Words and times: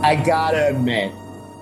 I 0.00 0.14
gotta 0.14 0.68
admit, 0.68 1.12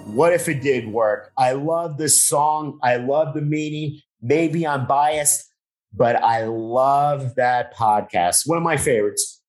what 0.04 0.32
if 0.32 0.48
it 0.48 0.60
did 0.60 0.88
work? 0.88 1.32
I 1.38 1.52
love 1.52 1.96
this 1.96 2.22
song. 2.22 2.78
I 2.82 2.96
love 2.96 3.34
the 3.34 3.40
meaning. 3.40 4.00
Maybe 4.20 4.66
I'm 4.66 4.86
biased, 4.86 5.46
but 5.92 6.22
I 6.22 6.44
love 6.44 7.34
that 7.36 7.74
podcast. 7.74 8.42
One 8.46 8.58
of 8.58 8.62
my 8.62 8.76
favorites. 8.76 9.42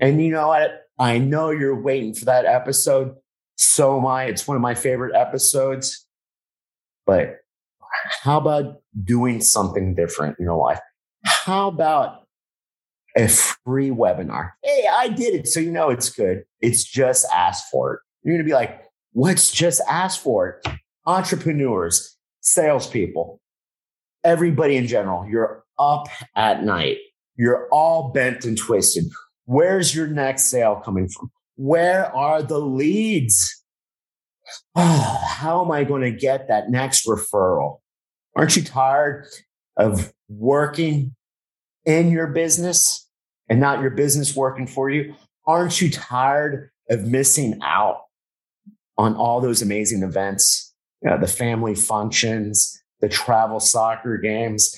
And 0.00 0.22
you 0.22 0.30
know 0.30 0.48
what? 0.48 0.82
I 0.98 1.18
know 1.18 1.50
you're 1.50 1.80
waiting 1.80 2.14
for 2.14 2.26
that 2.26 2.44
episode. 2.44 3.14
So 3.56 3.98
am 3.98 4.06
I. 4.06 4.24
It's 4.24 4.46
one 4.46 4.56
of 4.56 4.60
my 4.60 4.74
favorite 4.74 5.16
episodes. 5.16 6.06
But 7.06 7.38
how 8.22 8.38
about 8.38 8.82
doing 9.02 9.40
something 9.40 9.94
different 9.94 10.38
in 10.38 10.44
your 10.44 10.58
life? 10.58 10.80
How 11.24 11.68
about 11.68 12.24
a 13.16 13.28
free 13.28 13.90
webinar. 13.90 14.52
Hey, 14.62 14.88
I 14.90 15.08
did 15.08 15.34
it. 15.34 15.48
So 15.48 15.60
you 15.60 15.70
know 15.70 15.90
it's 15.90 16.10
good. 16.10 16.44
It's 16.60 16.84
just 16.84 17.26
ask 17.32 17.64
for 17.70 17.94
it. 17.94 18.00
You're 18.24 18.34
going 18.34 18.44
to 18.44 18.48
be 18.48 18.54
like, 18.54 18.82
what's 19.12 19.50
just 19.52 19.80
ask 19.88 20.20
for 20.20 20.48
it? 20.48 20.68
Entrepreneurs, 21.06 22.16
salespeople, 22.40 23.40
everybody 24.24 24.76
in 24.76 24.86
general, 24.86 25.28
you're 25.28 25.62
up 25.78 26.08
at 26.34 26.64
night. 26.64 26.98
You're 27.36 27.68
all 27.70 28.12
bent 28.12 28.44
and 28.44 28.56
twisted. 28.56 29.04
Where's 29.44 29.94
your 29.94 30.06
next 30.06 30.44
sale 30.44 30.80
coming 30.82 31.08
from? 31.08 31.30
Where 31.56 32.14
are 32.14 32.42
the 32.42 32.58
leads? 32.58 33.62
Oh, 34.74 35.24
how 35.28 35.64
am 35.64 35.70
I 35.70 35.84
going 35.84 36.02
to 36.02 36.10
get 36.10 36.48
that 36.48 36.70
next 36.70 37.06
referral? 37.06 37.80
Aren't 38.36 38.56
you 38.56 38.64
tired 38.64 39.26
of 39.76 40.12
working 40.28 41.14
in 41.84 42.10
your 42.10 42.28
business 42.28 43.08
and 43.48 43.60
not 43.60 43.82
your 43.82 43.90
business 43.90 44.34
working 44.34 44.66
for 44.66 44.88
you? 44.88 45.14
Aren't 45.46 45.80
you 45.80 45.90
tired 45.90 46.70
of 46.90 47.06
missing 47.06 47.58
out 47.62 48.03
on 48.96 49.14
all 49.16 49.40
those 49.40 49.62
amazing 49.62 50.02
events? 50.02 50.72
Know, 51.02 51.18
the 51.18 51.26
family 51.26 51.74
functions, 51.74 52.82
the 53.00 53.10
travel 53.10 53.60
soccer 53.60 54.16
games, 54.16 54.74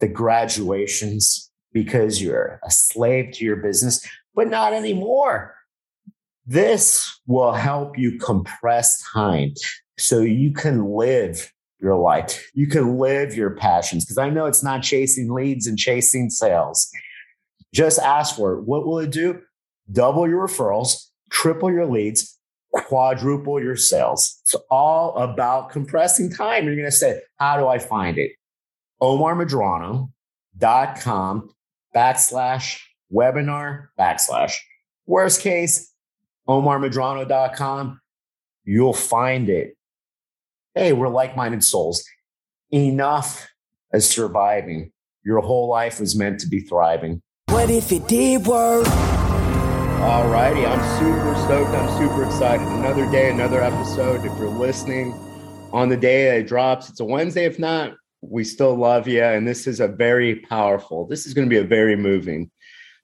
the 0.00 0.08
graduations, 0.08 1.48
because 1.72 2.20
you're 2.20 2.58
a 2.64 2.70
slave 2.70 3.32
to 3.34 3.44
your 3.44 3.56
business, 3.56 4.04
but 4.34 4.48
not 4.48 4.72
anymore. 4.72 5.54
This 6.44 7.20
will 7.28 7.52
help 7.52 7.96
you 7.96 8.18
compress 8.18 9.00
time 9.12 9.54
so 9.96 10.22
you 10.22 10.52
can 10.52 10.84
live 10.86 11.52
your 11.78 11.96
life. 11.96 12.50
You 12.52 12.66
can 12.66 12.98
live 12.98 13.36
your 13.36 13.50
passions. 13.50 14.04
Because 14.04 14.18
I 14.18 14.30
know 14.30 14.46
it's 14.46 14.64
not 14.64 14.82
chasing 14.82 15.32
leads 15.32 15.68
and 15.68 15.78
chasing 15.78 16.30
sales. 16.30 16.90
Just 17.72 18.00
ask 18.00 18.34
for 18.34 18.54
it. 18.54 18.62
What 18.62 18.86
will 18.86 18.98
it 18.98 19.12
do? 19.12 19.40
Double 19.92 20.28
your 20.28 20.48
referrals, 20.48 21.10
triple 21.30 21.70
your 21.70 21.86
leads, 21.86 22.38
quadruple 22.74 23.62
your 23.62 23.76
sales. 23.76 24.40
It's 24.42 24.54
all 24.70 25.16
about 25.16 25.70
compressing 25.70 26.30
time. 26.30 26.64
You're 26.64 26.76
going 26.76 26.86
to 26.86 26.92
say, 26.92 27.20
How 27.36 27.56
do 27.56 27.66
I 27.66 27.78
find 27.78 28.18
it? 28.18 28.32
OmarMedrano.com 29.02 31.50
backslash 31.94 32.80
webinar 33.12 33.88
backslash. 33.98 34.54
Worst 35.06 35.40
case, 35.40 35.92
OmarMedrano.com. 36.48 38.00
You'll 38.64 38.92
find 38.92 39.48
it. 39.48 39.76
Hey, 40.74 40.92
we're 40.92 41.08
like 41.08 41.36
minded 41.36 41.64
souls. 41.64 42.04
Enough 42.70 43.48
as 43.92 44.08
surviving. 44.08 44.92
Your 45.24 45.40
whole 45.40 45.68
life 45.68 45.98
was 45.98 46.16
meant 46.16 46.38
to 46.40 46.48
be 46.48 46.60
thriving. 46.60 47.20
What 47.46 47.70
if 47.70 47.90
it 47.90 48.06
did 48.06 48.46
work? 48.46 48.86
Alrighty, 50.00 50.66
I'm 50.66 50.98
super 50.98 51.34
stoked. 51.44 51.76
I'm 51.76 51.98
super 51.98 52.24
excited. 52.24 52.66
Another 52.66 53.04
day, 53.10 53.28
another 53.28 53.60
episode. 53.62 54.24
If 54.24 54.38
you're 54.38 54.48
listening 54.48 55.12
on 55.74 55.90
the 55.90 55.96
day 55.98 56.38
it 56.38 56.48
drops, 56.48 56.88
it's 56.88 57.00
a 57.00 57.04
Wednesday. 57.04 57.44
If 57.44 57.58
not, 57.58 57.96
we 58.22 58.42
still 58.42 58.74
love 58.74 59.06
you. 59.06 59.22
And 59.22 59.46
this 59.46 59.66
is 59.66 59.78
a 59.78 59.86
very 59.86 60.36
powerful, 60.36 61.06
this 61.06 61.26
is 61.26 61.34
going 61.34 61.46
to 61.46 61.54
be 61.54 61.60
a 61.60 61.64
very 61.64 61.96
moving 61.96 62.50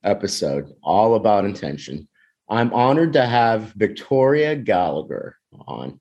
episode, 0.05 0.73
all 0.83 1.17
about 1.17 1.45
intention. 1.45 2.09
I'm 2.49 2.73
honored 2.73 3.13
to 3.13 3.27
have 3.27 3.75
Victoria 3.77 4.57
Gallagher 4.57 5.37
on. 5.67 6.01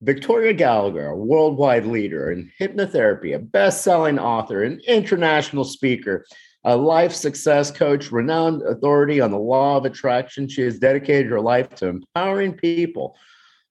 Victoria 0.00 0.52
Gallagher, 0.52 1.08
a 1.08 1.16
worldwide 1.16 1.86
leader 1.86 2.30
in 2.30 2.52
hypnotherapy, 2.60 3.34
a 3.34 3.40
best 3.40 3.82
selling 3.82 4.20
author, 4.20 4.62
an 4.62 4.80
international 4.86 5.64
speaker 5.64 6.24
a 6.64 6.76
life 6.76 7.12
success 7.12 7.70
coach, 7.70 8.12
renowned 8.12 8.62
authority 8.62 9.20
on 9.20 9.30
the 9.30 9.38
law 9.38 9.76
of 9.76 9.84
attraction. 9.84 10.48
She 10.48 10.62
has 10.62 10.78
dedicated 10.78 11.30
her 11.30 11.40
life 11.40 11.74
to 11.76 11.88
empowering 11.88 12.52
people 12.52 13.16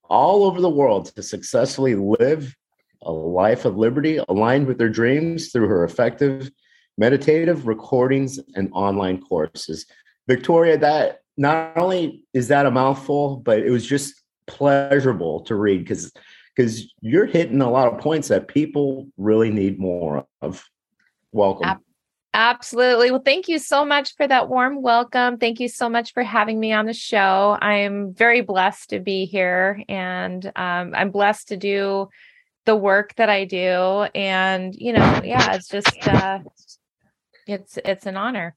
all 0.09 0.43
over 0.43 0.59
the 0.59 0.69
world 0.69 1.05
to 1.15 1.21
successfully 1.21 1.95
live 1.95 2.55
a 3.03 3.11
life 3.11 3.65
of 3.65 3.77
liberty 3.77 4.19
aligned 4.27 4.67
with 4.67 4.77
their 4.77 4.89
dreams 4.89 5.51
through 5.51 5.67
her 5.67 5.83
effective 5.83 6.51
meditative 6.97 7.67
recordings 7.67 8.39
and 8.55 8.69
online 8.73 9.21
courses. 9.21 9.85
Victoria, 10.27 10.77
that 10.77 11.21
not 11.37 11.77
only 11.77 12.25
is 12.33 12.49
that 12.49 12.65
a 12.65 12.71
mouthful, 12.71 13.37
but 13.37 13.59
it 13.59 13.69
was 13.69 13.85
just 13.85 14.21
pleasurable 14.47 15.41
to 15.41 15.55
read 15.55 15.79
because 15.79 16.11
because 16.55 16.93
you're 16.99 17.25
hitting 17.25 17.61
a 17.61 17.71
lot 17.71 17.91
of 17.91 17.99
points 18.01 18.27
that 18.27 18.49
people 18.49 19.07
really 19.17 19.49
need 19.49 19.79
more 19.79 20.25
of. 20.41 20.67
Welcome. 21.31 21.79
Absolutely. 22.33 23.09
Well, 23.09 23.23
thank 23.25 23.47
you 23.47 23.57
so 23.57 23.83
much 23.83 24.15
for 24.15 24.27
that 24.27 24.49
warm 24.49 24.83
welcome. 24.83 25.37
Thank 25.37 25.59
you 25.59 25.67
so 25.67 25.89
much 25.89 26.13
for 26.13 26.21
having 26.21 26.59
me 26.59 26.71
on 26.71 26.85
the 26.85 26.93
show. 26.93 27.57
I'm 27.59 28.13
very 28.13 28.41
blessed 28.41 28.91
to 28.91 28.99
be 28.99 29.25
here 29.25 29.83
and 29.89 30.45
um, 30.55 30.93
I'm 30.95 31.09
blessed 31.09 31.47
to 31.47 31.57
do 31.57 32.09
the 32.65 32.75
work 32.75 33.15
that 33.15 33.29
I 33.31 33.45
do. 33.45 34.05
And, 34.13 34.75
you 34.75 34.93
know, 34.93 35.21
yeah, 35.23 35.53
it's 35.55 35.69
just, 35.69 36.07
uh, 36.07 36.39
it's, 37.47 37.79
it's 37.83 38.05
an 38.05 38.15
honor. 38.15 38.55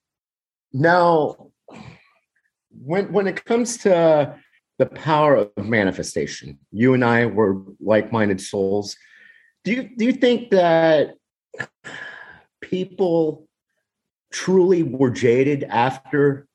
Now, 0.74 1.50
when, 2.78 3.10
when 3.10 3.26
it 3.26 3.42
comes 3.42 3.78
to 3.78 4.36
the 4.78 4.86
power 4.86 5.36
of 5.36 5.64
manifestation, 5.64 6.58
you 6.72 6.92
and 6.92 7.02
I 7.02 7.24
were 7.24 7.62
like-minded 7.80 8.40
souls. 8.40 8.96
Do 9.64 9.72
you, 9.72 9.90
do 9.96 10.04
you 10.04 10.12
think 10.12 10.50
that 10.50 11.14
people 12.60 13.48
truly 14.32 14.82
were 14.82 15.10
jaded 15.10 15.64
after 15.64 16.46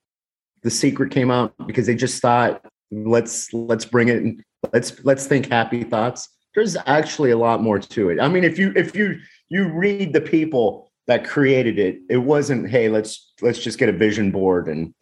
the 0.64 0.72
secret 0.72 1.12
came 1.12 1.32
out 1.32 1.54
because 1.66 1.86
they 1.88 1.96
just 1.96 2.22
thought 2.22 2.66
let's 2.92 3.54
let's 3.54 3.86
bring 3.86 4.10
it 4.10 4.18
and 4.18 4.44
let's 4.74 5.04
let's 5.06 5.28
think 5.28 5.48
happy 5.48 5.84
thoughts. 5.84 6.30
There's 6.56 6.76
actually 6.86 7.32
a 7.32 7.38
lot 7.38 7.62
more 7.62 7.80
to 7.80 8.10
it. 8.10 8.20
I 8.20 8.28
mean 8.28 8.44
if 8.44 8.58
you 8.58 8.74
if 8.76 8.96
you 8.96 9.20
you 9.50 9.72
read 9.72 10.14
the 10.14 10.22
people 10.22 10.92
that 11.06 11.24
created 11.24 11.80
it 11.80 12.00
it 12.10 12.18
wasn't 12.18 12.70
hey 12.70 12.90
let's 12.90 13.34
let's 13.42 13.60
just 13.60 13.78
get 13.78 13.90
a 13.90 13.94
vision 13.94 14.32
board 14.32 14.68
and 14.68 14.94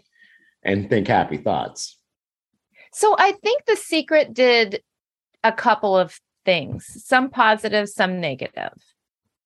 and 0.63 0.89
think 0.89 1.07
happy 1.07 1.37
thoughts. 1.37 1.97
So 2.93 3.15
i 3.17 3.31
think 3.31 3.65
the 3.65 3.75
secret 3.75 4.33
did 4.33 4.81
a 5.43 5.51
couple 5.51 5.97
of 5.97 6.19
things 6.43 6.85
some 7.03 7.29
positive 7.29 7.89
some 7.89 8.19
negative. 8.19 8.73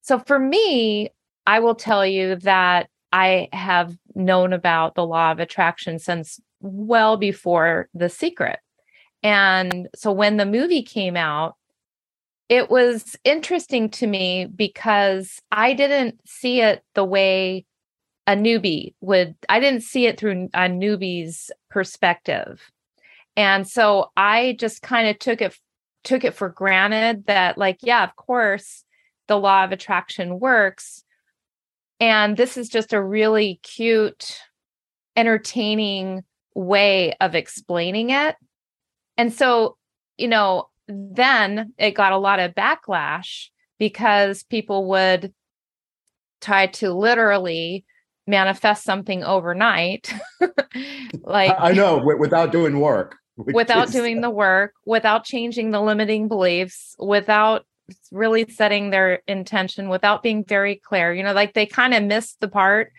So 0.02 0.20
for 0.20 0.40
me 0.40 1.10
i 1.46 1.60
will 1.60 1.76
tell 1.76 2.06
you 2.06 2.36
that 2.38 2.90
I 3.12 3.50
have 3.54 3.96
known 4.16 4.54
about 4.54 4.96
the 4.96 5.06
law 5.06 5.32
of 5.32 5.40
attraction 5.40 6.00
since 6.00 6.40
well 6.62 7.18
before 7.18 7.90
The 7.94 8.10
Secret. 8.10 8.60
And 9.24 9.90
so 9.96 10.12
when 10.12 10.38
the 10.38 10.46
movie 10.46 10.84
came 10.84 11.18
out, 11.18 11.56
it 12.48 12.70
was 12.70 13.16
interesting 13.24 13.90
to 13.92 14.08
me 14.08 14.46
because 14.46 15.40
I 15.52 15.74
didn't 15.74 16.20
see 16.26 16.62
it 16.62 16.84
the 16.96 17.06
way 17.06 17.66
a 18.26 18.34
newbie 18.34 18.94
would. 19.02 19.36
I 19.48 19.60
didn't 19.60 19.84
see 19.84 20.08
it 20.08 20.20
through 20.20 20.50
a 20.54 20.68
newbie's 20.68 21.52
perspective. 21.70 22.62
And 23.36 23.68
so 23.68 24.12
I 24.18 24.56
just 24.60 24.82
kind 24.82 25.08
of 25.08 25.20
took 25.20 25.42
it 25.42 25.58
took 26.04 26.24
it 26.24 26.34
for 26.34 26.50
granted 26.50 27.26
that 27.28 27.58
like 27.58 27.80
yeah, 27.82 28.04
of 28.04 28.16
course 28.16 28.84
the 29.28 29.38
law 29.38 29.64
of 29.64 29.72
attraction 29.72 30.40
works 30.40 31.04
and 32.00 32.38
this 32.38 32.58
is 32.58 32.70
just 32.70 32.94
a 32.94 33.04
really 33.04 33.60
cute, 33.64 34.40
entertaining 35.16 36.24
way 36.56 37.14
of 37.20 37.36
explaining 37.36 38.10
it. 38.10 38.36
And 39.18 39.34
so, 39.34 39.78
you 40.18 40.28
know, 40.28 40.70
then 40.88 41.74
it 41.78 41.92
got 41.92 42.14
a 42.14 42.18
lot 42.18 42.40
of 42.40 42.56
backlash 42.56 43.50
because 43.78 44.44
people 44.44 44.90
would 44.90 45.34
try 46.42 46.68
to 46.68 46.94
literally 46.94 47.86
manifest 48.28 48.84
something 48.84 49.24
overnight 49.24 50.14
like 51.24 51.52
i 51.58 51.72
know 51.72 51.98
without 52.20 52.52
doing 52.52 52.80
work 52.80 53.16
without 53.38 53.88
is... 53.88 53.94
doing 53.94 54.22
the 54.22 54.30
work 54.30 54.74
without 54.86 55.24
changing 55.24 55.72
the 55.72 55.82
limiting 55.82 56.28
beliefs 56.28 56.96
without 57.00 57.66
really 58.12 58.50
setting 58.50 58.90
their 58.90 59.22
intention 59.28 59.90
without 59.90 60.24
being 60.24 60.44
very 60.44 60.76
clear 60.76 61.14
you 61.14 61.24
know 61.24 61.34
like 61.34 61.54
they 61.54 61.66
kind 61.66 61.94
of 61.94 62.04
missed 62.04 62.40
the 62.40 62.48
part 62.48 62.92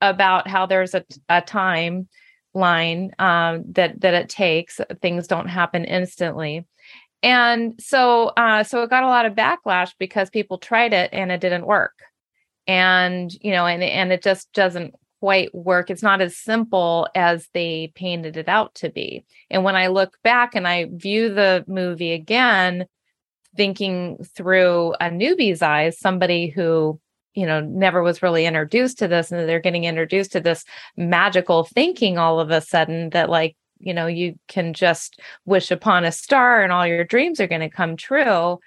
about 0.00 0.48
how 0.48 0.66
there's 0.66 0.94
a, 0.94 1.04
a 1.28 1.40
time 1.40 2.08
line 2.54 3.12
um, 3.18 3.64
that 3.72 4.00
that 4.00 4.14
it 4.14 4.28
takes 4.28 4.80
things 5.00 5.26
don't 5.26 5.48
happen 5.48 5.84
instantly. 5.84 6.66
And 7.22 7.74
so 7.80 8.28
uh, 8.28 8.64
so 8.64 8.82
it 8.82 8.90
got 8.90 9.04
a 9.04 9.08
lot 9.08 9.26
of 9.26 9.34
backlash 9.34 9.92
because 9.98 10.30
people 10.30 10.58
tried 10.58 10.92
it 10.92 11.10
and 11.12 11.30
it 11.30 11.40
didn't 11.40 11.66
work. 11.66 11.94
And 12.66 13.32
you 13.40 13.52
know 13.52 13.66
and 13.66 13.82
and 13.82 14.12
it 14.12 14.22
just 14.22 14.52
doesn't 14.52 14.94
quite 15.20 15.54
work. 15.54 15.90
It's 15.90 16.02
not 16.02 16.22
as 16.22 16.36
simple 16.36 17.06
as 17.14 17.46
they 17.52 17.92
painted 17.94 18.36
it 18.38 18.48
out 18.48 18.74
to 18.76 18.90
be. 18.90 19.24
And 19.50 19.64
when 19.64 19.76
i 19.76 19.88
look 19.88 20.16
back 20.22 20.54
and 20.54 20.66
i 20.66 20.86
view 20.90 21.32
the 21.32 21.64
movie 21.68 22.12
again 22.12 22.86
thinking 23.56 24.18
through 24.36 24.94
a 25.00 25.10
newbie's 25.10 25.62
eyes 25.62 25.98
somebody 25.98 26.48
who 26.48 27.00
you 27.34 27.46
know 27.46 27.60
never 27.60 28.02
was 28.02 28.22
really 28.22 28.46
introduced 28.46 28.98
to 28.98 29.08
this 29.08 29.30
and 29.30 29.48
they're 29.48 29.60
getting 29.60 29.84
introduced 29.84 30.32
to 30.32 30.40
this 30.40 30.64
magical 30.96 31.64
thinking 31.64 32.18
all 32.18 32.40
of 32.40 32.50
a 32.50 32.60
sudden 32.60 33.10
that 33.10 33.30
like 33.30 33.56
you 33.78 33.94
know 33.94 34.06
you 34.06 34.38
can 34.48 34.74
just 34.74 35.20
wish 35.44 35.70
upon 35.70 36.04
a 36.04 36.12
star 36.12 36.62
and 36.62 36.72
all 36.72 36.86
your 36.86 37.04
dreams 37.04 37.40
are 37.40 37.48
going 37.48 37.60
to 37.60 37.70
come 37.70 37.96
true. 37.96 38.58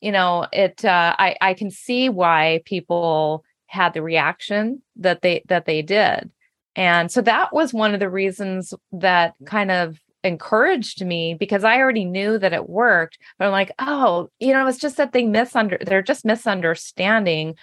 You 0.00 0.12
know 0.12 0.46
it 0.52 0.84
uh, 0.84 1.16
i 1.18 1.36
i 1.40 1.54
can 1.54 1.70
see 1.70 2.10
why 2.10 2.60
people 2.66 3.42
had 3.66 3.94
the 3.94 4.02
reaction 4.02 4.82
that 4.96 5.22
they 5.22 5.42
that 5.48 5.64
they 5.66 5.82
did. 5.82 6.30
And 6.76 7.10
so 7.10 7.22
that 7.22 7.52
was 7.52 7.72
one 7.72 7.94
of 7.94 8.00
the 8.00 8.10
reasons 8.10 8.74
that 8.92 9.34
kind 9.46 9.70
of 9.70 9.98
encouraged 10.24 11.04
me 11.04 11.34
because 11.34 11.64
i 11.64 11.78
already 11.78 12.04
knew 12.04 12.38
that 12.38 12.52
it 12.52 12.68
worked 12.68 13.18
but 13.38 13.46
i'm 13.46 13.52
like 13.52 13.72
oh 13.78 14.28
you 14.40 14.52
know 14.52 14.66
it's 14.66 14.78
just 14.78 14.96
that 14.96 15.12
they 15.12 15.22
misunder 15.22 15.82
they're 15.84 16.02
just 16.02 16.24
misunderstanding 16.24 17.54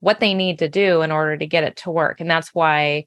what 0.00 0.20
they 0.20 0.34
need 0.34 0.58
to 0.58 0.68
do 0.68 1.02
in 1.02 1.10
order 1.10 1.36
to 1.36 1.46
get 1.46 1.64
it 1.64 1.76
to 1.76 1.90
work 1.90 2.20
and 2.20 2.30
that's 2.30 2.54
why 2.54 3.04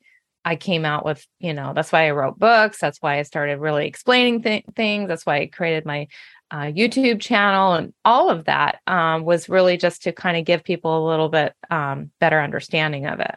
I 0.47 0.55
came 0.55 0.85
out 0.85 1.03
with, 1.03 1.25
you 1.39 1.55
know, 1.55 1.73
that's 1.73 1.91
why 1.91 2.07
I 2.07 2.11
wrote 2.11 2.37
books. 2.37 2.79
That's 2.79 3.01
why 3.01 3.17
I 3.17 3.23
started 3.23 3.59
really 3.59 3.87
explaining 3.87 4.43
th- 4.43 4.63
things. 4.75 5.07
That's 5.07 5.25
why 5.25 5.37
I 5.37 5.45
created 5.47 5.87
my 5.87 6.07
uh, 6.51 6.65
YouTube 6.65 7.19
channel 7.19 7.73
and 7.73 7.93
all 8.05 8.29
of 8.29 8.45
that 8.45 8.79
um, 8.85 9.25
was 9.25 9.49
really 9.49 9.75
just 9.75 10.03
to 10.03 10.11
kind 10.11 10.37
of 10.37 10.45
give 10.45 10.63
people 10.63 11.03
a 11.03 11.09
little 11.09 11.29
bit 11.29 11.53
um, 11.71 12.11
better 12.19 12.39
understanding 12.39 13.07
of 13.07 13.19
it. 13.19 13.35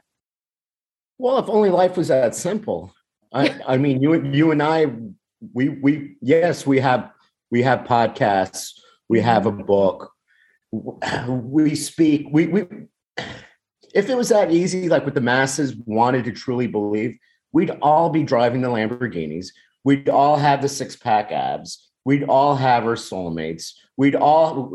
Well, 1.16 1.38
if 1.38 1.48
only 1.48 1.70
life 1.70 1.96
was 1.96 2.08
that 2.08 2.34
simple. 2.34 2.94
I, 3.32 3.58
I 3.66 3.76
mean, 3.78 4.02
you 4.02 4.22
you 4.22 4.50
and 4.50 4.62
I, 4.62 4.86
we 5.52 5.68
we 5.68 6.16
yes, 6.20 6.66
we 6.66 6.80
have 6.80 7.10
we 7.50 7.62
have 7.62 7.80
podcasts, 7.80 8.72
we 9.08 9.20
have 9.20 9.46
a 9.46 9.52
book, 9.52 10.12
we 11.28 11.74
speak, 11.74 12.26
we 12.30 12.46
we. 12.46 12.66
If 13.94 14.10
it 14.10 14.16
was 14.16 14.28
that 14.28 14.52
easy, 14.52 14.88
like 14.88 15.04
what 15.04 15.14
the 15.14 15.20
masses 15.20 15.74
wanted 15.86 16.24
to 16.26 16.32
truly 16.32 16.66
believe, 16.66 17.16
we'd 17.52 17.70
all 17.82 18.10
be 18.10 18.22
driving 18.22 18.60
the 18.60 18.68
Lamborghinis. 18.68 19.46
We'd 19.82 20.10
all 20.10 20.36
have 20.36 20.60
the 20.60 20.68
six 20.68 20.94
pack 20.94 21.32
abs 21.32 21.88
we'd 22.08 22.24
all 22.24 22.56
have 22.56 22.86
our 22.86 22.94
soulmates. 22.94 23.74
We'd 23.98 24.14
all, 24.14 24.72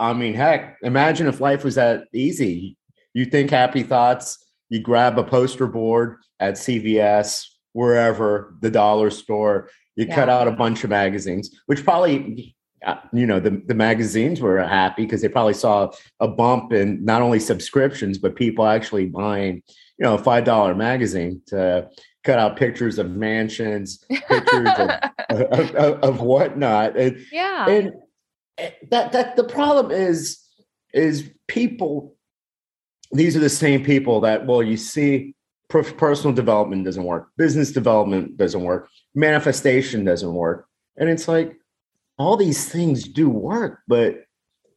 I 0.00 0.14
mean, 0.14 0.34
heck, 0.34 0.78
imagine 0.82 1.28
if 1.28 1.38
life 1.38 1.62
was 1.62 1.76
that 1.76 2.06
easy. 2.12 2.76
You 3.14 3.24
think 3.24 3.52
happy 3.52 3.84
thoughts, 3.84 4.44
you 4.68 4.80
grab 4.80 5.16
a 5.16 5.22
poster 5.22 5.68
board 5.68 6.16
at 6.40 6.54
CVS, 6.54 7.46
wherever, 7.72 8.56
the 8.62 8.70
dollar 8.70 9.10
store, 9.10 9.70
you 9.96 10.06
yeah. 10.06 10.14
cut 10.14 10.28
out 10.28 10.48
a 10.48 10.52
bunch 10.52 10.84
of 10.84 10.90
magazines, 10.90 11.50
which 11.66 11.84
probably, 11.84 12.54
uh, 12.84 12.96
you 13.12 13.26
know, 13.26 13.40
the, 13.40 13.62
the 13.66 13.74
magazines 13.74 14.40
were 14.40 14.62
happy 14.62 15.04
because 15.04 15.22
they 15.22 15.28
probably 15.28 15.54
saw 15.54 15.90
a 16.20 16.28
bump 16.28 16.72
in 16.72 17.04
not 17.04 17.22
only 17.22 17.38
subscriptions, 17.38 18.18
but 18.18 18.34
people 18.34 18.66
actually 18.66 19.06
buying, 19.06 19.62
you 19.98 20.04
know, 20.04 20.14
a 20.14 20.22
$5 20.22 20.76
magazine 20.76 21.42
to 21.46 21.88
cut 22.24 22.38
out 22.38 22.56
pictures 22.56 22.98
of 22.98 23.10
mansions, 23.10 24.04
pictures 24.08 24.68
of, 24.78 24.90
of, 25.30 25.74
of, 25.74 26.00
of, 26.02 26.20
whatnot. 26.20 26.96
And, 26.96 27.24
yeah. 27.30 27.68
And 27.68 27.92
that 28.90 29.12
that 29.12 29.36
the 29.36 29.44
problem 29.44 29.90
is 29.90 30.40
is 30.92 31.30
people. 31.48 32.16
These 33.14 33.36
are 33.36 33.40
the 33.40 33.50
same 33.50 33.84
people 33.84 34.20
that 34.22 34.46
well, 34.46 34.62
you 34.62 34.76
see, 34.76 35.34
personal 35.72 36.34
development 36.34 36.84
doesn't 36.84 37.04
work, 37.04 37.28
business 37.36 37.72
development 37.72 38.36
doesn't 38.36 38.62
work, 38.62 38.88
manifestation 39.14 40.04
doesn't 40.04 40.34
work, 40.34 40.68
and 40.96 41.08
it's 41.08 41.26
like 41.28 41.56
all 42.18 42.36
these 42.36 42.68
things 42.68 43.04
do 43.04 43.28
work, 43.28 43.80
but 43.88 44.24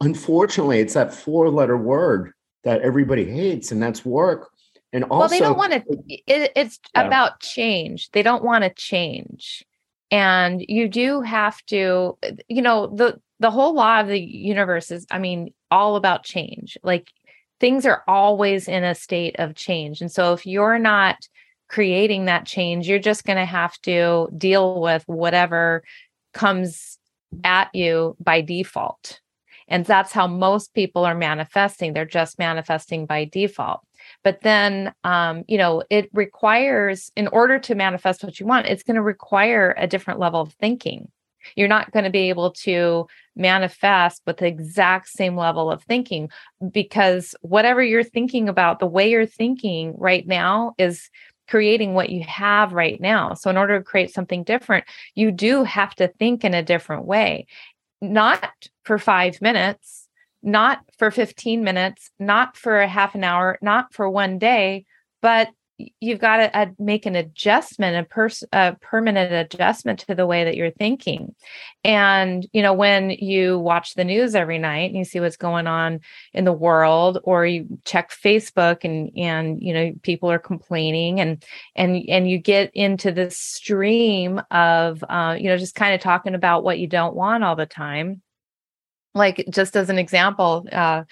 unfortunately, 0.02 0.80
it's 0.80 0.94
that 0.94 1.14
four 1.14 1.50
letter 1.50 1.78
word 1.78 2.32
that 2.64 2.82
everybody 2.82 3.26
hates, 3.26 3.72
and 3.72 3.82
that's 3.82 4.06
work 4.06 4.50
and 4.96 5.04
also, 5.04 5.20
well, 5.20 5.28
they 5.28 5.40
don't 5.40 5.58
want 5.58 5.74
to. 5.74 5.84
It, 6.08 6.54
it's 6.56 6.80
yeah. 6.96 7.04
about 7.04 7.42
change. 7.42 8.12
They 8.12 8.24
don't 8.24 8.46
want 8.46 8.64
to 8.64 8.70
change, 8.70 9.66
and 10.10 10.64
you 10.70 10.88
do 10.88 11.20
have 11.20 11.62
to. 11.66 12.18
You 12.48 12.62
know 12.62 12.88
the 12.88 13.20
the 13.42 13.52
whole 13.52 13.74
law 13.74 14.00
of 14.00 14.08
the 14.08 14.18
universe 14.18 14.92
is. 14.92 15.06
I 15.12 15.20
mean, 15.20 15.54
all 15.70 15.98
about 15.98 16.24
change. 16.24 16.78
Like 16.82 17.12
things 17.60 17.86
are 17.86 18.04
always 18.08 18.68
in 18.68 18.84
a 18.84 18.96
state 18.96 19.36
of 19.40 19.56
change, 19.56 20.02
and 20.02 20.12
so 20.12 20.34
if 20.34 20.46
you're 20.46 20.80
not 20.80 21.18
creating 21.68 22.26
that 22.26 22.46
change, 22.46 22.88
you're 22.88 23.00
just 23.00 23.26
going 23.26 23.38
to 23.38 23.46
have 23.46 23.80
to 23.82 24.30
deal 24.38 24.82
with 24.82 25.04
whatever 25.08 25.84
comes 26.34 27.00
at 27.44 27.74
you 27.74 28.16
by 28.20 28.42
default. 28.42 29.20
And 29.68 29.84
that's 29.84 30.12
how 30.12 30.28
most 30.28 30.76
people 30.76 31.06
are 31.06 31.16
manifesting. 31.16 31.94
They're 31.94 32.06
just 32.06 32.38
manifesting 32.38 33.08
by 33.08 33.26
default 33.26 33.82
but 34.24 34.42
then 34.42 34.94
um, 35.04 35.44
you 35.48 35.58
know 35.58 35.84
it 35.90 36.10
requires 36.14 37.12
in 37.16 37.28
order 37.28 37.60
to 37.60 37.76
manifest 37.76 38.24
what 38.24 38.40
you 38.40 38.46
want 38.46 38.68
it's 38.68 38.84
going 38.84 38.96
to 38.96 39.02
require 39.02 39.74
a 39.78 39.88
different 39.88 40.20
level 40.20 40.42
of 40.42 40.54
thinking 40.54 41.10
you're 41.56 41.68
not 41.68 41.92
going 41.92 42.06
to 42.06 42.12
be 42.12 42.30
able 42.30 42.52
to 42.52 43.08
manifest 43.36 44.22
with 44.26 44.38
the 44.38 44.48
exact 44.48 45.10
same 45.10 45.36
level 45.36 45.72
of 45.72 45.84
thinking 45.84 46.30
because 46.72 47.36
whatever 47.42 47.84
you're 47.84 48.04
thinking 48.04 48.50
about 48.50 48.80
the 48.80 48.86
way 48.86 49.10
you're 49.10 49.26
thinking 49.26 49.94
right 49.98 50.28
now 50.28 50.74
is 50.78 51.10
creating 51.48 51.94
what 51.94 52.10
you 52.10 52.24
have 52.24 52.74
right 52.74 53.00
now. 53.00 53.34
So 53.34 53.50
in 53.50 53.58
order 53.58 53.78
to 53.78 53.84
create 53.84 54.14
something 54.14 54.44
different 54.44 54.86
you 55.14 55.32
do 55.32 55.64
have 55.64 55.94
to 55.96 56.08
think 56.08 56.44
in 56.44 56.54
a 56.54 56.64
different 56.64 57.06
way. 57.06 57.48
Not 58.02 58.70
for 58.84 58.98
5 58.98 59.42
minutes 59.42 60.06
not 60.46 60.80
for 61.00 61.10
15 61.10 61.64
minutes, 61.64 62.12
not 62.20 62.56
for 62.56 62.80
a 62.80 62.88
half 62.88 63.16
an 63.16 63.24
hour, 63.24 63.58
not 63.64 63.92
for 63.94 64.08
one 64.08 64.38
day, 64.38 64.86
but 65.22 65.50
you've 65.78 66.20
got 66.20 66.38
to 66.38 66.58
uh, 66.58 66.66
make 66.80 67.06
an 67.06 67.16
adjustment, 67.16 67.98
a, 67.98 68.04
pers- 68.04 68.44
a 68.54 68.76
permanent 68.82 69.34
adjustment 69.34 70.00
to 70.00 70.16
the 70.16 70.26
way 70.26 70.44
that 70.46 70.56
you're 70.56 70.72
thinking. 70.72 71.36
And, 71.84 72.48
you 72.54 72.62
know, 72.62 72.74
when 72.74 73.10
you 73.10 73.60
watch 73.60 73.94
the 73.94 74.06
news 74.06 74.36
every 74.36 74.58
night 74.58 74.92
and 74.92 74.98
you 74.98 75.04
see 75.04 75.20
what's 75.20 75.38
going 75.38 75.68
on 75.68 76.00
in 76.34 76.46
the 76.46 76.54
world, 76.54 77.20
or 77.24 77.46
you 77.46 77.68
check 77.84 78.12
Facebook 78.12 78.84
and, 78.84 79.12
and, 79.18 79.62
you 79.62 79.74
know, 79.74 79.94
people 80.02 80.32
are 80.32 80.40
complaining 80.40 81.20
and, 81.20 81.44
and, 81.76 82.04
and 82.08 82.30
you 82.30 82.38
get 82.38 82.72
into 82.74 83.12
this 83.12 83.38
stream 83.38 84.42
of, 84.52 85.04
uh, 85.10 85.36
you 85.38 85.50
know, 85.50 85.58
just 85.58 85.76
kind 85.76 85.94
of 85.94 86.00
talking 86.00 86.36
about 86.36 86.64
what 86.64 86.80
you 86.80 86.88
don't 86.88 87.16
want 87.16 87.44
all 87.44 87.56
the 87.56 87.66
time 87.66 88.22
like 89.14 89.46
just 89.50 89.78
as 89.78 89.90
an 89.90 89.98
example 89.98 90.68
uh 90.72 91.04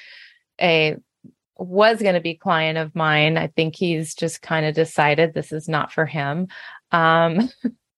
a 0.61 0.95
was 1.57 2.01
going 2.01 2.15
to 2.15 2.21
be 2.21 2.35
client 2.35 2.77
of 2.77 2.95
mine. 2.95 3.37
I 3.37 3.47
think 3.47 3.75
he's 3.75 4.15
just 4.15 4.41
kind 4.41 4.65
of 4.65 4.75
decided 4.75 5.33
this 5.33 5.51
is 5.51 5.67
not 5.67 5.91
for 5.91 6.05
him 6.05 6.47
um 6.91 7.49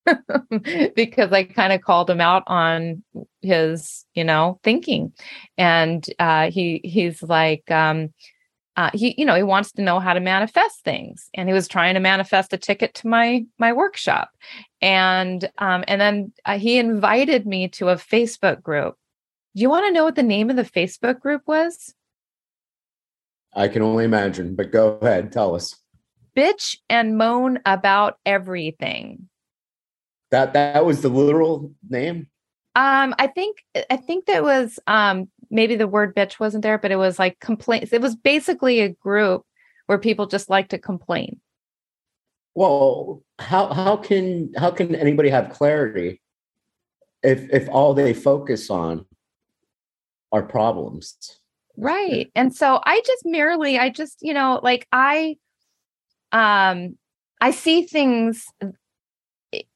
because 0.95 1.31
i 1.31 1.43
kind 1.43 1.73
of 1.73 1.81
called 1.81 2.09
him 2.09 2.21
out 2.21 2.43
on 2.47 3.03
his 3.41 4.05
you 4.13 4.23
know 4.23 4.59
thinking. 4.63 5.13
And 5.57 6.05
uh 6.19 6.51
he 6.51 6.81
he's 6.83 7.21
like 7.23 7.69
um 7.71 8.13
uh, 8.77 8.89
he 8.93 9.15
you 9.17 9.25
know 9.25 9.35
he 9.35 9.43
wants 9.43 9.71
to 9.71 9.81
know 9.81 9.99
how 9.99 10.13
to 10.13 10.19
manifest 10.19 10.83
things. 10.83 11.29
And 11.33 11.47
he 11.47 11.53
was 11.53 11.67
trying 11.67 11.93
to 11.93 12.01
manifest 12.01 12.51
a 12.51 12.57
ticket 12.57 12.93
to 12.95 13.07
my 13.07 13.45
my 13.57 13.71
workshop. 13.71 14.29
And 14.81 15.49
um 15.57 15.83
and 15.87 16.01
then 16.01 16.33
uh, 16.45 16.57
he 16.57 16.77
invited 16.77 17.47
me 17.47 17.69
to 17.69 17.89
a 17.89 17.95
facebook 17.95 18.61
group. 18.61 18.95
Do 19.55 19.61
you 19.61 19.69
want 19.69 19.85
to 19.85 19.93
know 19.93 20.03
what 20.03 20.15
the 20.15 20.23
name 20.23 20.49
of 20.49 20.57
the 20.57 20.63
Facebook 20.63 21.21
group 21.21 21.43
was? 21.47 21.93
I 23.55 23.69
can 23.69 23.81
only 23.81 24.03
imagine, 24.03 24.55
but 24.55 24.71
go 24.71 24.99
ahead, 25.01 25.31
tell 25.31 25.55
us. 25.55 25.75
Bitch 26.35 26.77
and 26.89 27.17
moan 27.17 27.59
about 27.65 28.17
everything. 28.25 29.29
That 30.31 30.53
that 30.53 30.85
was 30.85 31.01
the 31.01 31.09
literal 31.09 31.71
name. 31.89 32.27
Um, 32.75 33.15
I 33.17 33.27
think 33.27 33.63
I 33.89 33.95
think 33.95 34.25
that 34.25 34.43
was 34.43 34.77
um 34.85 35.29
maybe 35.49 35.77
the 35.77 35.87
word 35.87 36.13
bitch 36.13 36.39
wasn't 36.39 36.63
there, 36.63 36.77
but 36.77 36.91
it 36.91 36.97
was 36.97 37.17
like 37.17 37.39
complaints. 37.39 37.93
It 37.93 38.01
was 38.01 38.15
basically 38.15 38.81
a 38.81 38.89
group 38.89 39.45
where 39.85 39.97
people 39.97 40.27
just 40.27 40.49
like 40.49 40.69
to 40.69 40.77
complain. 40.77 41.39
Well, 42.53 43.23
how 43.39 43.71
how 43.73 43.95
can 43.95 44.51
how 44.57 44.71
can 44.71 44.93
anybody 44.95 45.29
have 45.29 45.49
clarity 45.49 46.21
if 47.23 47.49
if 47.53 47.69
all 47.69 47.93
they 47.93 48.13
focus 48.13 48.69
on 48.69 49.05
are 50.33 50.43
problems? 50.43 51.39
Right. 51.77 52.31
And 52.35 52.55
so 52.55 52.79
I 52.83 53.01
just 53.05 53.23
merely 53.25 53.77
I 53.77 53.89
just, 53.89 54.19
you 54.21 54.33
know, 54.33 54.59
like 54.63 54.87
I 54.91 55.37
um 56.31 56.97
I 57.41 57.51
see 57.51 57.83
things 57.83 58.45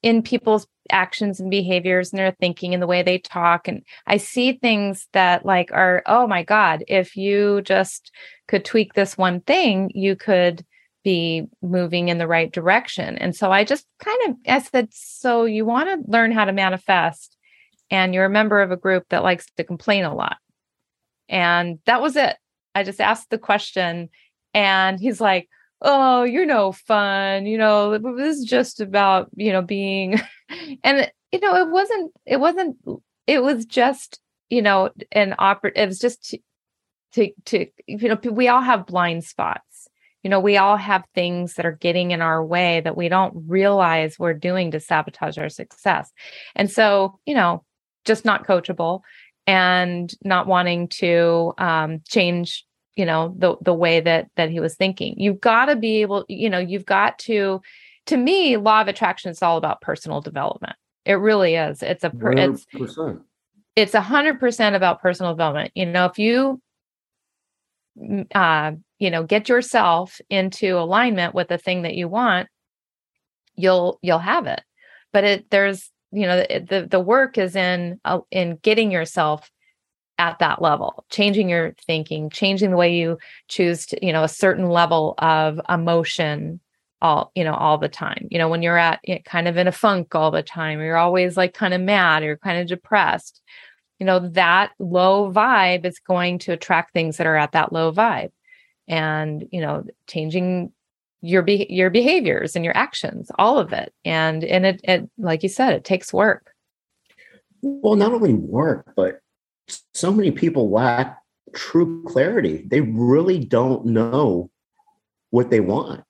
in 0.01 0.21
people's 0.21 0.67
actions 0.91 1.39
and 1.39 1.51
behaviors 1.51 2.11
and 2.11 2.19
their 2.19 2.35
thinking 2.39 2.73
and 2.73 2.81
the 2.81 2.87
way 2.87 3.03
they 3.03 3.19
talk 3.19 3.67
and 3.67 3.83
i 4.07 4.17
see 4.17 4.53
things 4.53 5.07
that 5.13 5.45
like 5.45 5.71
are 5.71 6.01
oh 6.07 6.25
my 6.25 6.43
god 6.43 6.83
if 6.87 7.15
you 7.15 7.61
just 7.61 8.11
could 8.47 8.65
tweak 8.65 8.93
this 8.93 9.17
one 9.17 9.39
thing 9.41 9.91
you 9.93 10.15
could 10.15 10.65
be 11.03 11.45
moving 11.61 12.09
in 12.09 12.17
the 12.17 12.27
right 12.27 12.51
direction 12.51 13.17
and 13.19 13.35
so 13.35 13.51
i 13.51 13.63
just 13.63 13.85
kind 14.03 14.19
of 14.27 14.35
i 14.47 14.59
said 14.59 14.87
so 14.91 15.45
you 15.45 15.63
want 15.63 15.87
to 15.87 16.11
learn 16.11 16.31
how 16.31 16.43
to 16.43 16.51
manifest 16.51 17.37
and 17.91 18.13
you're 18.13 18.25
a 18.25 18.29
member 18.29 18.59
of 18.61 18.71
a 18.71 18.77
group 18.77 19.03
that 19.09 19.23
likes 19.23 19.45
to 19.57 19.63
complain 19.63 20.03
a 20.03 20.15
lot 20.15 20.37
and 21.29 21.79
that 21.85 22.01
was 22.01 22.15
it. 22.15 22.35
I 22.75 22.83
just 22.83 22.99
asked 22.99 23.29
the 23.29 23.37
question 23.37 24.09
and 24.53 24.99
he's 24.99 25.21
like 25.21 25.47
oh 25.81 26.23
you're 26.23 26.45
no 26.45 26.71
fun 26.73 27.45
you 27.45 27.57
know 27.57 27.97
this 27.97 28.37
is 28.37 28.43
just 28.43 28.81
about 28.81 29.29
you 29.35 29.51
know 29.51 29.61
being 29.61 30.19
and 30.83 31.09
you 31.31 31.39
know 31.39 31.55
it 31.55 31.69
wasn't 31.69 32.11
it 32.25 32.39
wasn't 32.39 32.75
it 33.27 33.43
was 33.43 33.65
just 33.65 34.19
you 34.49 34.61
know 34.61 34.89
an 35.11 35.35
opera 35.37 35.71
it 35.75 35.85
was 35.85 35.99
just 35.99 36.23
to, 36.23 36.39
to 37.13 37.31
to 37.45 37.65
you 37.87 38.09
know 38.09 38.31
we 38.31 38.47
all 38.47 38.61
have 38.61 38.85
blind 38.85 39.23
spots. 39.23 39.87
You 40.23 40.29
know 40.29 40.39
we 40.39 40.57
all 40.57 40.77
have 40.77 41.05
things 41.15 41.53
that 41.55 41.65
are 41.65 41.71
getting 41.71 42.11
in 42.11 42.21
our 42.21 42.43
way 42.43 42.81
that 42.81 42.97
we 42.97 43.07
don't 43.07 43.45
realize 43.47 44.19
we're 44.19 44.33
doing 44.33 44.71
to 44.71 44.79
sabotage 44.79 45.37
our 45.37 45.49
success. 45.49 46.11
And 46.55 46.69
so 46.69 47.19
you 47.25 47.35
know 47.35 47.63
just 48.05 48.25
not 48.25 48.47
coachable 48.47 49.01
and 49.49 50.13
not 50.23 50.45
wanting 50.45 50.87
to 50.87 51.53
um, 51.57 52.01
change 52.07 52.67
you 52.95 53.03
know 53.03 53.33
the 53.35 53.55
the 53.61 53.73
way 53.73 53.99
that 53.99 54.29
that 54.35 54.51
he 54.51 54.59
was 54.59 54.75
thinking. 54.75 55.15
You've 55.17 55.41
got 55.41 55.65
to 55.65 55.75
be 55.75 56.01
able 56.01 56.23
you 56.29 56.51
know 56.51 56.59
you've 56.59 56.85
got 56.85 57.17
to 57.19 57.59
to 58.05 58.17
me 58.17 58.57
law 58.57 58.81
of 58.81 58.87
attraction 58.87 59.31
is 59.31 59.41
all 59.41 59.57
about 59.57 59.81
personal 59.81 60.21
development. 60.21 60.75
It 61.03 61.13
really 61.13 61.55
is. 61.55 61.81
It's 61.81 62.03
a 62.03 62.11
per, 62.11 62.31
it's 62.33 62.67
it's 63.75 63.95
a 63.95 64.01
hundred 64.01 64.39
percent 64.39 64.75
about 64.75 65.01
personal 65.01 65.33
development. 65.33 65.71
You 65.73 65.87
know 65.87 66.05
if 66.05 66.19
you 66.19 66.61
uh 68.35 68.73
you 68.99 69.09
know 69.09 69.23
get 69.23 69.49
yourself 69.49 70.21
into 70.29 70.77
alignment 70.77 71.33
with 71.33 71.47
the 71.47 71.57
thing 71.57 71.81
that 71.81 71.95
you 71.95 72.07
want 72.07 72.49
you'll 73.55 73.97
you'll 74.03 74.19
have 74.19 74.45
it. 74.45 74.61
But 75.11 75.23
it 75.23 75.49
there's 75.49 75.89
you 76.11 76.25
know 76.25 76.37
the 76.37 76.87
the 76.89 76.99
work 76.99 77.37
is 77.37 77.55
in 77.55 77.99
uh, 78.05 78.19
in 78.31 78.57
getting 78.61 78.91
yourself 78.91 79.51
at 80.17 80.39
that 80.39 80.61
level 80.61 81.05
changing 81.09 81.49
your 81.49 81.73
thinking 81.85 82.29
changing 82.29 82.71
the 82.71 82.77
way 82.77 82.93
you 82.93 83.17
choose 83.47 83.85
to 83.85 84.05
you 84.05 84.11
know 84.11 84.23
a 84.23 84.29
certain 84.29 84.69
level 84.69 85.15
of 85.19 85.59
emotion 85.69 86.59
all 87.01 87.31
you 87.35 87.43
know 87.43 87.53
all 87.53 87.77
the 87.77 87.87
time. 87.89 88.27
You 88.29 88.37
know 88.37 88.49
when 88.49 88.61
you're 88.61 88.77
at 88.77 88.99
you 89.03 89.15
know, 89.15 89.21
kind 89.25 89.47
of 89.47 89.57
in 89.57 89.67
a 89.67 89.71
funk 89.71 90.15
all 90.15 90.31
the 90.31 90.43
time 90.43 90.79
you're 90.79 90.97
always 90.97 91.37
like 91.37 91.53
kind 91.53 91.73
of 91.73 91.81
mad 91.81 92.23
or 92.23 92.27
you're 92.27 92.37
kind 92.37 92.59
of 92.59 92.67
depressed 92.67 93.41
you 93.99 94.05
know 94.05 94.19
that 94.19 94.71
low 94.79 95.31
vibe 95.31 95.85
is 95.85 95.99
going 95.99 96.39
to 96.39 96.53
attract 96.53 96.93
things 96.93 97.17
that 97.17 97.27
are 97.27 97.35
at 97.35 97.51
that 97.51 97.71
low 97.71 97.91
vibe. 97.91 98.31
And 98.87 99.45
you 99.51 99.61
know 99.61 99.83
changing 100.07 100.71
your 101.21 101.41
be- 101.41 101.67
your 101.69 101.89
behaviors 101.89 102.55
and 102.55 102.63
your 102.63 102.75
actions 102.77 103.31
all 103.37 103.59
of 103.59 103.73
it 103.73 103.93
and 104.05 104.43
and 104.43 104.65
it, 104.65 104.81
it 104.83 105.09
like 105.17 105.43
you 105.43 105.49
said 105.49 105.73
it 105.73 105.83
takes 105.83 106.13
work 106.13 106.53
well 107.61 107.95
not 107.95 108.13
only 108.13 108.33
work 108.33 108.93
but 108.95 109.19
so 109.93 110.11
many 110.11 110.31
people 110.31 110.69
lack 110.71 111.19
true 111.53 112.03
clarity. 112.05 112.63
They 112.67 112.81
really 112.81 113.39
don't 113.39 113.85
know 113.85 114.49
what 115.29 115.49
they 115.49 115.59
want. 115.59 116.03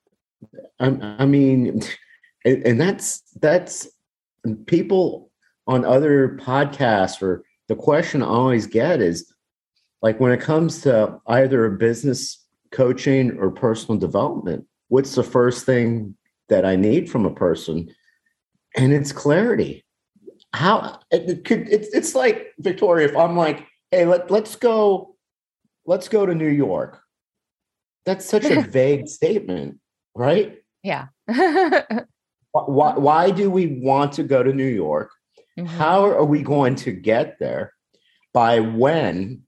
I, 0.78 0.86
I 1.18 1.26
mean, 1.26 1.82
and, 2.44 2.66
and 2.66 2.80
that's 2.80 3.22
that's 3.40 3.88
people 4.66 5.30
on 5.66 5.84
other 5.84 6.38
podcasts 6.40 7.22
or 7.22 7.44
the 7.68 7.76
question 7.76 8.22
I 8.22 8.26
always 8.26 8.66
get 8.66 9.00
is 9.00 9.32
like 10.02 10.18
when 10.18 10.32
it 10.32 10.40
comes 10.40 10.80
to 10.82 11.20
either 11.26 11.68
business 11.70 12.44
coaching 12.72 13.38
or 13.38 13.50
personal 13.50 13.98
development, 13.98 14.66
what's 14.90 15.14
the 15.14 15.24
first 15.24 15.64
thing 15.64 16.14
that 16.50 16.66
I 16.66 16.76
need 16.76 17.10
from 17.10 17.24
a 17.24 17.34
person? 17.34 17.88
And 18.76 18.92
it's 18.92 19.12
clarity 19.12 19.84
how 20.52 20.98
it 21.10 21.44
could 21.44 21.68
it's 21.68 21.88
it's 21.88 22.14
like 22.14 22.52
Victoria, 22.58 23.08
if 23.08 23.16
I'm 23.16 23.36
like, 23.36 23.66
hey, 23.90 24.04
let, 24.04 24.30
let's 24.30 24.56
go, 24.56 25.16
let's 25.86 26.08
go 26.08 26.26
to 26.26 26.34
New 26.34 26.48
York. 26.48 27.00
That's 28.04 28.24
such 28.26 28.44
a 28.44 28.60
vague 28.68 29.08
statement, 29.08 29.78
right? 30.14 30.58
Yeah. 30.82 31.06
why, 31.26 32.94
why 32.96 33.30
do 33.30 33.50
we 33.50 33.80
want 33.80 34.12
to 34.14 34.22
go 34.24 34.42
to 34.42 34.52
New 34.52 34.66
York? 34.66 35.10
Mm-hmm. 35.58 35.66
How 35.66 36.04
are 36.04 36.24
we 36.24 36.42
going 36.42 36.74
to 36.76 36.92
get 36.92 37.38
there? 37.38 37.72
By 38.32 38.60
when? 38.60 39.42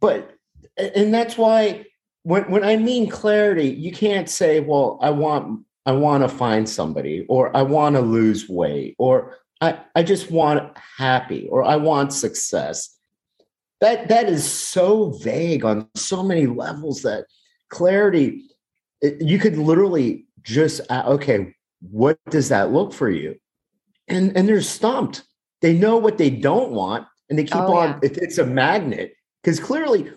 But 0.00 0.32
and 0.76 1.14
that's 1.14 1.38
why 1.38 1.86
when 2.24 2.50
when 2.50 2.64
I 2.64 2.76
mean 2.76 3.08
clarity, 3.08 3.68
you 3.68 3.92
can't 3.92 4.28
say, 4.28 4.60
well, 4.60 4.98
I 5.00 5.10
want 5.10 5.64
I 5.86 5.92
want 5.92 6.22
to 6.24 6.28
find 6.28 6.68
somebody 6.68 7.24
or 7.28 7.56
I 7.56 7.62
want 7.62 7.94
to 7.96 8.00
lose 8.00 8.48
weight 8.48 8.96
or 8.98 9.36
I, 9.60 9.78
I 9.94 10.02
just 10.02 10.30
want 10.30 10.76
happy 10.76 11.46
or 11.48 11.62
I 11.62 11.76
want 11.76 12.12
success. 12.12 12.90
That 13.80 14.08
that 14.08 14.28
is 14.28 14.50
so 14.50 15.10
vague 15.10 15.64
on 15.64 15.88
so 15.94 16.22
many 16.22 16.46
levels 16.46 17.02
that 17.02 17.26
clarity, 17.68 18.44
it, 19.02 19.20
you 19.20 19.38
could 19.38 19.58
literally 19.58 20.26
just 20.42 20.80
uh, 20.90 21.04
okay, 21.06 21.54
what 21.90 22.18
does 22.30 22.48
that 22.48 22.72
look 22.72 22.94
for 22.94 23.10
you? 23.10 23.36
And 24.08 24.36
and 24.36 24.48
they're 24.48 24.62
stumped. 24.62 25.24
They 25.60 25.74
know 25.74 25.98
what 25.98 26.16
they 26.16 26.30
don't 26.30 26.72
want, 26.72 27.06
and 27.28 27.38
they 27.38 27.44
keep 27.44 27.56
oh, 27.56 27.76
on. 27.76 27.88
Yeah. 28.02 28.10
It, 28.10 28.18
it's 28.18 28.38
a 28.38 28.46
magnet 28.46 29.14
because 29.42 29.60
clearly, 29.60 30.10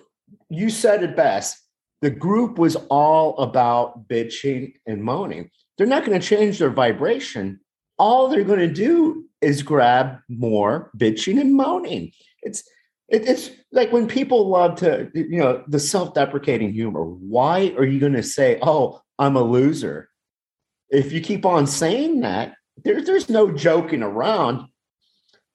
you 0.49 0.69
said 0.69 1.03
it 1.03 1.17
best. 1.17 1.66
The 2.01 2.09
group 2.11 2.59
was 2.59 2.75
all 2.89 3.37
about 3.39 4.07
bitching 4.07 4.73
and 4.85 5.03
moaning. 5.03 5.49
They're 5.77 5.87
not 5.87 6.05
going 6.05 6.19
to 6.19 6.25
change 6.25 6.59
their 6.59 6.69
vibration 6.69 7.59
all 7.97 8.27
they're 8.27 8.43
going 8.43 8.59
to 8.59 8.67
do 8.73 9.25
is 9.41 9.63
grab 9.63 10.19
more 10.29 10.91
bitching 10.97 11.39
and 11.39 11.53
moaning. 11.53 12.11
It's 12.41 12.63
it, 13.09 13.27
it's 13.27 13.51
like 13.71 13.91
when 13.93 14.07
people 14.07 14.49
love 14.49 14.75
to, 14.79 15.09
you 15.13 15.37
know, 15.37 15.63
the 15.67 15.79
self-deprecating 15.79 16.73
humor. 16.73 17.03
Why 17.05 17.73
are 17.77 17.85
you 17.85 17.99
going 17.99 18.13
to 18.13 18.23
say, 18.23 18.59
"Oh, 18.61 19.01
I'm 19.17 19.35
a 19.35 19.41
loser"? 19.41 20.09
If 20.89 21.11
you 21.11 21.21
keep 21.21 21.45
on 21.45 21.67
saying 21.67 22.21
that, 22.21 22.55
there's 22.83 23.05
there's 23.05 23.29
no 23.29 23.51
joking 23.51 24.03
around. 24.03 24.67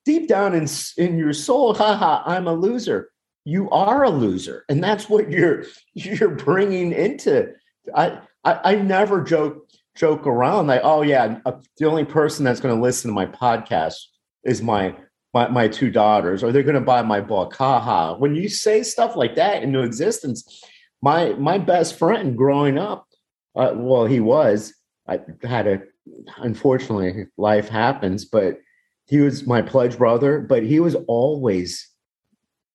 Deep 0.05 0.27
down 0.27 0.55
in 0.55 0.67
in 0.97 1.17
your 1.19 1.33
soul, 1.33 1.75
haha, 1.75 2.23
I'm 2.27 2.49
a 2.49 2.55
loser. 2.55 3.11
You 3.45 3.71
are 3.71 4.05
a 4.05 4.11
loser, 4.11 4.65
and 4.69 4.83
that's 4.83 5.09
what 5.09 5.31
you're 5.31 5.65
you're 5.95 6.31
bringing 6.31 6.93
into. 6.93 7.53
I 7.95 8.21
I, 8.45 8.61
I 8.65 8.75
never 8.77 9.23
joke 9.23 9.69
joke 9.95 10.27
around 10.27 10.69
like, 10.69 10.81
oh 10.85 11.03
yeah, 11.03 11.39
uh, 11.45 11.53
the 11.79 11.87
only 11.87 12.05
person 12.05 12.45
that's 12.45 12.61
going 12.61 12.75
to 12.75 12.83
listen 12.83 13.11
to 13.11 13.15
my 13.15 13.27
podcast 13.27 13.97
is 14.45 14.63
my 14.63 14.95
my, 15.35 15.49
my 15.49 15.69
two 15.69 15.91
daughters, 15.91 16.43
or 16.43 16.53
they're 16.53 16.63
going 16.63 16.75
to 16.75 16.81
buy 16.81 17.03
my 17.03 17.21
book. 17.21 17.55
Ha 17.57 17.81
ha. 17.81 18.15
When 18.17 18.35
you 18.35 18.49
say 18.49 18.83
stuff 18.83 19.17
like 19.17 19.35
that 19.37 19.63
into 19.63 19.83
existence, 19.83 20.63
my 21.01 21.33
my 21.35 21.59
best 21.59 21.99
friend 21.99 22.37
growing 22.37 22.79
up, 22.79 23.07
uh, 23.57 23.73
well, 23.75 24.07
he 24.07 24.21
was. 24.21 24.75
I 25.09 25.21
had 25.43 25.67
a 25.67 25.83
unfortunately 26.39 27.27
life 27.37 27.69
happens, 27.69 28.25
but 28.25 28.59
he 29.07 29.21
was 29.21 29.47
my 29.47 29.63
pledge 29.63 29.99
brother. 29.99 30.41
But 30.41 30.63
he 30.63 30.81
was 30.81 30.97
always 31.07 31.89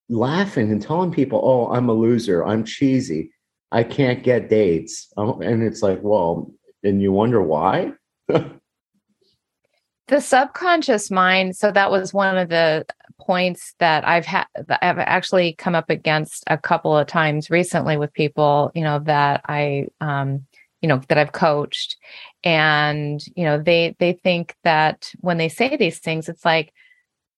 laughing 0.10 0.72
and 0.72 0.82
telling 0.82 1.12
people, 1.12 1.42
"Oh, 1.44 1.72
I'm 1.74 1.90
a 1.90 1.94
loser. 1.94 2.46
I'm 2.46 2.64
cheesy. 2.64 3.32
I 3.72 3.84
can't 3.84 4.24
get 4.24 4.50
dates." 4.50 5.12
Um, 5.18 5.42
and 5.42 5.64
it's 5.64 5.82
like, 5.82 6.00
well, 6.02 6.52
and 6.84 7.02
you 7.02 7.12
wonder 7.12 7.42
why 7.42 7.94
the 10.08 10.22
subconscious 10.22 11.12
mind 11.12 11.56
so 11.56 11.72
that 11.72 11.92
was 11.92 12.14
one 12.14 12.38
of 12.38 12.50
the 12.50 12.86
points 13.20 13.74
that 13.80 14.08
i've 14.08 14.26
had 14.26 14.46
i've 14.82 15.00
actually 15.00 15.54
come 15.54 15.76
up 15.76 15.90
against 15.90 16.44
a 16.48 16.58
couple 16.58 16.96
of 16.96 17.08
times 17.08 17.50
recently 17.50 17.98
with 17.98 18.14
people 18.14 18.72
you 18.74 18.84
know 18.84 19.00
that 19.00 19.42
i 19.46 19.88
um 20.02 20.46
you 20.82 20.88
know 20.88 21.02
that 21.10 21.18
i've 21.18 21.32
coached 21.32 21.98
and 22.44 23.22
you 23.36 23.44
know 23.44 23.62
they 23.62 23.96
they 24.00 24.14
think 24.14 24.56
that 24.64 25.12
when 25.20 25.38
they 25.38 25.50
say 25.50 25.76
these 25.76 26.00
things 26.00 26.30
it's 26.30 26.46
like 26.46 26.72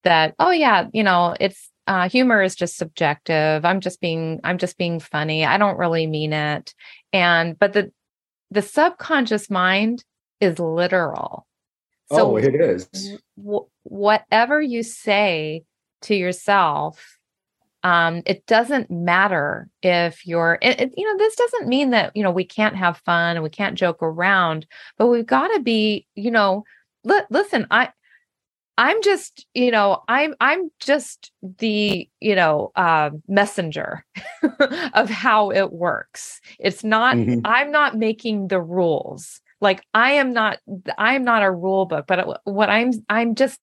that 0.04 0.36
oh 0.40 0.52
yeah 0.52 0.88
you 0.94 1.04
know 1.04 1.36
it's 1.40 1.72
uh, 1.90 2.08
humor 2.08 2.44
is 2.44 2.56
just 2.56 2.78
subjective. 2.78 3.66
I'm 3.66 3.82
just 3.82 4.00
being 4.00 4.40
i'm 4.44 4.60
just 4.60 4.78
being 4.78 5.00
funny. 5.00 5.44
I 5.44 5.58
don't 5.58 5.80
really 5.80 6.06
mean 6.06 6.32
it. 6.34 6.74
And 7.12 7.58
but 7.58 7.74
the 7.74 7.92
the 8.52 8.62
subconscious 8.62 9.50
mind 9.50 10.06
is 10.40 10.60
literal. 10.60 11.48
So 12.12 12.30
oh 12.32 12.38
it 12.38 12.56
is. 12.56 13.18
w- 13.38 13.68
whatever 13.84 14.62
you 14.62 14.84
say 14.84 15.64
to 16.04 16.16
yourself 16.16 17.18
um, 17.82 18.24
it 18.26 18.46
doesn't 18.46 18.92
matter 18.92 19.70
if 19.82 20.28
you're 20.28 20.60
it, 20.62 20.82
it, 20.82 20.94
you 20.98 21.06
know 21.06 21.18
this 21.18 21.36
doesn't 21.36 21.68
mean 21.68 21.92
that 21.92 22.16
you 22.16 22.24
know 22.24 22.32
we 22.32 22.44
can't 22.44 22.76
have 22.76 22.98
fun 23.06 23.36
and 23.38 23.44
we 23.44 23.50
can't 23.50 23.78
joke 23.78 24.04
around 24.04 24.68
but 24.98 25.08
we've 25.08 25.26
got 25.26 25.48
to 25.50 25.60
be 25.62 26.06
you 26.16 26.30
know 26.30 26.66
li- 27.06 27.22
listen 27.30 27.66
i 27.72 27.90
i'm 28.80 29.02
just 29.04 29.46
you 29.54 29.70
know 29.70 30.02
i'm 30.08 30.34
i'm 30.40 30.72
just 30.80 31.32
the 31.60 32.10
you 32.20 32.34
know 32.34 32.72
uh, 32.76 33.12
messenger 33.28 34.04
of 34.94 35.10
how 35.10 35.52
it 35.52 35.72
works 35.72 36.42
it's 36.60 36.84
not 36.84 37.16
mm-hmm. 37.16 37.42
i'm 37.46 37.72
not 37.72 37.98
making 37.98 38.48
the 38.48 38.62
rules 38.62 39.42
like 39.62 39.84
i 39.94 40.14
am 40.14 40.34
not 40.34 40.58
i'm 40.98 41.24
not 41.24 41.44
a 41.44 41.52
rule 41.52 41.86
book 41.86 42.06
but 42.08 42.42
what 42.46 42.70
i'm 42.70 42.92
i'm 43.10 43.36
just 43.36 43.60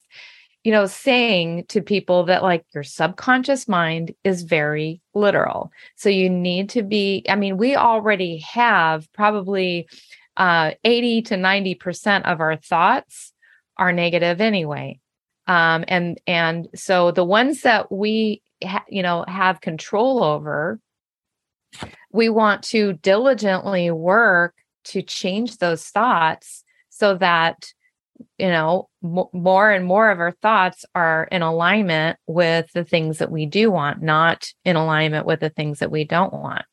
you 0.66 0.72
know, 0.72 0.86
saying 0.86 1.64
to 1.68 1.80
people 1.80 2.24
that 2.24 2.42
like 2.42 2.64
your 2.74 2.82
subconscious 2.82 3.68
mind 3.68 4.12
is 4.24 4.42
very 4.42 5.00
literal. 5.14 5.70
So 5.94 6.08
you 6.08 6.28
need 6.28 6.70
to 6.70 6.82
be, 6.82 7.24
I 7.28 7.36
mean, 7.36 7.56
we 7.56 7.76
already 7.76 8.38
have 8.38 9.06
probably 9.12 9.88
uh, 10.36 10.72
80 10.82 11.22
to 11.22 11.34
90% 11.36 12.24
of 12.24 12.40
our 12.40 12.56
thoughts 12.56 13.32
are 13.76 13.92
negative 13.92 14.40
anyway. 14.40 14.98
Um, 15.46 15.84
and 15.88 16.20
and 16.26 16.68
so 16.74 17.10
the 17.10 17.24
ones 17.24 17.62
that 17.62 17.90
we 17.92 18.42
ha- 18.64 18.84
you 18.88 19.02
know 19.02 19.24
have 19.28 19.60
control 19.60 20.22
over 20.22 20.80
we 22.12 22.28
want 22.28 22.62
to 22.62 22.94
diligently 22.94 23.90
work 23.90 24.54
to 24.84 25.02
change 25.02 25.58
those 25.58 25.84
thoughts 25.84 26.64
so 26.88 27.14
that 27.16 27.72
you 28.38 28.48
know 28.48 28.88
m- 29.04 29.24
more 29.32 29.70
and 29.70 29.84
more 29.84 30.10
of 30.10 30.20
our 30.20 30.32
thoughts 30.32 30.84
are 30.94 31.28
in 31.30 31.42
alignment 31.42 32.18
with 32.26 32.66
the 32.72 32.84
things 32.84 33.18
that 33.18 33.30
we 33.30 33.46
do 33.46 33.70
want 33.70 34.02
not 34.02 34.48
in 34.64 34.76
alignment 34.76 35.26
with 35.26 35.40
the 35.40 35.50
things 35.50 35.80
that 35.80 35.90
we 35.90 36.04
don't 36.04 36.32
want. 36.32 36.64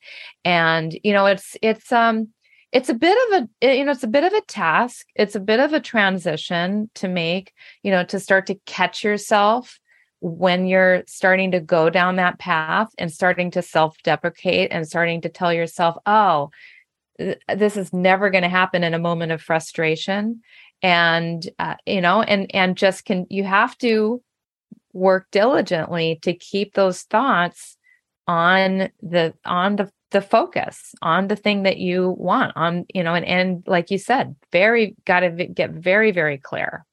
And 0.46 0.98
you 1.04 1.14
know 1.14 1.26
it's 1.26 1.58
it's 1.62 1.92
um 1.92 2.30
it's 2.74 2.90
a 2.90 2.94
bit 2.96 3.18
of 3.28 3.48
a 3.62 3.78
you 3.78 3.86
know 3.86 3.92
it's 3.92 4.04
a 4.04 4.08
bit 4.08 4.24
of 4.24 4.34
a 4.34 4.42
task. 4.42 5.06
It's 5.16 5.36
a 5.36 5.40
bit 5.40 5.60
of 5.60 5.74
a 5.74 5.80
transition 5.80 6.90
to 6.96 7.08
make 7.08 7.54
you 7.84 7.92
know 7.92 8.04
to 8.06 8.20
start 8.20 8.48
to 8.48 8.56
catch 8.66 9.04
yourself 9.04 9.80
when 10.22 10.66
you're 10.66 11.04
starting 11.06 11.52
to 11.52 11.60
go 11.60 11.90
down 11.90 12.16
that 12.16 12.40
path 12.40 12.90
and 12.98 13.12
starting 13.12 13.52
to 13.52 13.62
self 13.62 13.96
deprecate 14.04 14.72
and 14.72 14.88
starting 14.88 15.22
to 15.22 15.30
tell 15.30 15.54
yourself 15.54 15.98
oh 16.08 16.50
this 17.48 17.78
is 17.78 17.94
never 17.94 18.32
going 18.32 18.42
to 18.42 18.50
happen 18.50 18.84
in 18.84 18.96
a 18.96 19.00
moment 19.00 19.32
of 19.32 19.42
frustration. 19.42 20.42
And 20.82 21.48
uh, 21.60 21.76
you 21.86 22.02
know 22.02 22.24
and 22.24 22.54
and 22.56 22.76
just 22.76 23.06
can 23.06 23.28
you 23.30 23.44
have 23.44 23.78
to 23.78 24.22
work 24.94 25.28
diligently 25.32 26.20
to 26.24 26.34
keep 26.34 26.74
those 26.74 27.04
thoughts 27.04 27.78
on 28.28 28.90
the 29.02 29.36
on 29.46 29.76
the 29.76 29.92
the 30.14 30.22
focus 30.22 30.96
on 31.02 31.28
the 31.28 31.36
thing 31.36 31.64
that 31.64 31.78
you 31.78 32.16
want 32.18 32.54
on 32.56 32.86
you 32.94 33.04
know 33.04 33.14
and 33.14 33.26
and 33.26 33.64
like 33.68 33.92
you 33.92 33.98
said 33.98 34.36
very 34.52 34.96
got 35.06 35.22
to 35.22 35.30
get 35.30 35.72
very 35.72 36.12
very 36.12 36.38
clear. 36.38 36.86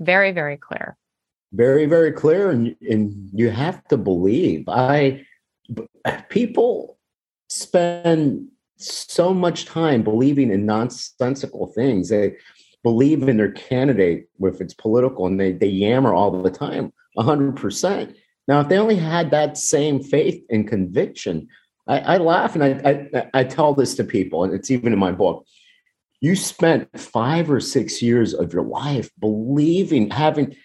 Very 0.00 0.32
very 0.32 0.58
clear. 0.58 0.98
Very 1.52 1.86
very 1.86 2.12
clear 2.12 2.50
and 2.50 2.76
and 2.82 3.30
you 3.32 3.48
have 3.50 3.86
to 3.88 3.96
believe. 3.96 4.68
I 4.68 5.24
people 6.28 6.98
spend 7.48 8.48
so 8.76 9.32
much 9.32 9.64
time 9.64 10.02
believing 10.02 10.50
in 10.50 10.66
nonsensical 10.66 11.68
things. 11.68 12.08
They 12.08 12.34
believe 12.82 13.26
in 13.28 13.38
their 13.38 13.52
candidate 13.52 14.26
if 14.40 14.60
it's 14.60 14.74
political 14.74 15.26
and 15.26 15.40
they, 15.40 15.52
they 15.52 15.68
yammer 15.68 16.12
all 16.12 16.30
the 16.42 16.50
time 16.50 16.92
100% 17.16 18.14
now 18.46 18.60
if 18.60 18.68
they 18.68 18.76
only 18.76 18.96
had 18.96 19.30
that 19.30 19.56
same 19.56 20.02
faith 20.02 20.44
and 20.50 20.68
conviction 20.68 21.48
i, 21.86 21.98
I 21.98 22.16
laugh 22.18 22.54
and 22.54 22.64
I, 22.64 23.08
I, 23.14 23.40
I 23.40 23.44
tell 23.44 23.74
this 23.74 23.94
to 23.96 24.04
people 24.04 24.44
and 24.44 24.52
it's 24.52 24.70
even 24.70 24.92
in 24.92 24.98
my 24.98 25.12
book 25.12 25.46
you 26.20 26.36
spent 26.36 26.88
five 26.98 27.50
or 27.50 27.60
six 27.60 28.00
years 28.00 28.32
of 28.34 28.52
your 28.52 28.62
life 28.62 29.10
believing 29.20 30.10
having 30.10 30.56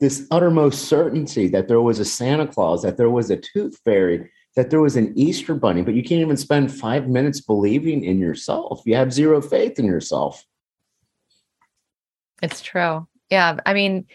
this 0.00 0.26
uttermost 0.30 0.86
certainty 0.86 1.48
that 1.48 1.68
there 1.68 1.80
was 1.82 1.98
a 1.98 2.04
santa 2.04 2.46
claus 2.46 2.82
that 2.82 2.96
there 2.96 3.10
was 3.10 3.30
a 3.30 3.36
tooth 3.36 3.78
fairy 3.84 4.30
that 4.56 4.70
there 4.70 4.80
was 4.80 4.96
an 4.96 5.12
easter 5.16 5.54
bunny 5.54 5.82
but 5.82 5.94
you 5.94 6.02
can't 6.02 6.20
even 6.20 6.36
spend 6.36 6.72
five 6.72 7.08
minutes 7.08 7.40
believing 7.40 8.04
in 8.04 8.18
yourself 8.18 8.82
you 8.84 8.94
have 8.94 9.12
zero 9.12 9.40
faith 9.40 9.78
in 9.78 9.84
yourself 9.84 10.44
it's 12.44 12.60
true. 12.60 13.06
Yeah. 13.30 13.58
I 13.64 13.74
mean, 13.74 14.06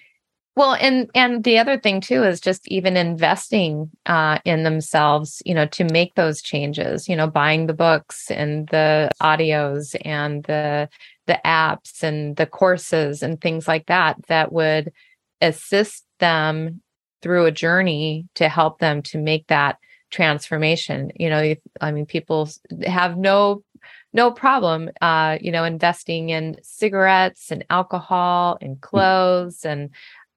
well, 0.59 0.73
and 0.73 1.09
and 1.15 1.45
the 1.45 1.57
other 1.57 1.79
thing 1.79 2.01
too 2.01 2.25
is 2.25 2.41
just 2.41 2.67
even 2.67 2.97
investing 2.97 3.89
uh, 4.07 4.39
in 4.43 4.63
themselves, 4.63 5.41
you 5.45 5.53
know, 5.53 5.65
to 5.67 5.85
make 5.85 6.15
those 6.15 6.41
changes. 6.41 7.07
You 7.07 7.15
know, 7.15 7.27
buying 7.27 7.67
the 7.67 7.73
books 7.73 8.29
and 8.29 8.67
the 8.67 9.09
audios 9.21 9.95
and 10.03 10.43
the 10.43 10.89
the 11.27 11.39
apps 11.45 12.03
and 12.03 12.35
the 12.35 12.45
courses 12.45 13.23
and 13.23 13.39
things 13.39 13.69
like 13.69 13.85
that 13.85 14.17
that 14.27 14.51
would 14.51 14.91
assist 15.39 16.03
them 16.19 16.81
through 17.21 17.45
a 17.45 17.51
journey 17.51 18.27
to 18.35 18.49
help 18.49 18.79
them 18.79 19.01
to 19.03 19.17
make 19.17 19.47
that 19.47 19.77
transformation. 20.11 21.13
You 21.15 21.29
know, 21.29 21.55
I 21.79 21.91
mean, 21.93 22.05
people 22.05 22.49
have 22.85 23.15
no 23.17 23.63
no 24.11 24.31
problem 24.31 24.89
uh 25.01 25.37
you 25.39 25.51
know 25.51 25.63
investing 25.63 26.29
in 26.29 26.57
cigarettes 26.61 27.51
and 27.51 27.63
alcohol 27.69 28.57
and 28.61 28.77
mm. 28.77 28.81
clothes 28.81 29.63
and 29.63 29.89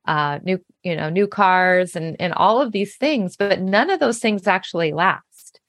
uh 0.07 0.39
new 0.43 0.59
you 0.83 0.97
know 0.97 1.09
new 1.09 1.27
cars 1.27 1.95
and 1.95 2.17
and 2.21 2.33
all 2.35 2.61
of 2.61 2.73
these 2.73 2.97
things 2.97 3.37
but 3.37 3.61
none 3.61 3.91
of 3.91 4.01
those 4.01 4.19
things 4.19 4.47
actually 4.47 4.93
last. 4.93 5.61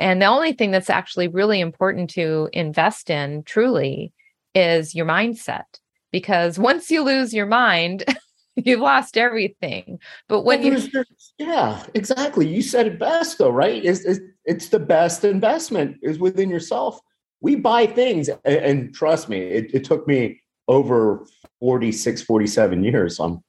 And 0.00 0.22
the 0.22 0.26
only 0.26 0.52
thing 0.52 0.70
that's 0.70 0.90
actually 0.90 1.26
really 1.26 1.60
important 1.60 2.10
to 2.10 2.48
invest 2.52 3.10
in 3.10 3.42
truly 3.42 4.12
is 4.54 4.94
your 4.94 5.06
mindset 5.06 5.64
because 6.12 6.58
once 6.70 6.90
you 6.90 7.02
lose 7.02 7.34
your 7.34 7.46
mind 7.46 8.04
you've 8.56 8.80
lost 8.80 9.16
everything. 9.16 10.00
But 10.28 10.42
when 10.42 10.62
well, 10.62 10.80
you 10.80 11.04
yeah 11.38 11.84
exactly. 11.94 12.46
You 12.46 12.62
said 12.62 12.86
it 12.86 12.98
best 12.98 13.38
though 13.38 13.50
right? 13.50 13.84
It's, 13.84 14.04
it's, 14.04 14.20
it's 14.44 14.68
the 14.68 14.80
best 14.80 15.24
investment 15.24 15.96
is 16.02 16.18
within 16.18 16.50
yourself. 16.50 17.00
We 17.40 17.54
buy 17.54 17.86
things 17.86 18.28
and, 18.28 18.40
and 18.44 18.94
trust 18.94 19.28
me 19.28 19.38
it, 19.38 19.72
it, 19.72 19.84
took 19.84 20.08
me 20.08 20.40
over 20.66 21.24
46 21.60 22.22
47 22.22 22.84
years 22.84 23.18
i'm 23.18 23.42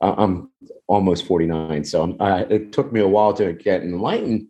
i'm 0.00 0.50
almost 0.86 1.26
49 1.26 1.84
so 1.84 2.16
uh, 2.20 2.44
it 2.48 2.72
took 2.72 2.92
me 2.92 3.00
a 3.00 3.08
while 3.08 3.32
to 3.34 3.52
get 3.52 3.82
enlightened 3.82 4.46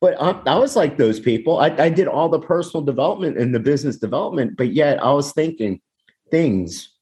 but 0.00 0.20
I, 0.20 0.30
I 0.46 0.58
was 0.58 0.76
like 0.76 0.96
those 0.96 1.20
people 1.20 1.58
I, 1.58 1.68
I 1.68 1.88
did 1.90 2.08
all 2.08 2.28
the 2.28 2.40
personal 2.40 2.82
development 2.82 3.38
and 3.38 3.54
the 3.54 3.60
business 3.60 3.96
development 3.96 4.56
but 4.56 4.72
yet 4.72 5.02
i 5.02 5.12
was 5.12 5.32
thinking 5.32 5.80
things 6.30 6.92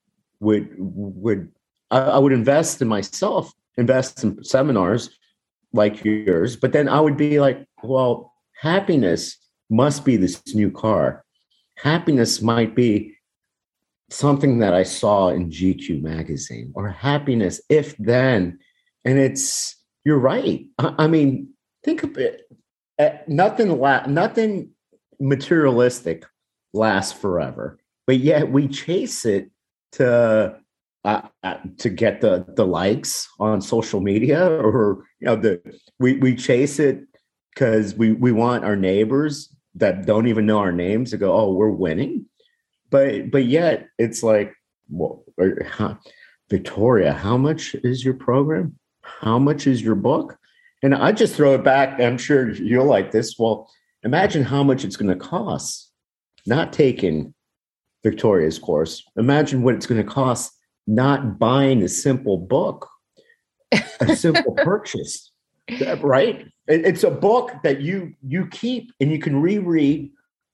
would 0.40 0.68
would 0.76 1.52
I, 1.90 1.98
I 1.98 2.18
would 2.18 2.32
invest 2.32 2.82
in 2.82 2.88
myself 2.88 3.52
invest 3.76 4.24
in 4.24 4.42
seminars 4.42 5.10
like 5.72 6.04
yours 6.04 6.56
but 6.56 6.72
then 6.72 6.88
i 6.88 7.00
would 7.00 7.16
be 7.16 7.40
like 7.40 7.64
well 7.82 8.32
happiness 8.60 9.38
must 9.70 10.04
be 10.04 10.16
this 10.16 10.42
new 10.54 10.70
car. 10.70 11.24
Happiness 11.76 12.42
might 12.42 12.74
be 12.74 13.14
something 14.10 14.58
that 14.58 14.74
I 14.74 14.82
saw 14.82 15.28
in 15.28 15.50
GQ 15.50 16.02
magazine, 16.02 16.72
or 16.74 16.88
happiness 16.88 17.60
if 17.68 17.96
then. 17.98 18.58
And 19.04 19.18
it's, 19.18 19.76
you're 20.04 20.18
right. 20.18 20.66
I, 20.78 20.94
I 20.98 21.06
mean, 21.06 21.48
think 21.84 22.02
of 22.02 22.16
it. 22.16 22.42
Uh, 22.98 23.10
nothing, 23.26 23.78
la- 23.78 24.06
nothing 24.06 24.70
materialistic 25.20 26.24
lasts 26.72 27.12
forever, 27.12 27.78
but 28.06 28.18
yet 28.18 28.50
we 28.50 28.68
chase 28.68 29.24
it 29.24 29.50
to 29.92 30.58
uh, 31.04 31.22
uh, 31.42 31.54
to 31.78 31.88
get 31.88 32.20
the 32.20 32.44
the 32.56 32.66
likes 32.66 33.28
on 33.38 33.60
social 33.60 34.00
media, 34.00 34.46
or 34.46 35.04
you 35.20 35.26
know, 35.26 35.36
the 35.36 35.60
we 35.98 36.18
we 36.18 36.34
chase 36.34 36.78
it 36.78 37.04
because 37.54 37.94
we 37.94 38.12
we 38.12 38.32
want 38.32 38.64
our 38.64 38.76
neighbors 38.76 39.54
that 39.74 40.06
don't 40.06 40.26
even 40.26 40.44
know 40.44 40.58
our 40.58 40.72
names 40.72 41.10
to 41.10 41.16
go, 41.16 41.32
oh, 41.32 41.52
we're 41.52 41.70
winning. 41.70 42.26
But 42.90 43.30
but 43.30 43.44
yet 43.44 43.88
it's 43.98 44.22
like, 44.22 44.54
well, 44.88 45.24
Victoria, 46.48 47.12
how 47.12 47.36
much 47.36 47.74
is 47.76 48.04
your 48.04 48.14
program? 48.14 48.76
How 49.02 49.38
much 49.38 49.66
is 49.66 49.82
your 49.82 49.94
book? 49.94 50.38
And 50.82 50.94
I 50.94 51.12
just 51.12 51.34
throw 51.34 51.54
it 51.54 51.64
back. 51.64 52.00
I'm 52.00 52.18
sure 52.18 52.50
you'll 52.52 52.86
like 52.86 53.10
this. 53.10 53.36
Well, 53.38 53.70
imagine 54.04 54.44
how 54.44 54.62
much 54.62 54.84
it's 54.84 54.96
going 54.96 55.16
to 55.16 55.24
cost 55.24 55.90
not 56.46 56.72
taking 56.72 57.34
Victoria's 58.04 58.58
course. 58.58 59.02
Imagine 59.16 59.62
what 59.62 59.74
it's 59.74 59.86
going 59.86 60.02
to 60.02 60.08
cost 60.08 60.52
not 60.86 61.38
buying 61.38 61.82
a 61.82 61.88
simple 61.88 62.38
book 62.38 62.88
a 64.00 64.16
simple 64.16 64.52
purchase, 64.56 65.32
right? 66.00 66.46
It's 66.66 67.04
a 67.04 67.10
book 67.10 67.52
that 67.62 67.80
you 67.80 68.14
you 68.26 68.46
keep 68.48 68.92
and 69.00 69.10
you 69.10 69.18
can 69.18 69.40
reread 69.40 70.10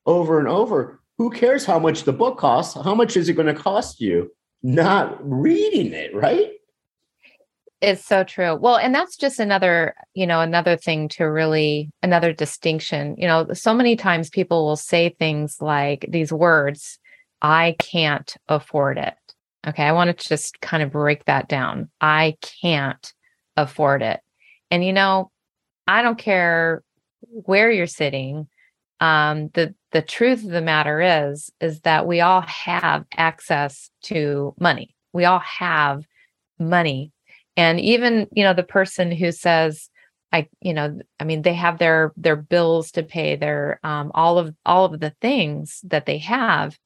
over 0.06 0.38
and 0.38 0.48
over. 0.48 1.00
Who 1.18 1.30
cares 1.30 1.64
how 1.64 1.78
much 1.78 2.04
the 2.04 2.12
book 2.12 2.38
costs? 2.38 2.74
How 2.74 2.94
much 2.94 3.16
is 3.16 3.28
it 3.28 3.34
going 3.34 3.46
to 3.46 3.54
cost 3.54 4.00
you? 4.00 4.32
Not 4.62 5.18
reading 5.20 5.92
it, 5.92 6.14
right? 6.14 6.50
It's 7.80 8.04
so 8.04 8.24
true. 8.24 8.56
Well, 8.56 8.76
and 8.76 8.94
that's 8.94 9.16
just 9.16 9.38
another, 9.38 9.94
you 10.14 10.26
know, 10.26 10.40
another 10.40 10.76
thing 10.76 11.08
to 11.10 11.24
really, 11.24 11.90
another 12.02 12.32
distinction. 12.32 13.14
You 13.18 13.28
know, 13.28 13.46
so 13.52 13.74
many 13.74 13.94
times 13.94 14.30
people 14.30 14.64
will 14.64 14.76
say 14.76 15.10
things 15.10 15.58
like 15.60 16.06
these 16.08 16.32
words, 16.32 16.98
I 17.42 17.76
can't 17.78 18.34
afford 18.48 18.96
it. 18.96 19.14
Okay. 19.66 19.82
I 19.82 19.92
want 19.92 20.18
to 20.18 20.28
just 20.28 20.60
kind 20.60 20.82
of 20.82 20.92
break 20.92 21.26
that 21.26 21.46
down. 21.48 21.90
I 22.00 22.36
can't 22.40 23.12
afford 23.56 24.02
it. 24.02 24.20
And, 24.70 24.84
you 24.84 24.92
know, 24.92 25.30
I 25.86 26.02
don't 26.02 26.18
care 26.18 26.82
where 27.22 27.70
you're 27.70 27.86
sitting. 27.86 28.48
Um, 29.00 29.48
the 29.54 29.74
the 29.92 30.02
truth 30.02 30.44
of 30.44 30.50
the 30.50 30.62
matter 30.62 31.00
is, 31.00 31.50
is 31.60 31.80
that 31.80 32.06
we 32.06 32.20
all 32.20 32.40
have 32.42 33.04
access 33.16 33.90
to 34.04 34.54
money. 34.58 34.94
We 35.12 35.24
all 35.24 35.40
have 35.40 36.04
money 36.58 37.12
and 37.56 37.80
even 37.80 38.26
you 38.32 38.44
know 38.44 38.54
the 38.54 38.62
person 38.62 39.10
who 39.10 39.32
says 39.32 39.88
i 40.32 40.46
you 40.60 40.74
know 40.74 40.98
i 41.20 41.24
mean 41.24 41.42
they 41.42 41.54
have 41.54 41.78
their 41.78 42.12
their 42.16 42.36
bills 42.36 42.90
to 42.92 43.02
pay 43.02 43.36
their 43.36 43.80
um, 43.82 44.10
all 44.14 44.38
of 44.38 44.54
all 44.64 44.84
of 44.86 45.00
the 45.00 45.14
things 45.20 45.80
that 45.84 46.06
they 46.06 46.18
have 46.18 46.78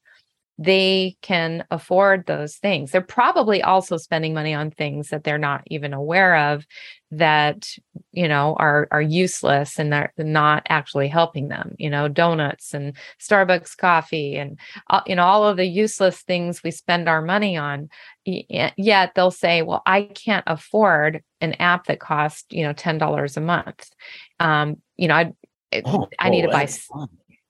they 0.61 1.15
can 1.21 1.63
afford 1.71 2.25
those 2.25 2.57
things. 2.57 2.91
They're 2.91 2.99
probably 2.99 3.63
also 3.63 3.95
spending 3.95 4.33
money 4.33 4.53
on 4.53 4.71
things 4.71 5.07
that 5.07 5.23
they're 5.23 5.37
not 5.37 5.63
even 5.67 5.93
aware 5.93 6.35
of 6.35 6.67
that, 7.11 7.65
you 8.11 8.27
know, 8.27 8.57
are 8.59 8.89
are 8.91 9.01
useless 9.01 9.79
and 9.79 9.91
they're 9.91 10.11
not 10.17 10.67
actually 10.67 11.07
helping 11.07 11.47
them, 11.47 11.75
you 11.79 11.89
know, 11.89 12.09
donuts 12.09 12.73
and 12.73 12.97
Starbucks 13.21 13.77
coffee 13.77 14.35
and 14.35 14.59
uh, 14.89 14.99
you 15.07 15.15
know 15.15 15.23
all 15.23 15.47
of 15.47 15.55
the 15.55 15.65
useless 15.65 16.23
things 16.23 16.61
we 16.61 16.71
spend 16.71 17.07
our 17.07 17.21
money 17.21 17.55
on. 17.55 17.87
Yet 18.25 19.13
they'll 19.15 19.31
say, 19.31 19.61
"Well, 19.61 19.81
I 19.85 20.03
can't 20.03 20.43
afford 20.45 21.23
an 21.39 21.53
app 21.53 21.85
that 21.85 22.01
costs, 22.01 22.45
you 22.49 22.63
know, 22.63 22.73
$10 22.73 23.37
a 23.37 23.41
month." 23.41 23.89
Um, 24.41 24.81
you 24.97 25.07
know, 25.07 25.15
I 25.15 25.33
Oh, 25.85 26.07
I 26.19 26.29
need 26.29 26.45
oh, 26.45 26.47
to 26.47 26.51
buy. 26.51 26.67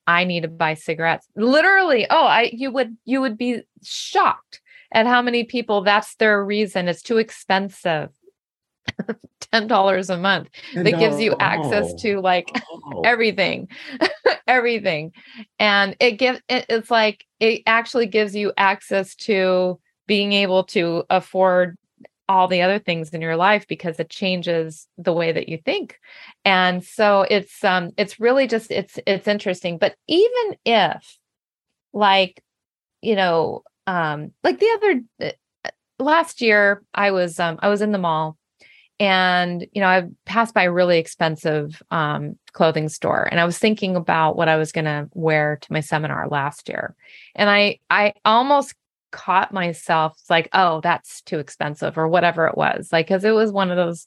I 0.10 0.24
need 0.24 0.42
to 0.42 0.48
buy 0.48 0.74
cigarettes. 0.74 1.28
Literally, 1.36 2.08
oh, 2.10 2.26
I 2.26 2.50
you 2.52 2.72
would 2.72 2.98
you 3.06 3.22
would 3.22 3.38
be 3.38 3.62
shocked 3.84 4.60
at 4.92 5.06
how 5.06 5.22
many 5.22 5.44
people 5.44 5.82
that's 5.82 6.16
their 6.16 6.44
reason. 6.44 6.88
It's 6.88 7.04
too 7.04 7.20
expensive. 7.20 8.10
Ten 9.52 9.68
dollars 9.68 10.10
a 10.10 10.18
month 10.18 10.50
that 10.74 10.98
gives 10.98 11.22
you 11.22 11.36
access 11.40 11.94
to 12.02 12.20
like 12.22 12.50
oh. 12.72 13.02
everything, 13.06 13.68
everything, 14.48 15.12
and 15.60 15.96
it 16.00 16.14
gives 16.14 16.42
it, 16.50 16.66
it's 16.70 16.90
like 16.90 17.28
it 17.40 17.62
actually 17.68 18.08
gives 18.08 18.36
you 18.36 18.52
access 18.58 19.14
to 19.16 19.80
being 20.08 20.34
able 20.34 20.64
to 20.64 21.04
afford 21.12 21.78
all 22.30 22.48
the 22.48 22.62
other 22.62 22.80
things 22.80 23.10
in 23.10 23.22
your 23.22 23.36
life 23.36 23.68
because 23.68 24.00
it 24.00 24.10
changes 24.10 24.88
the 24.98 25.12
way 25.12 25.34
that 25.34 25.50
you 25.50 25.58
think. 25.58 26.00
And 26.46 26.84
so 26.84 27.26
it's 27.30 27.64
um 27.64 27.92
it's 27.98 28.20
really 28.20 28.48
just 28.48 28.72
it's 28.72 28.98
it's 29.06 29.28
interesting. 29.28 29.78
But 29.78 29.96
even 30.08 30.56
if 30.64 31.18
like 31.92 32.42
you 33.02 33.16
know 33.16 33.64
um 33.88 34.32
like 34.44 34.60
the 34.60 34.70
other 34.76 35.32
uh, 35.66 35.70
last 35.98 36.42
year 36.42 36.84
i 36.94 37.12
was 37.12 37.40
um 37.40 37.58
i 37.62 37.70
was 37.70 37.82
in 37.82 37.92
the 37.92 37.98
mall 37.98 38.38
and 39.00 39.66
you 39.74 39.82
know 39.82 39.88
i 39.88 40.04
passed 40.26 40.54
by 40.54 40.64
a 40.64 40.72
really 40.72 40.98
expensive 40.98 41.82
um 41.92 42.38
clothing 42.54 42.90
store 42.90 43.28
and 43.32 43.40
i 43.40 43.46
was 43.46 43.58
thinking 43.58 43.96
about 43.96 44.36
what 44.36 44.48
i 44.48 44.56
was 44.56 44.72
going 44.72 44.86
to 44.86 45.10
wear 45.14 45.58
to 45.62 45.74
my 45.74 45.80
seminar 45.80 46.28
last 46.30 46.70
year. 46.70 46.96
And 47.36 47.50
i 47.50 47.80
i 47.90 48.14
almost 48.26 48.76
caught 49.12 49.54
myself 49.54 50.20
like, 50.30 50.50
oh, 50.54 50.82
that's 50.82 51.22
too 51.22 51.40
expensive 51.40 51.98
or 51.98 52.08
whatever 52.08 52.48
it 52.48 52.58
was. 52.58 52.90
Like, 52.92 53.08
cause 53.08 53.24
it 53.24 53.34
was 53.34 53.52
one 53.52 53.72
of 53.72 53.78
those 53.78 54.06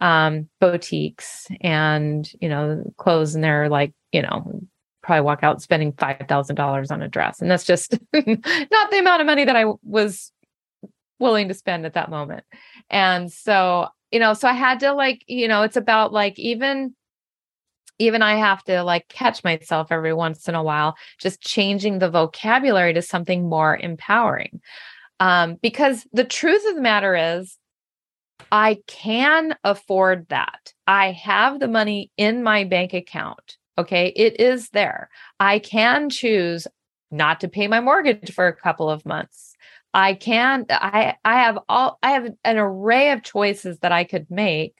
um 0.00 0.48
boutiques 0.60 1.46
and, 1.60 2.30
you 2.40 2.48
know, 2.48 2.82
clothes 2.96 3.34
and 3.34 3.44
they're 3.44 3.68
like, 3.68 3.92
you 4.12 4.22
know, 4.22 4.60
probably 5.02 5.20
walk 5.20 5.42
out 5.42 5.62
spending 5.62 5.92
$5,000 5.92 6.90
on 6.90 7.02
a 7.02 7.08
dress. 7.08 7.40
And 7.40 7.50
that's 7.50 7.64
just 7.64 7.92
not 8.12 8.90
the 8.90 8.98
amount 8.98 9.20
of 9.20 9.26
money 9.26 9.44
that 9.44 9.56
I 9.56 9.66
was 9.82 10.32
willing 11.18 11.48
to 11.48 11.54
spend 11.54 11.86
at 11.86 11.94
that 11.94 12.10
moment. 12.10 12.44
And 12.90 13.30
so, 13.32 13.88
you 14.10 14.18
know, 14.18 14.34
so 14.34 14.48
I 14.48 14.52
had 14.52 14.80
to 14.80 14.92
like, 14.92 15.22
you 15.26 15.46
know, 15.46 15.62
it's 15.62 15.76
about 15.76 16.12
like 16.12 16.38
even 16.38 16.94
even 17.98 18.22
I 18.22 18.36
have 18.36 18.62
to 18.64 18.82
like 18.82 19.08
catch 19.08 19.44
myself 19.44 19.88
every 19.90 20.12
once 20.14 20.48
in 20.48 20.54
a 20.54 20.62
while, 20.62 20.96
just 21.18 21.40
changing 21.40 21.98
the 21.98 22.10
vocabulary 22.10 22.92
to 22.94 23.02
something 23.02 23.48
more 23.48 23.76
empowering. 23.76 24.60
Um, 25.20 25.56
because 25.62 26.06
the 26.12 26.24
truth 26.24 26.62
of 26.68 26.74
the 26.74 26.80
matter 26.80 27.14
is, 27.14 27.56
I 28.50 28.78
can 28.86 29.56
afford 29.64 30.28
that. 30.28 30.72
I 30.86 31.12
have 31.12 31.60
the 31.60 31.68
money 31.68 32.10
in 32.16 32.42
my 32.42 32.64
bank 32.64 32.92
account. 32.92 33.56
Okay. 33.78 34.12
It 34.14 34.40
is 34.40 34.70
there. 34.70 35.08
I 35.40 35.58
can 35.58 36.10
choose 36.10 36.66
not 37.10 37.40
to 37.40 37.48
pay 37.48 37.68
my 37.68 37.80
mortgage 37.80 38.32
for 38.32 38.46
a 38.46 38.56
couple 38.56 38.90
of 38.90 39.06
months. 39.06 39.54
I 39.92 40.14
can, 40.14 40.66
I, 40.70 41.14
I 41.24 41.34
have 41.42 41.58
all, 41.68 41.98
I 42.02 42.10
have 42.10 42.28
an 42.44 42.58
array 42.58 43.12
of 43.12 43.22
choices 43.22 43.78
that 43.78 43.92
I 43.92 44.04
could 44.04 44.28
make 44.30 44.74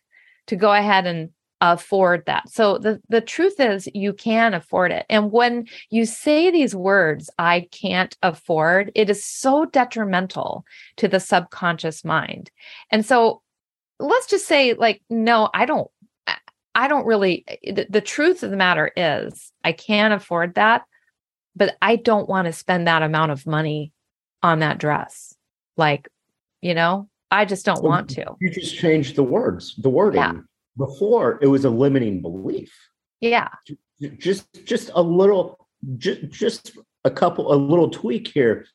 to 0.49 0.57
go 0.57 0.73
ahead 0.73 1.07
and 1.07 1.31
afford 1.61 2.25
that. 2.27 2.49
So 2.49 2.79
the 2.79 3.01
the 3.09 3.21
truth 3.21 3.59
is 3.59 3.89
you 3.95 4.13
can 4.13 4.55
afford 4.55 4.93
it. 4.93 5.07
And 5.09 5.31
when 5.33 5.67
you 5.91 6.05
say 6.05 6.51
these 6.51 6.75
words 6.75 7.31
I 7.39 7.69
can't 7.71 8.17
afford, 8.23 8.93
it 8.95 9.09
is 9.09 9.25
so 9.25 9.65
detrimental 9.67 10.65
to 10.97 11.09
the 11.09 11.21
subconscious 11.21 12.05
mind. 12.05 12.51
And 12.91 13.07
so 13.07 13.43
let's 13.99 14.27
just 14.27 14.47
say 14.47 14.75
like 14.75 15.03
no, 15.09 15.49
I 15.55 15.65
don't 15.65 15.89
I 16.75 16.89
don't 16.89 17.07
really 17.07 17.45
the, 17.63 17.87
the 17.89 18.01
truth 18.01 18.43
of 18.43 18.51
the 18.51 18.57
matter 18.57 18.91
is 18.97 19.53
I 19.63 19.73
can't 19.73 20.13
afford 20.13 20.57
that, 20.57 20.83
but 21.55 21.77
I 21.81 21.97
don't 21.97 22.29
want 22.29 22.47
to 22.47 22.53
spend 22.53 22.87
that 22.89 23.03
amount 23.03 23.33
of 23.33 23.47
money 23.47 23.93
on 24.43 24.59
that 24.59 24.79
dress. 24.79 25.35
Like, 25.77 26.09
you 26.61 26.75
know, 26.75 27.09
I 27.31 27.45
just 27.47 27.65
don't 27.65 27.83
want 27.83 28.11
to. 28.11 28.35
You 28.41 28.51
just 28.51 28.77
change 28.77 29.15
the 29.15 29.23
words, 29.23 29.75
the 29.77 29.89
wording. 29.89 30.21
Yeah 30.21 30.35
before 30.77 31.39
it 31.43 31.47
was 31.47 31.65
a 31.65 31.71
limiting 31.71 32.23
belief. 32.23 32.73
Yeah. 33.21 33.49
Just 34.19 34.65
just 34.65 34.91
a 34.95 35.03
little 35.03 35.69
just 35.97 36.29
just 36.31 36.79
a 37.05 37.11
couple 37.11 37.53
a 37.53 37.57
little 37.57 37.91
tweak 37.91 38.29
here. 38.29 38.67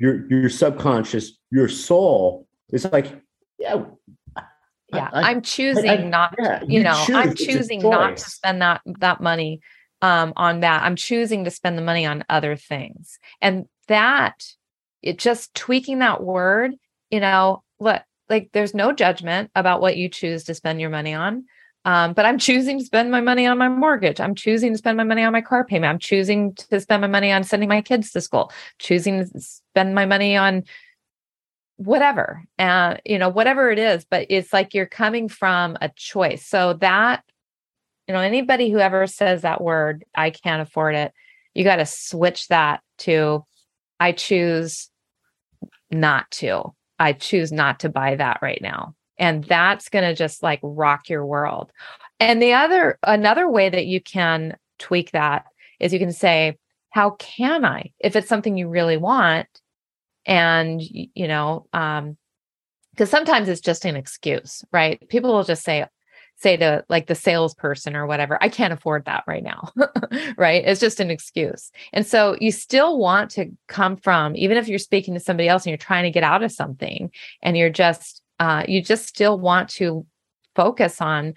Your 0.00 0.26
your 0.30 0.50
subconscious 0.50 1.38
your 1.50 1.68
soul 1.68 2.46
is 2.72 2.84
like 2.92 3.20
yeah 3.58 3.84
yeah 4.92 5.10
I, 5.12 5.32
am 5.32 5.42
choosing 5.42 5.88
I, 5.88 5.96
I, 5.96 6.04
not 6.04 6.34
yeah, 6.38 6.60
you, 6.62 6.78
you 6.78 6.82
know 6.82 7.02
choose, 7.04 7.16
i'm 7.16 7.34
choosing 7.34 7.80
not 7.80 8.16
to 8.16 8.30
spend 8.30 8.62
that 8.62 8.80
that 9.00 9.20
money 9.20 9.60
um 10.02 10.32
on 10.36 10.60
that. 10.60 10.82
I'm 10.82 10.96
choosing 10.96 11.44
to 11.44 11.50
spend 11.50 11.76
the 11.76 11.82
money 11.82 12.06
on 12.06 12.24
other 12.28 12.56
things. 12.56 13.18
And 13.40 13.66
that 13.88 14.44
it 15.02 15.18
just 15.18 15.54
tweaking 15.54 16.00
that 16.00 16.22
word 16.22 16.74
you 17.10 17.20
know 17.20 17.62
look 17.80 18.02
like 18.28 18.50
there's 18.52 18.74
no 18.74 18.92
judgment 18.92 19.50
about 19.54 19.80
what 19.80 19.96
you 19.96 20.08
choose 20.08 20.44
to 20.44 20.54
spend 20.54 20.80
your 20.80 20.90
money 20.90 21.14
on. 21.14 21.44
Um, 21.84 22.12
but 22.12 22.26
I'm 22.26 22.38
choosing 22.38 22.80
to 22.80 22.84
spend 22.84 23.10
my 23.10 23.20
money 23.20 23.46
on 23.46 23.56
my 23.56 23.68
mortgage. 23.68 24.20
I'm 24.20 24.34
choosing 24.34 24.72
to 24.72 24.78
spend 24.78 24.96
my 24.96 25.04
money 25.04 25.22
on 25.22 25.32
my 25.32 25.40
car 25.40 25.64
payment. 25.64 25.90
I'm 25.90 25.98
choosing 25.98 26.54
to 26.70 26.80
spend 26.80 27.00
my 27.00 27.06
money 27.06 27.32
on 27.32 27.44
sending 27.44 27.68
my 27.68 27.80
kids 27.80 28.10
to 28.12 28.20
school, 28.20 28.52
choosing 28.78 29.24
to 29.24 29.40
spend 29.40 29.94
my 29.94 30.04
money 30.04 30.36
on 30.36 30.64
whatever, 31.76 32.42
uh, 32.58 32.96
you 33.06 33.18
know, 33.18 33.28
whatever 33.28 33.70
it 33.70 33.78
is. 33.78 34.04
But 34.04 34.26
it's 34.28 34.52
like 34.52 34.74
you're 34.74 34.86
coming 34.86 35.28
from 35.28 35.78
a 35.80 35.88
choice. 35.88 36.44
So 36.44 36.74
that, 36.74 37.22
you 38.06 38.12
know, 38.12 38.20
anybody 38.20 38.70
who 38.70 38.78
ever 38.78 39.06
says 39.06 39.42
that 39.42 39.62
word, 39.62 40.04
I 40.14 40.30
can't 40.30 40.60
afford 40.60 40.94
it, 40.94 41.12
you 41.54 41.64
got 41.64 41.76
to 41.76 41.86
switch 41.86 42.48
that 42.48 42.80
to, 42.98 43.44
I 44.00 44.12
choose 44.12 44.90
not 45.90 46.30
to. 46.32 46.74
I 46.98 47.12
choose 47.12 47.52
not 47.52 47.80
to 47.80 47.88
buy 47.88 48.16
that 48.16 48.38
right 48.42 48.60
now. 48.60 48.94
And 49.18 49.44
that's 49.44 49.88
going 49.88 50.04
to 50.04 50.14
just 50.14 50.42
like 50.42 50.60
rock 50.62 51.08
your 51.08 51.26
world. 51.26 51.72
And 52.20 52.40
the 52.40 52.52
other, 52.52 52.98
another 53.02 53.48
way 53.48 53.68
that 53.68 53.86
you 53.86 54.00
can 54.00 54.56
tweak 54.78 55.12
that 55.12 55.46
is 55.80 55.92
you 55.92 55.98
can 55.98 56.12
say, 56.12 56.58
how 56.90 57.10
can 57.10 57.64
I, 57.64 57.92
if 57.98 58.16
it's 58.16 58.28
something 58.28 58.56
you 58.56 58.68
really 58.68 58.96
want? 58.96 59.46
And, 60.26 60.80
you 60.82 61.28
know, 61.28 61.66
um, 61.72 62.16
because 62.90 63.10
sometimes 63.10 63.48
it's 63.48 63.60
just 63.60 63.84
an 63.84 63.96
excuse, 63.96 64.64
right? 64.72 65.08
People 65.08 65.32
will 65.32 65.44
just 65.44 65.62
say, 65.62 65.86
say 66.38 66.56
to 66.56 66.84
like 66.88 67.06
the 67.06 67.14
salesperson 67.14 67.96
or 67.96 68.06
whatever, 68.06 68.42
I 68.42 68.48
can't 68.48 68.72
afford 68.72 69.04
that 69.04 69.24
right 69.26 69.42
now. 69.42 69.72
right. 70.36 70.62
It's 70.64 70.80
just 70.80 71.00
an 71.00 71.10
excuse. 71.10 71.72
And 71.92 72.06
so 72.06 72.36
you 72.40 72.52
still 72.52 72.98
want 72.98 73.30
to 73.32 73.50
come 73.66 73.96
from, 73.96 74.36
even 74.36 74.56
if 74.56 74.68
you're 74.68 74.78
speaking 74.78 75.14
to 75.14 75.20
somebody 75.20 75.48
else 75.48 75.64
and 75.64 75.70
you're 75.70 75.78
trying 75.78 76.04
to 76.04 76.10
get 76.10 76.22
out 76.22 76.44
of 76.44 76.52
something 76.52 77.10
and 77.42 77.56
you're 77.56 77.70
just, 77.70 78.22
uh, 78.38 78.64
you 78.68 78.82
just 78.82 79.06
still 79.06 79.38
want 79.38 79.68
to 79.70 80.06
focus 80.54 81.00
on 81.00 81.34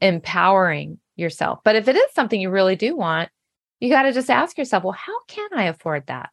empowering 0.00 0.98
yourself. 1.16 1.58
But 1.64 1.74
if 1.74 1.88
it 1.88 1.96
is 1.96 2.12
something 2.14 2.40
you 2.40 2.50
really 2.50 2.76
do 2.76 2.96
want, 2.96 3.28
you 3.80 3.90
got 3.90 4.02
to 4.02 4.12
just 4.12 4.30
ask 4.30 4.56
yourself, 4.56 4.84
well, 4.84 4.92
how 4.92 5.20
can 5.26 5.48
I 5.52 5.64
afford 5.64 6.06
that? 6.06 6.30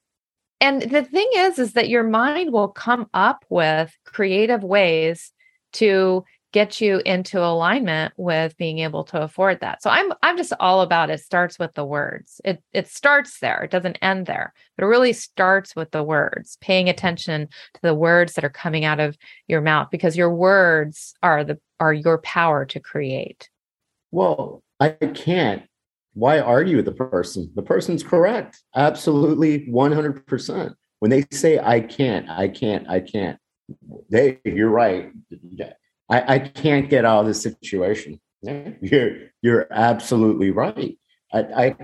And 0.62 0.82
the 0.82 1.04
thing 1.04 1.30
is, 1.36 1.60
is 1.60 1.74
that 1.74 1.90
your 1.90 2.04
mind 2.04 2.54
will 2.54 2.70
come 2.70 3.10
up 3.14 3.44
with 3.50 3.98
creative 4.06 4.64
ways 4.64 5.34
to 5.74 6.24
get 6.54 6.80
you 6.80 7.02
into 7.06 7.44
alignment 7.44 8.14
with 8.16 8.56
being 8.58 8.80
able 8.80 9.04
to 9.04 9.22
afford 9.22 9.60
that. 9.60 9.82
So 9.82 9.90
I'm 9.90 10.14
I'm 10.22 10.38
just 10.38 10.54
all 10.60 10.82
about 10.82 11.10
it 11.10 11.20
starts 11.20 11.60
with 11.60 11.74
the 11.74 11.84
words. 11.84 12.40
It 12.46 12.64
it 12.72 12.88
starts 12.88 13.40
there. 13.40 13.64
It 13.64 13.72
doesn't 13.72 13.98
end 14.02 14.28
there. 14.28 14.54
But 14.78 14.86
it 14.86 14.88
really 14.88 15.14
starts 15.14 15.76
with 15.76 15.92
the 15.92 16.04
words, 16.04 16.58
paying 16.62 16.88
attention 16.88 17.48
to 17.74 17.82
the 17.82 17.96
words 17.96 18.34
that 18.34 18.46
are 18.46 18.50
coming 18.50 18.86
out 18.86 19.00
of 19.00 19.18
your 19.48 19.62
mouth 19.62 19.90
because 19.92 20.16
your 20.16 20.34
words 20.34 21.16
are 21.22 21.44
the 21.44 21.60
are 21.80 21.94
your 21.94 22.20
power 22.20 22.66
to 22.66 22.80
create. 22.80 23.50
Well, 24.12 24.64
I 24.80 24.90
can't. 24.90 25.64
Why 26.14 26.40
argue 26.40 26.76
with 26.76 26.86
the 26.86 26.92
person? 26.92 27.52
The 27.56 27.64
person's 27.64 28.04
correct. 28.04 28.62
Absolutely 28.76 29.66
100%. 29.66 30.76
When 31.00 31.10
they 31.10 31.26
say 31.32 31.58
I 31.58 31.80
can't, 31.80 32.30
I 32.30 32.48
can't, 32.48 32.88
I 32.88 33.00
can't. 33.00 33.40
They 34.10 34.40
you're 34.46 34.70
right. 34.70 35.12
I, 36.10 36.36
I 36.36 36.40
can't 36.40 36.90
get 36.90 37.06
out 37.06 37.22
of 37.22 37.28
this 37.28 37.42
situation. 37.42 38.20
You're 38.82 39.18
you're 39.42 39.68
absolutely 39.72 40.52
right. 40.52 40.98
I 41.34 41.40
I, 41.40 41.76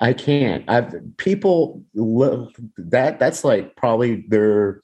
I 0.00 0.12
can't. 0.12 0.64
I've 0.68 0.94
people 1.16 1.82
that 1.94 3.18
that's 3.18 3.44
like 3.44 3.76
probably 3.76 4.24
their 4.28 4.82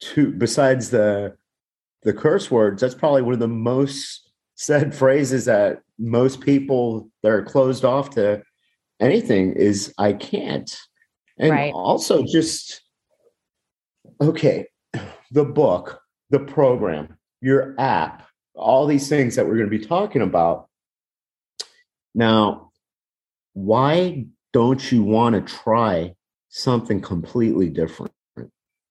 two 0.00 0.32
besides 0.32 0.90
the 0.90 1.36
the 2.02 2.12
curse 2.12 2.50
words. 2.50 2.80
That's 2.80 2.94
probably 2.94 3.22
one 3.22 3.34
of 3.34 3.40
the 3.40 3.48
most 3.48 4.30
said 4.54 4.94
phrases 4.94 5.46
that 5.46 5.80
most 5.98 6.40
people 6.40 7.10
that 7.22 7.32
are 7.32 7.42
closed 7.42 7.84
off 7.84 8.10
to 8.10 8.42
anything 9.00 9.52
is 9.52 9.92
I 9.98 10.12
can't. 10.12 10.74
And 11.38 11.50
right. 11.50 11.72
also 11.72 12.24
just 12.24 12.82
okay, 14.20 14.66
the 15.30 15.44
book, 15.44 16.00
the 16.30 16.38
program, 16.38 17.16
your 17.44 17.74
app, 17.78 18.26
all 18.54 18.86
these 18.86 19.08
things 19.08 19.36
that 19.36 19.46
we're 19.46 19.58
going 19.58 19.70
to 19.70 19.78
be 19.78 19.84
talking 19.84 20.22
about. 20.22 20.68
Now, 22.14 22.70
why 23.52 24.26
don't 24.54 24.90
you 24.90 25.02
want 25.02 25.34
to 25.34 25.54
try 25.54 26.14
something 26.48 27.02
completely 27.02 27.68
different? 27.68 28.12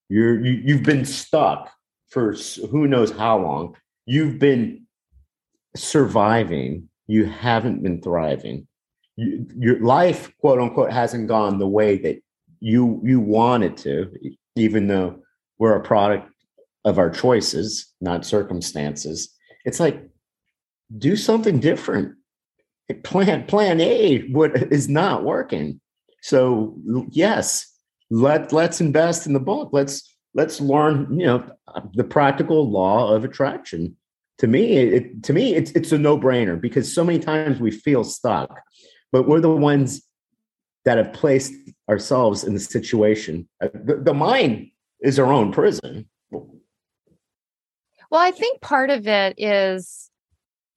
You're 0.08 0.40
you, 0.46 0.62
you've 0.64 0.84
been 0.84 1.04
stuck 1.04 1.72
for 2.10 2.36
who 2.70 2.88
knows 2.88 3.10
how 3.12 3.40
long. 3.40 3.76
You've 4.06 4.38
been 4.38 4.86
surviving. 5.76 6.90
You 7.08 7.26
haven't 7.26 7.82
been 7.82 8.02
thriving. 8.02 8.68
You, 9.16 9.48
your 9.58 9.80
life, 9.80 10.32
quote 10.38 10.60
unquote, 10.60 10.92
hasn't 10.92 11.28
gone 11.28 11.58
the 11.58 11.68
way 11.68 11.98
that 11.98 12.22
you 12.60 13.02
you 13.04 13.20
wanted 13.20 13.78
to, 13.78 14.12
even 14.56 14.86
though 14.88 15.24
we're 15.58 15.76
a 15.76 15.82
product 15.84 16.33
of 16.86 16.98
our 16.98 17.10
choices, 17.10 17.88
not 18.02 18.26
circumstances. 18.26 19.30
It's 19.66 19.80
like 19.80 20.10
do 20.98 21.16
something 21.16 21.60
different. 21.60 22.16
Plan 23.04 23.46
plan 23.46 23.80
A 23.80 24.20
what 24.30 24.56
is 24.72 24.90
not 24.90 25.24
working. 25.24 25.80
So 26.22 26.76
yes, 27.10 27.66
let 28.10 28.52
let's 28.52 28.82
invest 28.82 29.26
in 29.26 29.34
the 29.34 29.40
book. 29.40 29.70
Let's 29.72 30.14
let's 30.34 30.60
learn, 30.60 31.20
you 31.20 31.26
know, 31.26 31.44
the 31.94 32.04
practical 32.04 32.70
law 32.70 33.14
of 33.14 33.24
attraction. 33.24 33.96
To 34.40 34.48
me, 34.48 34.78
it, 34.78 35.24
to 35.24 35.34
me, 35.34 35.56
it's 35.56 35.72
it's 35.72 35.92
a 35.92 35.98
no 35.98 36.18
brainer 36.18 36.60
because 36.60 36.94
so 36.94 37.04
many 37.04 37.20
times 37.20 37.60
we 37.60 37.72
feel 37.72 38.04
stuck, 38.04 38.62
but 39.12 39.28
we're 39.28 39.40
the 39.40 39.50
ones 39.50 40.04
that 40.86 40.98
have 40.98 41.14
placed 41.14 41.54
ourselves 41.90 42.44
in 42.44 42.54
the 42.54 42.60
situation. 42.60 43.48
Uh, 43.62 43.70
the, 43.74 43.96
the 43.96 44.14
mind 44.14 44.68
is 45.02 45.18
our 45.18 45.32
own 45.32 45.52
prison. 45.52 46.10
Well, 48.14 48.22
I 48.22 48.30
think 48.30 48.62
part 48.62 48.92
of 48.92 49.08
it 49.08 49.34
is 49.40 50.12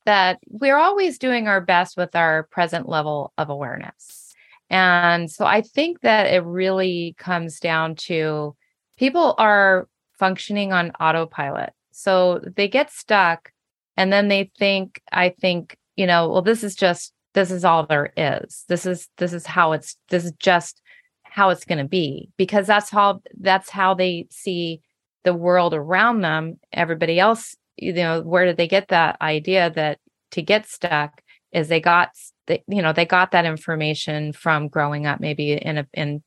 that 0.06 0.38
we're 0.48 0.78
always 0.78 1.18
doing 1.18 1.48
our 1.48 1.60
best 1.60 1.94
with 1.98 2.16
our 2.16 2.44
present 2.44 2.88
level 2.88 3.34
of 3.36 3.50
awareness. 3.50 4.32
And 4.70 5.30
so 5.30 5.44
I 5.44 5.60
think 5.60 6.00
that 6.00 6.32
it 6.32 6.42
really 6.44 7.14
comes 7.18 7.60
down 7.60 7.96
to 7.96 8.56
people 8.96 9.34
are 9.36 9.86
functioning 10.18 10.72
on 10.72 10.92
autopilot. 10.92 11.74
So 11.92 12.40
they 12.56 12.68
get 12.68 12.90
stuck 12.90 13.52
and 13.98 14.10
then 14.10 14.28
they 14.28 14.50
think, 14.58 15.02
I 15.12 15.28
think, 15.28 15.76
you 15.94 16.06
know, 16.06 16.30
well, 16.30 16.40
this 16.40 16.64
is 16.64 16.74
just, 16.74 17.12
this 17.34 17.50
is 17.50 17.66
all 17.66 17.84
there 17.84 18.14
is. 18.16 18.64
This 18.68 18.86
is, 18.86 19.10
this 19.18 19.34
is 19.34 19.44
how 19.44 19.72
it's, 19.72 19.98
this 20.08 20.24
is 20.24 20.32
just 20.38 20.80
how 21.22 21.50
it's 21.50 21.66
going 21.66 21.84
to 21.84 21.84
be 21.84 22.30
because 22.38 22.66
that's 22.66 22.88
how, 22.88 23.20
that's 23.38 23.68
how 23.68 23.92
they 23.92 24.26
see 24.30 24.80
the 25.26 25.34
world 25.34 25.74
around 25.74 26.20
them, 26.20 26.58
everybody 26.72 27.18
else, 27.18 27.56
you 27.76 27.92
know, 27.92 28.22
where 28.22 28.46
did 28.46 28.56
they 28.56 28.68
get 28.68 28.88
that 28.88 29.20
idea 29.20 29.70
that 29.74 29.98
to 30.30 30.40
get 30.40 30.66
stuck 30.66 31.20
is 31.52 31.66
they 31.68 31.80
got, 31.80 32.10
they 32.46 32.62
you 32.68 32.80
know, 32.80 32.92
they 32.92 33.04
got 33.04 33.32
that 33.32 33.44
information 33.44 34.32
from 34.32 34.68
growing 34.68 35.04
up, 35.04 35.18
maybe 35.18 35.52
in 35.52 35.78
a 35.78 35.86
in 35.92 36.22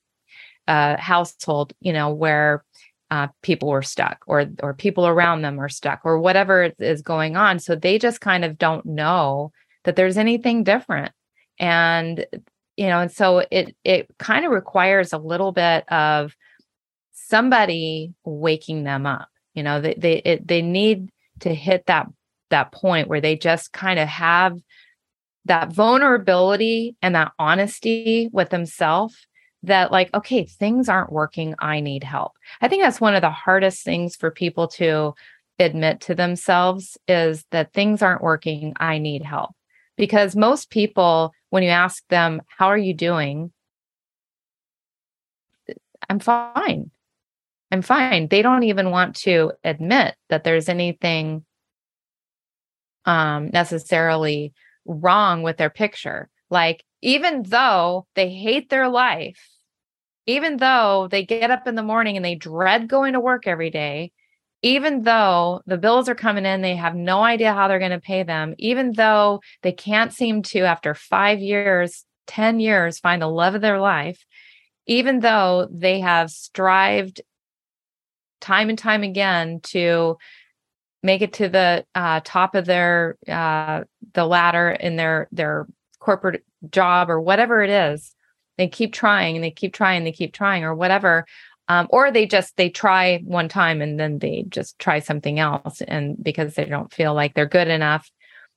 a 0.67 0.99
household, 0.99 1.71
you 1.79 1.93
know, 1.93 2.13
where 2.13 2.65
uh, 3.09 3.27
people 3.41 3.69
were 3.69 3.81
stuck 3.81 4.23
or 4.27 4.47
or 4.61 4.73
people 4.73 5.07
around 5.07 5.41
them 5.41 5.59
are 5.59 5.69
stuck 5.69 6.01
or 6.03 6.19
whatever 6.19 6.73
is 6.77 7.01
going 7.01 7.37
on. 7.37 7.57
So 7.59 7.75
they 7.75 7.97
just 7.97 8.19
kind 8.19 8.43
of 8.43 8.57
don't 8.57 8.85
know 8.85 9.53
that 9.85 9.95
there's 9.95 10.17
anything 10.17 10.65
different. 10.65 11.13
And 11.57 12.25
you 12.75 12.87
know, 12.87 12.99
and 12.99 13.11
so 13.11 13.45
it 13.49 13.77
it 13.85 14.09
kind 14.19 14.45
of 14.45 14.51
requires 14.51 15.13
a 15.13 15.17
little 15.17 15.53
bit 15.53 15.89
of 15.89 16.35
somebody 17.29 18.13
waking 18.23 18.83
them 18.83 19.05
up 19.05 19.29
you 19.53 19.63
know 19.63 19.81
they 19.81 19.93
they 19.97 20.13
it, 20.25 20.47
they 20.47 20.61
need 20.61 21.09
to 21.39 21.53
hit 21.53 21.85
that 21.85 22.07
that 22.49 22.71
point 22.71 23.07
where 23.07 23.21
they 23.21 23.35
just 23.35 23.71
kind 23.71 23.99
of 23.99 24.07
have 24.07 24.57
that 25.45 25.71
vulnerability 25.71 26.95
and 27.01 27.15
that 27.15 27.31
honesty 27.39 28.29
with 28.31 28.49
themselves 28.49 29.27
that 29.63 29.91
like 29.91 30.13
okay 30.13 30.45
things 30.45 30.87
aren't 30.87 31.11
working 31.11 31.53
i 31.59 31.79
need 31.79 32.03
help. 32.03 32.33
I 32.61 32.67
think 32.67 32.83
that's 32.83 33.01
one 33.01 33.15
of 33.15 33.21
the 33.21 33.29
hardest 33.29 33.83
things 33.83 34.15
for 34.15 34.31
people 34.31 34.67
to 34.69 35.13
admit 35.59 35.99
to 36.01 36.15
themselves 36.15 36.97
is 37.07 37.45
that 37.51 37.73
things 37.73 38.01
aren't 38.01 38.21
working 38.21 38.73
i 38.77 38.97
need 38.97 39.23
help. 39.23 39.51
Because 39.97 40.35
most 40.35 40.69
people 40.69 41.33
when 41.49 41.63
you 41.63 41.69
ask 41.69 42.03
them 42.07 42.41
how 42.47 42.67
are 42.67 42.77
you 42.77 42.93
doing? 42.93 43.51
I'm 46.09 46.19
fine 46.19 46.91
I'm 47.71 47.81
fine. 47.81 48.27
They 48.27 48.41
don't 48.41 48.63
even 48.63 48.91
want 48.91 49.15
to 49.17 49.51
admit 49.63 50.15
that 50.29 50.43
there's 50.43 50.69
anything 50.69 51.45
um, 53.05 53.49
necessarily 53.51 54.53
wrong 54.85 55.43
with 55.43 55.57
their 55.57 55.69
picture. 55.69 56.29
Like, 56.49 56.83
even 57.01 57.43
though 57.43 58.07
they 58.15 58.29
hate 58.29 58.69
their 58.69 58.89
life, 58.89 59.49
even 60.25 60.57
though 60.57 61.07
they 61.09 61.25
get 61.25 61.51
up 61.51 61.67
in 61.67 61.75
the 61.75 61.83
morning 61.83 62.15
and 62.15 62.25
they 62.25 62.35
dread 62.35 62.87
going 62.87 63.13
to 63.13 63.19
work 63.19 63.47
every 63.47 63.69
day, 63.69 64.11
even 64.61 65.03
though 65.03 65.61
the 65.65 65.77
bills 65.77 66.09
are 66.09 66.15
coming 66.15 66.45
in, 66.45 66.61
they 66.61 66.75
have 66.75 66.95
no 66.95 67.23
idea 67.23 67.53
how 67.53 67.67
they're 67.67 67.79
going 67.79 67.91
to 67.91 67.99
pay 67.99 68.23
them, 68.23 68.55
even 68.57 68.91
though 68.93 69.39
they 69.61 69.71
can't 69.71 70.11
seem 70.11 70.41
to, 70.43 70.61
after 70.61 70.93
five 70.93 71.39
years, 71.39 72.03
10 72.27 72.59
years, 72.59 72.99
find 72.99 73.21
the 73.21 73.27
love 73.27 73.55
of 73.55 73.61
their 73.61 73.79
life, 73.79 74.25
even 74.85 75.19
though 75.19 75.67
they 75.71 76.01
have 76.01 76.29
strived 76.29 77.21
time 78.39 78.69
and 78.69 78.77
time 78.77 79.03
again 79.03 79.59
to 79.61 80.17
make 81.01 81.21
it 81.21 81.33
to 81.33 81.49
the 81.49 81.85
uh, 81.95 82.21
top 82.23 82.55
of 82.55 82.65
their 82.65 83.17
uh, 83.27 83.83
the 84.13 84.25
ladder 84.25 84.69
in 84.71 84.95
their 84.95 85.27
their 85.31 85.67
corporate 85.99 86.43
job 86.69 87.09
or 87.09 87.19
whatever 87.19 87.61
it 87.61 87.69
is. 87.69 88.13
They 88.57 88.67
keep 88.67 88.93
trying 88.93 89.35
and 89.35 89.43
they 89.43 89.51
keep 89.51 89.73
trying 89.73 90.03
they 90.03 90.11
keep 90.11 90.33
trying 90.33 90.63
or 90.63 90.75
whatever 90.75 91.25
um, 91.69 91.87
or 91.91 92.11
they 92.11 92.25
just 92.25 92.57
they 92.57 92.69
try 92.69 93.19
one 93.23 93.47
time 93.47 93.81
and 93.81 93.99
then 93.99 94.19
they 94.19 94.43
just 94.49 94.77
try 94.79 94.99
something 94.99 95.39
else 95.39 95.81
and 95.81 96.21
because 96.21 96.55
they 96.55 96.65
don't 96.65 96.91
feel 96.91 97.13
like 97.13 97.35
they're 97.35 97.45
good 97.45 97.67
enough 97.69 98.09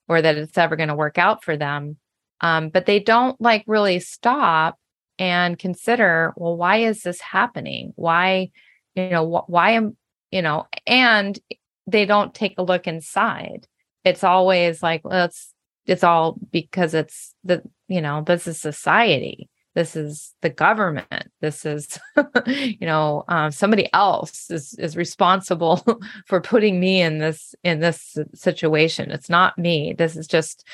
or 0.09 0.21
that 0.21 0.37
it's 0.37 0.59
ever 0.59 0.75
going 0.75 0.89
to 0.89 0.95
work 0.97 1.19
out 1.19 1.45
for 1.45 1.57
them 1.57 1.99
um, 2.41 2.71
but 2.71 2.87
they 2.87 2.99
don't 2.99 3.41
like 3.41 3.63
really 3.67 4.01
stop 4.01 4.79
and 5.19 5.59
consider 5.59 6.33
well 6.37 6.57
why 6.57 6.79
is 6.79 7.03
this 7.03 7.21
happening? 7.21 7.93
Why 7.95 8.51
you 8.95 9.11
know 9.11 9.29
wh- 9.29 9.49
why 9.49 9.73
am 9.73 9.97
you 10.31 10.43
know 10.43 10.67
and 10.87 11.39
they 11.87 12.05
don't 12.05 12.35
take 12.35 12.55
a 12.59 12.63
look 12.63 12.87
inside. 12.87 13.67
It's 14.05 14.25
always 14.25 14.83
like 14.83 15.05
well 15.05 15.27
it's 15.27 15.55
it's 15.87 16.05
all 16.05 16.37
because 16.51 16.95
it's 16.95 17.35
the 17.45 17.63
you 17.89 18.01
know 18.01 18.23
this 18.23 18.47
is 18.47 18.61
society. 18.61 19.49
This 19.75 19.97
is 19.97 20.35
the 20.43 20.51
government. 20.51 21.31
This 21.41 21.65
is 21.65 21.99
you 22.47 22.87
know 22.87 23.25
um, 23.29 23.51
somebody 23.51 23.89
else 23.93 24.51
is 24.51 24.75
is 24.75 24.97
responsible 24.97 25.85
for 26.27 26.41
putting 26.41 26.79
me 26.79 27.01
in 27.01 27.19
this 27.19 27.55
in 27.65 27.81
this 27.81 28.17
situation. 28.35 29.11
It's 29.11 29.31
not 29.31 29.59
me. 29.59 29.95
This 29.97 30.17
is 30.17 30.27
just 30.27 30.67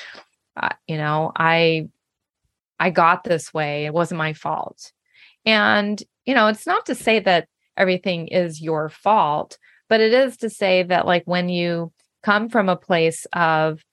uh, 0.57 0.69
you 0.87 0.97
know 0.97 1.31
i 1.35 1.87
i 2.79 2.89
got 2.89 3.23
this 3.23 3.53
way. 3.53 3.85
It 3.85 3.93
wasn't 3.93 4.19
my 4.19 4.33
fault. 4.33 4.91
And 5.45 6.01
you 6.25 6.35
know 6.35 6.47
it's 6.47 6.67
not 6.67 6.85
to 6.87 6.95
say 6.95 7.19
that 7.19 7.47
everything 7.79 8.27
is 8.27 8.61
your 8.61 8.89
fault 8.89 9.57
but 9.87 10.01
it 10.01 10.13
is 10.13 10.37
to 10.37 10.49
say 10.49 10.83
that 10.83 11.05
like 11.07 11.23
when 11.25 11.49
you 11.49 11.91
come 12.21 12.49
from 12.49 12.69
a 12.69 12.75
place 12.75 13.25
of 13.33 13.83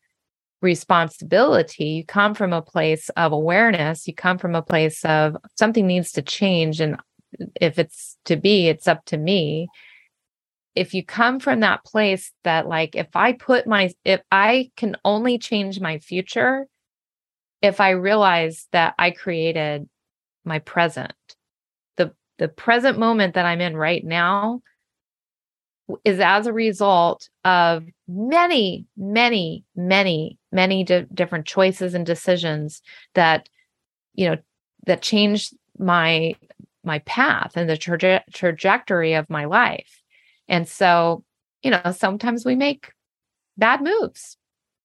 responsibility 0.62 1.84
you 1.84 2.04
come 2.04 2.34
from 2.34 2.52
a 2.52 2.62
place 2.62 3.08
of 3.10 3.32
awareness 3.32 4.06
you 4.06 4.14
come 4.14 4.36
from 4.36 4.54
a 4.54 4.62
place 4.62 5.04
of 5.04 5.36
something 5.54 5.86
needs 5.86 6.12
to 6.12 6.22
change 6.22 6.80
and 6.80 6.96
if 7.60 7.78
it's 7.78 8.16
to 8.24 8.36
be 8.36 8.68
it's 8.68 8.88
up 8.88 9.04
to 9.06 9.16
me. 9.16 9.68
If 10.74 10.92
you 10.92 11.04
come 11.04 11.40
from 11.40 11.60
that 11.60 11.84
place 11.84 12.32
that 12.44 12.68
like 12.68 12.96
if 12.96 13.08
i 13.14 13.32
put 13.32 13.66
my 13.66 13.92
if 14.04 14.20
i 14.30 14.70
can 14.76 14.96
only 15.04 15.38
change 15.38 15.80
my 15.80 15.98
future 15.98 16.66
if 17.62 17.80
i 17.80 17.90
realize 17.90 18.68
that 18.72 18.94
i 18.98 19.10
created 19.10 19.88
my 20.44 20.58
present 20.58 21.14
the 22.38 22.48
present 22.48 22.98
moment 22.98 23.34
that 23.34 23.46
i'm 23.46 23.60
in 23.60 23.76
right 23.76 24.04
now 24.04 24.60
is 26.04 26.20
as 26.20 26.46
a 26.46 26.52
result 26.52 27.28
of 27.44 27.84
many, 28.08 28.86
many, 28.96 29.64
many, 29.76 30.38
many 30.50 30.84
di- 30.84 31.06
different 31.14 31.46
choices 31.46 31.94
and 31.94 32.04
decisions 32.04 32.82
that, 33.14 33.48
you 34.14 34.28
know, 34.28 34.36
that 34.86 35.02
changed 35.02 35.54
my 35.78 36.34
my 36.82 37.00
path 37.00 37.56
and 37.56 37.68
the 37.68 37.74
traje- 37.74 38.22
trajectory 38.32 39.14
of 39.14 39.28
my 39.28 39.44
life. 39.44 40.02
And 40.48 40.68
so, 40.68 41.24
you 41.62 41.72
know, 41.72 41.82
sometimes 41.96 42.44
we 42.44 42.54
make 42.54 42.92
bad 43.56 43.82
moves. 43.82 44.36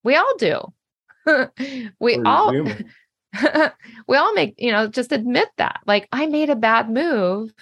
We 0.03 0.15
all 0.15 0.35
do. 0.37 0.61
we 1.99 2.19
all 2.25 2.51
we 4.07 4.17
all 4.17 4.33
make, 4.33 4.55
you 4.57 4.71
know, 4.71 4.87
just 4.87 5.11
admit 5.11 5.49
that. 5.57 5.81
Like 5.85 6.07
I 6.11 6.27
made 6.27 6.49
a 6.49 6.55
bad 6.55 6.89
move 6.89 7.53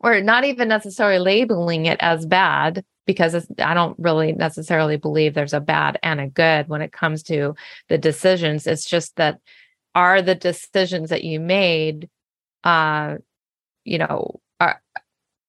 or 0.00 0.20
not 0.20 0.44
even 0.44 0.68
necessarily 0.68 1.18
labeling 1.18 1.86
it 1.86 1.98
as 2.00 2.26
bad 2.26 2.84
because 3.06 3.46
I 3.58 3.74
don't 3.74 3.98
really 3.98 4.32
necessarily 4.32 4.96
believe 4.96 5.34
there's 5.34 5.52
a 5.52 5.60
bad 5.60 5.98
and 6.02 6.20
a 6.20 6.26
good 6.26 6.68
when 6.68 6.82
it 6.82 6.92
comes 6.92 7.22
to 7.24 7.54
the 7.88 7.98
decisions. 7.98 8.66
It's 8.66 8.84
just 8.84 9.16
that 9.16 9.38
are 9.94 10.20
the 10.20 10.34
decisions 10.34 11.10
that 11.10 11.24
you 11.24 11.40
made, 11.40 12.08
uh, 12.64 13.16
you 13.84 13.98
know, 13.98 14.40
are 14.60 14.82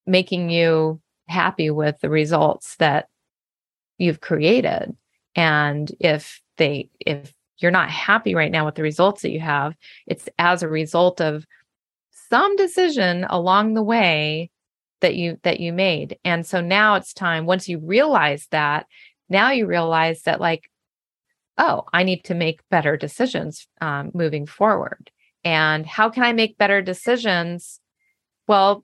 making 0.05 0.49
you 0.49 1.01
happy 1.27 1.69
with 1.69 1.99
the 1.99 2.09
results 2.09 2.75
that 2.77 3.09
you've 3.97 4.21
created. 4.21 4.95
And 5.35 5.91
if 5.99 6.41
they, 6.57 6.89
if 6.99 7.33
you're 7.59 7.71
not 7.71 7.89
happy 7.89 8.35
right 8.35 8.51
now 8.51 8.65
with 8.65 8.75
the 8.75 8.83
results 8.83 9.21
that 9.21 9.31
you 9.31 9.39
have, 9.39 9.75
it's 10.05 10.29
as 10.37 10.63
a 10.63 10.67
result 10.67 11.21
of 11.21 11.45
some 12.29 12.55
decision 12.55 13.25
along 13.29 13.73
the 13.73 13.83
way 13.83 14.51
that 15.01 15.15
you 15.15 15.37
that 15.43 15.59
you 15.59 15.73
made. 15.73 16.17
And 16.23 16.45
so 16.45 16.61
now 16.61 16.95
it's 16.95 17.13
time 17.13 17.45
once 17.45 17.69
you 17.69 17.79
realize 17.79 18.47
that 18.51 18.87
now 19.29 19.51
you 19.51 19.65
realize 19.65 20.23
that 20.23 20.41
like 20.41 20.69
oh 21.57 21.83
i 21.93 22.03
need 22.03 22.23
to 22.23 22.33
make 22.33 22.61
better 22.69 22.97
decisions 22.97 23.67
um, 23.81 24.11
moving 24.13 24.45
forward. 24.45 25.11
And 25.43 25.85
how 25.85 26.09
can 26.09 26.23
i 26.23 26.33
make 26.33 26.57
better 26.57 26.81
decisions? 26.81 27.79
Well 28.47 28.83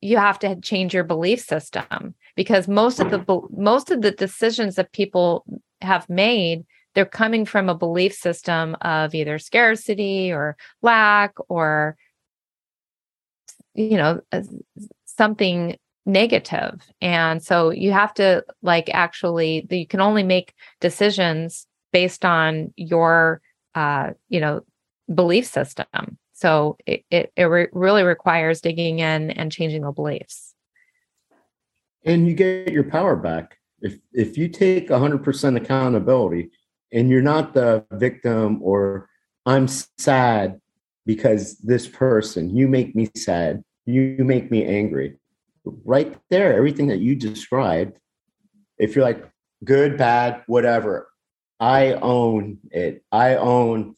you 0.00 0.18
have 0.18 0.38
to 0.38 0.60
change 0.60 0.94
your 0.94 1.04
belief 1.04 1.40
system 1.40 2.14
because 2.36 2.68
most 2.68 3.00
of 3.00 3.10
the 3.10 3.40
most 3.50 3.90
of 3.90 4.02
the 4.02 4.12
decisions 4.12 4.76
that 4.76 4.92
people 4.92 5.44
have 5.80 6.08
made 6.08 6.64
they're 6.94 7.04
coming 7.04 7.44
from 7.44 7.68
a 7.68 7.74
belief 7.74 8.14
system 8.14 8.76
of 8.80 9.14
either 9.14 9.38
scarcity 9.38 10.32
or 10.32 10.56
lack 10.82 11.34
or 11.48 11.96
you 13.74 13.96
know 13.96 14.20
something 15.04 15.76
negative. 16.06 16.82
And 17.00 17.42
so 17.42 17.70
you 17.70 17.92
have 17.92 18.14
to 18.14 18.44
like 18.62 18.90
actually 18.92 19.66
you 19.70 19.86
can 19.86 20.00
only 20.00 20.22
make 20.22 20.54
decisions 20.80 21.66
based 21.92 22.24
on 22.24 22.72
your 22.76 23.40
uh 23.74 24.10
you 24.28 24.40
know 24.40 24.62
belief 25.12 25.46
system. 25.46 26.18
So 26.32 26.76
it 26.86 27.04
it, 27.10 27.32
it 27.36 27.44
re- 27.44 27.68
really 27.72 28.02
requires 28.02 28.60
digging 28.60 29.00
in 29.00 29.30
and 29.30 29.50
changing 29.50 29.82
the 29.82 29.92
beliefs. 29.92 30.54
And 32.04 32.28
you 32.28 32.34
get 32.34 32.70
your 32.72 32.84
power 32.84 33.16
back. 33.16 33.58
If 33.80 33.98
if 34.12 34.38
you 34.38 34.48
take 34.48 34.88
100% 34.88 35.56
accountability 35.56 36.50
and 36.94 37.10
you're 37.10 37.20
not 37.20 37.52
the 37.52 37.84
victim 37.92 38.62
or 38.62 39.08
i'm 39.44 39.68
sad 39.68 40.60
because 41.04 41.58
this 41.58 41.86
person 41.86 42.56
you 42.56 42.66
make 42.66 42.94
me 42.94 43.10
sad 43.14 43.62
you 43.86 44.16
make 44.24 44.50
me 44.50 44.64
angry. 44.64 45.18
Right 45.64 46.16
there, 46.30 46.54
everything 46.54 46.88
that 46.88 46.98
you 46.98 47.14
described, 47.14 47.98
if 48.78 48.94
you're 48.94 49.04
like 49.04 49.28
good, 49.64 49.96
bad, 49.96 50.42
whatever, 50.46 51.08
I 51.60 51.92
own 51.94 52.58
it. 52.70 53.02
I 53.12 53.36
own 53.36 53.96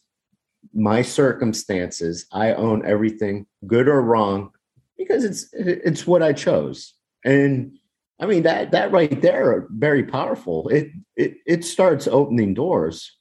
my 0.73 1.03
circumstances. 1.03 2.27
I 2.33 2.53
own 2.53 2.85
everything, 2.87 3.47
good 3.67 3.89
or 3.89 4.01
wrong, 4.03 4.51
because 4.97 5.25
it's 5.25 5.49
it's 5.53 6.07
what 6.07 6.23
I 6.23 6.33
chose. 6.33 6.95
And 7.25 7.79
I 8.19 8.27
mean 8.27 8.45
that 8.45 8.71
that 8.71 8.93
right 8.93 9.21
there, 9.21 9.67
very 9.71 10.05
powerful. 10.05 10.69
It 10.69 10.89
it 11.17 11.37
it 11.47 11.65
starts 11.65 12.07
opening 12.07 12.55
doors. 12.55 13.13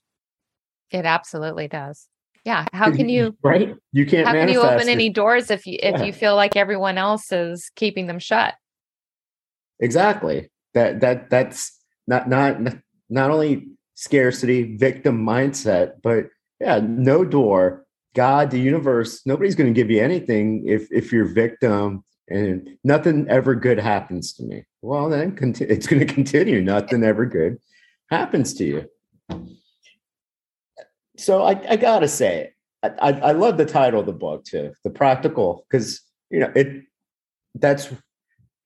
It 0.91 1.05
absolutely 1.05 1.67
does 1.67 2.07
yeah 2.45 2.65
how 2.71 2.91
can 2.91 3.09
you 3.09 3.35
right 3.43 3.75
you 3.91 4.05
can't 4.05 4.27
how 4.27 4.33
can 4.33 4.47
you 4.47 4.61
open 4.61 4.87
it. 4.87 4.91
any 4.91 5.09
doors 5.09 5.51
if 5.51 5.65
you 5.65 5.77
if 5.81 5.97
yeah. 5.97 6.03
you 6.03 6.13
feel 6.13 6.35
like 6.35 6.55
everyone 6.55 6.97
else 6.97 7.31
is 7.31 7.71
keeping 7.75 8.05
them 8.05 8.19
shut 8.19 8.53
exactly 9.79 10.49
that 10.73 11.01
that 11.01 11.29
that's 11.29 11.77
not 12.07 12.29
not 12.29 12.57
not 13.09 13.31
only 13.31 13.67
scarcity 13.95 14.77
victim 14.77 15.25
mindset 15.25 15.93
but 16.03 16.27
yeah 16.61 16.79
no 16.83 17.25
door 17.25 17.83
god 18.13 18.51
the 18.51 18.59
universe 18.59 19.25
nobody's 19.25 19.55
going 19.55 19.71
to 19.71 19.77
give 19.77 19.89
you 19.89 20.01
anything 20.01 20.63
if 20.67 20.87
if 20.91 21.11
you're 21.11 21.25
victim 21.25 22.03
and 22.29 22.77
nothing 22.83 23.27
ever 23.29 23.55
good 23.55 23.79
happens 23.79 24.33
to 24.33 24.43
me 24.43 24.63
well 24.81 25.09
then 25.09 25.37
it's 25.59 25.87
going 25.87 26.05
to 26.05 26.13
continue 26.13 26.61
nothing 26.61 27.03
ever 27.03 27.25
good 27.25 27.57
happens 28.09 28.53
to 28.53 28.63
you 28.63 28.89
so 31.17 31.43
I, 31.43 31.61
I 31.69 31.75
gotta 31.75 32.07
say, 32.07 32.53
I, 32.83 33.13
I 33.13 33.31
love 33.31 33.57
the 33.57 33.65
title 33.65 33.99
of 33.99 34.05
the 34.05 34.13
book 34.13 34.45
too, 34.45 34.73
the 34.83 34.89
practical, 34.89 35.65
because 35.69 36.01
you 36.29 36.39
know 36.39 36.51
it. 36.55 36.83
That's 37.55 37.91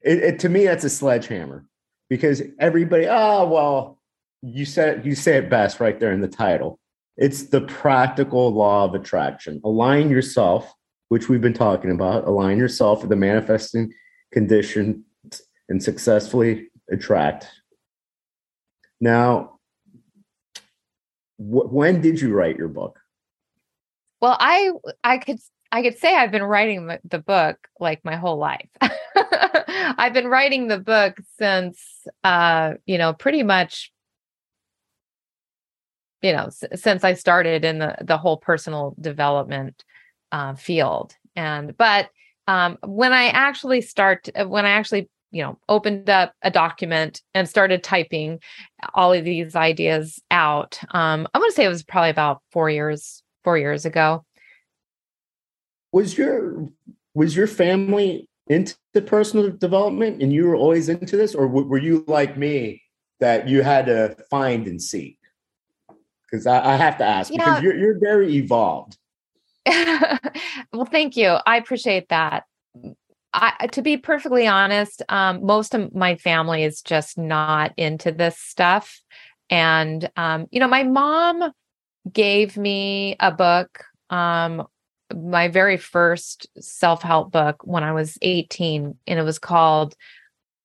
it, 0.01 0.17
it, 0.17 0.39
To 0.39 0.49
me, 0.49 0.65
that's 0.65 0.83
a 0.83 0.89
sledgehammer 0.89 1.65
because 2.09 2.41
everybody. 2.59 3.07
Oh 3.07 3.47
well, 3.47 4.01
you 4.41 4.65
said 4.65 5.05
you 5.05 5.15
say 5.15 5.37
it 5.37 5.49
best 5.49 5.79
right 5.79 5.99
there 5.99 6.11
in 6.11 6.21
the 6.21 6.27
title. 6.27 6.79
It's 7.17 7.43
the 7.43 7.61
practical 7.61 8.51
law 8.51 8.85
of 8.85 8.95
attraction. 8.95 9.61
Align 9.63 10.09
yourself, 10.09 10.73
which 11.09 11.27
we've 11.27 11.41
been 11.41 11.53
talking 11.53 11.91
about. 11.91 12.25
Align 12.25 12.57
yourself 12.57 13.01
with 13.01 13.09
the 13.09 13.15
manifesting 13.15 13.91
conditions 14.31 15.03
and 15.67 15.83
successfully 15.83 16.69
attract. 16.91 17.47
Now, 19.01 19.59
wh- 21.37 21.71
when 21.71 22.01
did 22.01 22.21
you 22.21 22.33
write 22.33 22.57
your 22.57 22.67
book? 22.67 22.99
Well, 24.21 24.37
I 24.39 24.71
I 25.03 25.17
could 25.17 25.39
I 25.71 25.81
could 25.81 25.97
say 25.97 26.15
I've 26.15 26.31
been 26.31 26.43
writing 26.43 26.89
the 27.03 27.19
book 27.19 27.67
like 27.79 28.03
my 28.03 28.15
whole 28.15 28.37
life. 28.37 28.69
I've 28.81 30.13
been 30.13 30.27
writing 30.27 30.67
the 30.67 30.79
book 30.79 31.17
since 31.37 32.07
uh, 32.23 32.73
you 32.85 32.97
know, 32.97 33.13
pretty 33.13 33.43
much 33.43 33.91
you 36.21 36.33
know, 36.33 36.47
s- 36.47 36.65
since 36.75 37.03
I 37.03 37.13
started 37.13 37.63
in 37.63 37.79
the 37.79 37.95
the 38.01 38.17
whole 38.17 38.37
personal 38.37 38.95
development 38.99 39.83
uh, 40.31 40.55
field. 40.55 41.15
And 41.35 41.77
but 41.77 42.09
um, 42.47 42.77
when 42.83 43.13
I 43.13 43.27
actually 43.27 43.81
start 43.81 44.29
when 44.35 44.65
I 44.65 44.71
actually 44.71 45.09
you 45.31 45.43
know 45.43 45.57
opened 45.69 46.09
up 46.09 46.33
a 46.41 46.51
document 46.51 47.21
and 47.33 47.47
started 47.47 47.83
typing 47.83 48.39
all 48.93 49.13
of 49.13 49.23
these 49.23 49.55
ideas 49.55 50.19
out 50.31 50.79
um 50.91 51.27
i'm 51.33 51.41
going 51.41 51.51
to 51.51 51.55
say 51.55 51.65
it 51.65 51.69
was 51.69 51.83
probably 51.83 52.09
about 52.09 52.41
four 52.51 52.69
years 52.69 53.21
four 53.43 53.57
years 53.57 53.85
ago 53.85 54.25
was 55.91 56.17
your 56.17 56.67
was 57.13 57.35
your 57.35 57.47
family 57.47 58.27
into 58.47 58.75
personal 59.05 59.51
development 59.51 60.21
and 60.21 60.33
you 60.33 60.47
were 60.47 60.55
always 60.55 60.89
into 60.89 61.15
this 61.15 61.35
or 61.35 61.47
w- 61.47 61.67
were 61.67 61.77
you 61.77 62.03
like 62.07 62.37
me 62.37 62.81
that 63.19 63.47
you 63.47 63.61
had 63.61 63.85
to 63.85 64.15
find 64.29 64.67
and 64.67 64.81
seek 64.81 65.17
because 66.23 66.47
I, 66.47 66.73
I, 66.73 66.75
have 66.75 66.97
to 66.99 67.03
ask 67.03 67.31
yeah. 67.31 67.37
because 67.37 67.63
you're, 67.63 67.77
you're 67.77 67.99
very 67.99 68.35
evolved 68.35 68.97
well, 70.73 70.85
thank 70.85 71.15
you. 71.15 71.37
I 71.45 71.57
appreciate 71.57 72.09
that. 72.09 72.43
I, 73.33 73.67
to 73.73 73.81
be 73.81 73.97
perfectly 73.97 74.47
honest, 74.47 75.03
um, 75.09 75.45
most 75.45 75.75
of 75.75 75.93
my 75.93 76.15
family 76.15 76.63
is 76.63 76.81
just 76.81 77.17
not 77.17 77.73
into 77.77 78.11
this 78.11 78.37
stuff. 78.37 78.99
And, 79.49 80.09
um, 80.15 80.47
you 80.51 80.59
know, 80.59 80.67
my 80.67 80.83
mom 80.83 81.51
gave 82.11 82.57
me 82.57 83.15
a 83.19 83.31
book, 83.31 83.83
um, 84.09 84.65
my 85.15 85.47
very 85.47 85.77
first 85.77 86.47
self 86.59 87.01
help 87.01 87.31
book 87.31 87.57
when 87.63 87.83
I 87.83 87.91
was 87.91 88.17
18, 88.21 88.95
and 89.05 89.19
it 89.19 89.23
was 89.23 89.39
called 89.39 89.95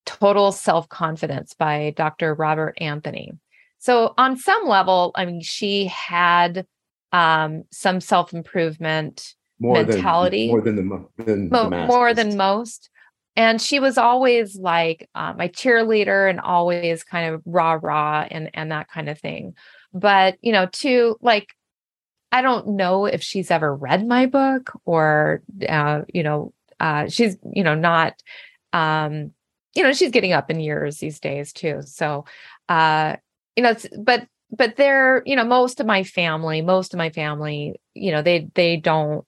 Total 0.07 0.53
Self 0.53 0.89
Confidence 0.89 1.55
by 1.55 1.93
Dr. 1.97 2.35
Robert 2.35 2.77
Anthony. 2.81 3.33
So, 3.79 4.15
on 4.17 4.39
some 4.39 4.67
level, 4.67 5.13
I 5.15 5.27
mean, 5.27 5.43
she 5.43 5.87
had 5.87 6.67
um, 7.15 7.63
some 7.71 8.01
self 8.01 8.35
improvement 8.35 9.35
mentality. 9.61 10.47
than, 10.47 10.49
more 10.49 10.61
than 10.61 10.77
the, 10.77 11.25
than 11.25 11.49
Mo- 11.49 11.71
the 11.71 11.87
more 11.87 12.13
than 12.13 12.37
most. 12.37 12.91
And 13.37 13.63
she 13.63 13.81
was 13.81 13.99
always 13.99 14.57
like 14.57 15.09
uh, 15.15 15.33
my 15.37 15.49
cheerleader 15.49 16.29
and 16.29 16.41
always 16.41 17.05
kind 17.05 17.33
of 17.35 17.43
rah 17.47 17.79
rah 17.81 18.27
and 18.31 18.51
and 18.53 18.73
that 18.73 18.89
kind 18.89 19.09
of 19.09 19.19
thing. 19.19 19.55
But 19.93 20.37
you 20.43 20.53
know 20.53 20.67
to 20.67 21.17
like 21.21 21.55
i 22.33 22.43
don't 22.43 22.67
know 22.67 23.07
if 23.07 23.23
she's 23.23 23.53
ever 23.53 23.73
read 23.73 24.05
my 24.07 24.27
book 24.27 24.73
or 24.85 25.41
uh, 25.69 26.03
you 26.13 26.25
know 26.25 26.53
uh, 26.81 27.09
she's 27.09 27.37
you 27.53 27.63
know 27.63 27.77
not 27.77 28.21
um 28.73 29.31
you 29.77 29.85
know 29.85 29.93
she's 29.93 30.11
getting 30.11 30.33
up 30.33 30.51
in 30.51 30.59
years 30.59 30.99
these 30.99 31.21
days 31.21 31.53
too. 31.53 31.81
So 31.83 32.25
uh 32.69 33.17
you 33.55 33.63
know 33.63 33.77
but 33.99 34.27
but 34.57 34.77
they're 34.77 35.23
you 35.27 35.37
know 35.37 35.45
most 35.45 35.81
of 35.81 35.87
my 35.87 36.05
family 36.05 36.63
most 36.63 36.95
of 36.95 36.99
my 36.99 37.11
family 37.11 37.81
you 37.95 38.13
know 38.13 38.23
they 38.23 38.49
they 38.55 38.77
don't 38.77 39.25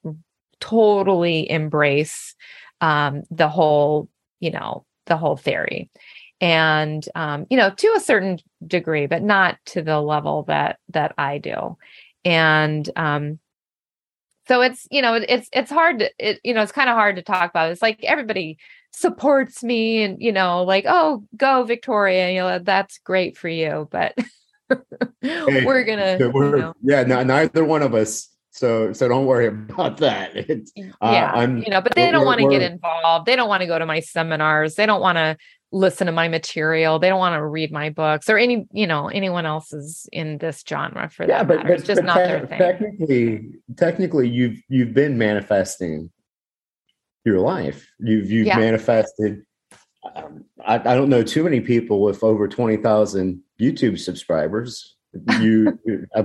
totally 0.60 1.50
embrace 1.50 2.34
um 2.80 3.22
the 3.30 3.48
whole 3.48 4.08
you 4.40 4.50
know 4.50 4.84
the 5.06 5.16
whole 5.16 5.36
theory. 5.36 5.90
And 6.40 7.06
um 7.14 7.46
you 7.50 7.56
know 7.56 7.70
to 7.70 7.94
a 7.96 8.00
certain 8.00 8.38
degree 8.66 9.06
but 9.06 9.22
not 9.22 9.58
to 9.66 9.82
the 9.82 10.00
level 10.00 10.44
that 10.44 10.78
that 10.90 11.14
I 11.16 11.38
do. 11.38 11.76
And 12.24 12.88
um 12.96 13.38
so 14.48 14.60
it's 14.60 14.86
you 14.90 15.02
know 15.02 15.14
it's 15.14 15.48
it's 15.52 15.70
hard 15.70 16.00
to 16.00 16.10
it 16.18 16.40
you 16.44 16.54
know 16.54 16.62
it's 16.62 16.72
kind 16.72 16.90
of 16.90 16.94
hard 16.96 17.16
to 17.16 17.22
talk 17.22 17.50
about. 17.50 17.72
It's 17.72 17.82
like 17.82 18.02
everybody 18.04 18.58
supports 18.92 19.62
me 19.62 20.02
and 20.02 20.20
you 20.22 20.32
know 20.32 20.62
like 20.64 20.84
oh 20.88 21.22
go 21.36 21.64
victoria 21.64 22.30
you 22.30 22.40
know 22.40 22.58
that's 22.58 22.96
great 22.98 23.36
for 23.36 23.48
you 23.48 23.86
but 23.90 24.14
hey, 25.20 25.64
we're 25.64 25.84
gonna 25.84 26.18
we're, 26.32 26.56
you 26.56 26.62
know. 26.62 26.74
yeah 26.82 27.02
no, 27.02 27.22
neither 27.22 27.64
one 27.64 27.82
of 27.82 27.94
us 27.94 28.36
so 28.56 28.92
so 28.92 29.06
don't 29.06 29.26
worry 29.26 29.46
about 29.48 29.98
that. 29.98 30.34
It's, 30.34 30.72
uh, 30.76 31.10
yeah, 31.12 31.30
I'm, 31.32 31.58
you 31.58 31.68
know, 31.68 31.80
but 31.80 31.94
they 31.94 32.10
don't 32.10 32.24
want 32.24 32.40
to 32.40 32.48
get 32.48 32.62
involved. 32.62 33.26
They 33.26 33.36
don't 33.36 33.48
want 33.48 33.60
to 33.60 33.66
go 33.66 33.78
to 33.78 33.86
my 33.86 34.00
seminars. 34.00 34.74
They 34.76 34.86
don't 34.86 35.02
want 35.02 35.16
to 35.16 35.36
listen 35.72 36.06
to 36.06 36.12
my 36.12 36.28
material. 36.28 36.98
They 36.98 37.08
don't 37.08 37.18
want 37.18 37.34
to 37.34 37.44
read 37.44 37.70
my 37.70 37.90
books 37.90 38.30
or 38.30 38.38
any, 38.38 38.66
you 38.72 38.86
know, 38.86 39.08
anyone 39.08 39.44
else's 39.44 40.08
in 40.12 40.38
this 40.38 40.64
genre 40.66 41.10
for 41.10 41.24
yeah, 41.24 41.38
that 41.38 41.48
but, 41.48 41.56
matter. 41.56 41.68
But, 41.68 41.78
it's 41.78 41.86
just 41.86 42.00
but 42.00 42.06
not 42.06 42.14
te- 42.14 42.24
their 42.24 42.46
thing. 42.46 42.58
Technically, 42.58 43.50
technically, 43.76 44.28
you've 44.28 44.62
you've 44.68 44.94
been 44.94 45.18
manifesting 45.18 46.10
your 47.24 47.40
life. 47.40 47.86
You've 47.98 48.30
you've 48.30 48.46
yeah. 48.46 48.58
manifested. 48.58 49.44
Um, 50.14 50.44
I, 50.64 50.76
I 50.76 50.94
don't 50.94 51.10
know 51.10 51.22
too 51.22 51.44
many 51.44 51.60
people 51.60 52.00
with 52.00 52.24
over 52.24 52.48
twenty 52.48 52.78
thousand 52.78 53.42
YouTube 53.60 53.98
subscribers. 53.98 54.96
You, 55.40 55.78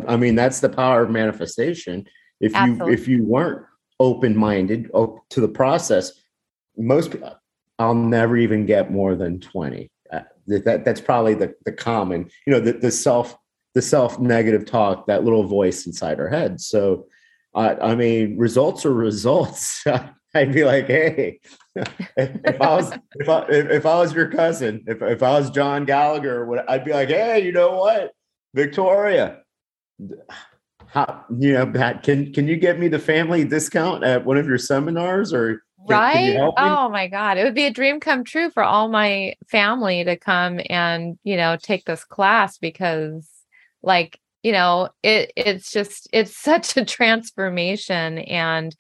I 0.08 0.18
mean, 0.18 0.36
that's 0.36 0.60
the 0.60 0.70
power 0.70 1.04
of 1.04 1.10
manifestation 1.10 2.06
if 2.42 2.56
Absolutely. 2.56 2.88
you 2.88 2.94
if 2.94 3.08
you 3.08 3.24
weren't 3.24 3.66
open 4.00 4.36
minded 4.36 4.90
to 4.92 5.42
the 5.42 5.48
process, 5.48 6.12
most 6.76 7.16
I'll 7.80 7.96
never 7.96 8.36
even 8.36 8.66
get 8.66 8.92
more 8.92 9.16
than 9.16 9.40
twenty. 9.40 9.92
Uh, 10.12 10.22
that 10.48 10.84
that's 10.84 11.00
probably 11.00 11.36
the 11.36 11.54
the 11.66 11.72
common 11.72 12.30
you 12.46 12.52
know 12.52 12.60
the 12.60 12.74
the 12.74 12.92
self 12.92 13.38
the 13.76 13.82
self 13.82 14.20
negative 14.20 14.66
talk 14.66 15.08
that 15.08 15.24
little 15.24 15.44
voice 15.44 15.86
inside 15.86 16.20
our 16.20 16.28
head. 16.28 16.60
So, 16.60 17.06
uh, 17.54 17.76
I 17.82 17.96
mean, 17.96 18.38
results 18.38 18.86
are 18.86 18.94
results. 18.94 19.84
I'd 20.36 20.54
be 20.54 20.64
like, 20.64 20.88
hey, 20.88 21.40
if 21.76 22.62
I 22.62 22.76
was 22.76 22.92
if 23.16 23.30
I 23.30 23.46
if 23.50 23.86
I 23.86 23.98
was 24.00 24.14
your 24.14 24.30
cousin, 24.30 24.84
if 24.88 25.02
if 25.02 25.24
I 25.24 25.40
was 25.40 25.50
John 25.50 25.86
Gallagher, 25.86 26.70
I'd 26.70 26.86
be 26.86 26.92
like, 26.92 27.10
hey, 27.10 27.44
you 27.44 27.52
know 27.52 27.78
what, 27.78 28.12
Victoria, 28.54 29.40
how 30.88 31.26
you 31.38 31.54
know 31.54 31.66
Pat, 31.66 32.04
can 32.04 32.34
can 32.34 32.48
you 32.48 32.58
get 32.58 32.80
me 32.80 32.88
the 32.88 33.00
family 33.00 33.46
discount 33.46 34.04
at 34.04 34.26
one 34.26 34.38
of 34.38 34.48
your 34.48 34.58
seminars 34.58 35.34
or 35.34 35.64
can, 35.88 35.98
right? 35.98 36.36
can 36.36 36.54
oh 36.58 36.90
my 36.90 37.08
god. 37.08 37.38
It 37.38 37.44
would 37.44 37.56
be 37.56 37.66
a 37.66 37.72
dream 37.72 38.00
come 38.00 38.24
true 38.24 38.50
for 38.50 38.64
all 38.64 38.90
my 38.90 39.36
family 39.48 40.04
to 40.04 40.18
come 40.18 40.60
and 40.70 41.18
you 41.24 41.38
know 41.38 41.58
take 41.62 41.86
this 41.86 42.04
class 42.04 42.58
because 42.58 43.30
like 43.82 44.20
you 44.44 44.52
know 44.52 44.90
it 45.02 45.32
it's 45.36 45.72
just 45.72 46.10
it's 46.12 46.36
such 46.36 46.76
a 46.76 46.86
transformation 46.86 48.20
and 48.20 48.76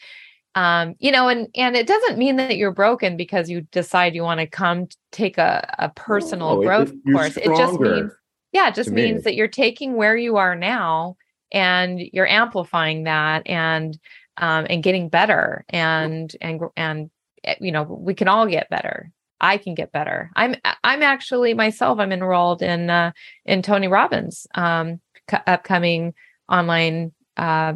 um 0.55 0.95
you 0.99 1.11
know 1.11 1.29
and 1.29 1.47
and 1.55 1.75
it 1.75 1.87
doesn't 1.87 2.17
mean 2.17 2.35
that 2.35 2.57
you're 2.57 2.73
broken 2.73 3.15
because 3.15 3.49
you 3.49 3.61
decide 3.71 4.15
you 4.15 4.23
want 4.23 4.39
to 4.39 4.47
come 4.47 4.87
take 5.11 5.37
a, 5.37 5.73
a 5.79 5.89
personal 5.89 6.49
oh, 6.49 6.61
growth 6.61 6.91
it, 6.91 7.13
course. 7.13 7.37
It 7.37 7.55
just 7.55 7.79
means 7.79 8.11
yeah 8.51 8.67
it 8.67 8.75
just 8.75 8.89
means 8.91 9.17
me. 9.17 9.21
that 9.23 9.35
you're 9.35 9.47
taking 9.47 9.95
where 9.95 10.17
you 10.17 10.37
are 10.37 10.55
now 10.55 11.15
and 11.51 11.99
you're 11.99 12.27
amplifying 12.27 13.03
that 13.03 13.47
and 13.47 13.97
um, 14.37 14.65
and 14.69 14.83
getting 14.83 15.09
better 15.09 15.65
and 15.69 16.35
and 16.41 16.61
and 16.75 17.09
eh, 17.43 17.55
you 17.59 17.71
know 17.71 17.83
we 17.83 18.13
can 18.13 18.27
all 18.27 18.47
get 18.47 18.69
better. 18.69 19.11
I 19.39 19.57
can 19.57 19.73
get 19.73 19.91
better. 19.91 20.29
I'm 20.35 20.55
i'm 20.83 21.01
actually 21.03 21.53
myself 21.53 21.99
i'm 21.99 22.11
enrolled 22.11 22.61
in 22.61 22.89
uh 22.89 23.11
in 23.45 23.61
tony 23.61 23.87
robbins 23.87 24.47
um 24.55 24.99
upcoming 25.47 26.13
online 26.49 27.11
uh 27.37 27.73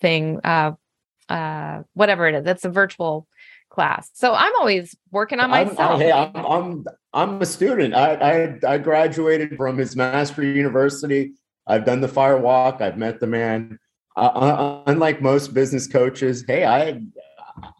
thing 0.00 0.40
uh 0.44 0.72
uh 1.28 1.82
whatever 1.94 2.28
it 2.28 2.34
is 2.34 2.44
that's 2.44 2.64
a 2.64 2.70
virtual 2.70 3.26
class 3.68 4.10
so 4.14 4.32
i'm 4.32 4.52
always 4.58 4.96
working 5.10 5.40
on 5.40 5.50
myself 5.50 5.78
I'm, 5.78 6.00
hey, 6.00 6.12
I'm, 6.12 6.34
I'm 6.34 6.84
i'm 7.12 7.42
a 7.42 7.46
student 7.46 7.94
I, 7.94 8.14
I 8.14 8.74
i 8.74 8.78
graduated 8.78 9.56
from 9.56 9.76
his 9.76 9.96
Mastery 9.96 10.56
University 10.56 11.32
I've 11.66 11.84
done 11.84 12.00
the 12.00 12.08
fire 12.08 12.38
walk. 12.38 12.80
I've 12.80 12.96
met 12.96 13.20
the 13.20 13.26
man. 13.26 13.78
Uh, 14.16 14.20
uh, 14.20 14.82
unlike 14.86 15.20
most 15.20 15.52
business 15.52 15.86
coaches, 15.86 16.44
hey, 16.46 16.64
I, 16.64 17.02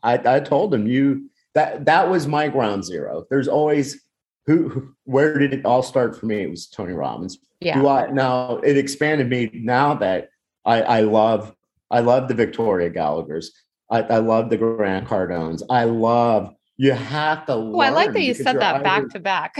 I, 0.02 0.36
I 0.36 0.40
told 0.40 0.74
him 0.74 0.86
you 0.86 1.30
that 1.54 1.86
that 1.86 2.10
was 2.10 2.26
my 2.26 2.48
ground 2.48 2.84
zero. 2.84 3.24
There's 3.30 3.48
always 3.48 4.02
who, 4.44 4.94
where 5.04 5.38
did 5.38 5.54
it 5.54 5.64
all 5.64 5.82
start 5.82 6.18
for 6.18 6.26
me? 6.26 6.42
It 6.42 6.50
was 6.50 6.66
Tony 6.66 6.92
Robbins. 6.92 7.38
Yeah. 7.60 7.80
Do 7.80 7.88
I 7.88 8.10
now 8.10 8.58
it 8.58 8.76
expanded 8.76 9.30
me 9.30 9.50
now 9.54 9.94
that 9.94 10.28
I, 10.64 10.82
I 10.82 11.00
love 11.00 11.54
I 11.90 12.00
love 12.00 12.28
the 12.28 12.34
Victoria 12.34 12.90
Gallagher's. 12.90 13.52
I, 13.90 14.02
I 14.02 14.18
love 14.18 14.50
the 14.50 14.56
Grant 14.56 15.06
Cardones. 15.06 15.62
I 15.70 15.84
love 15.84 16.54
you 16.76 16.92
have 16.92 17.46
to. 17.46 17.52
Oh, 17.52 17.80
I 17.80 17.90
like 17.90 18.12
that 18.12 18.22
you 18.22 18.34
said 18.34 18.60
that 18.60 18.82
back 18.82 19.08
to 19.10 19.20
back. 19.20 19.56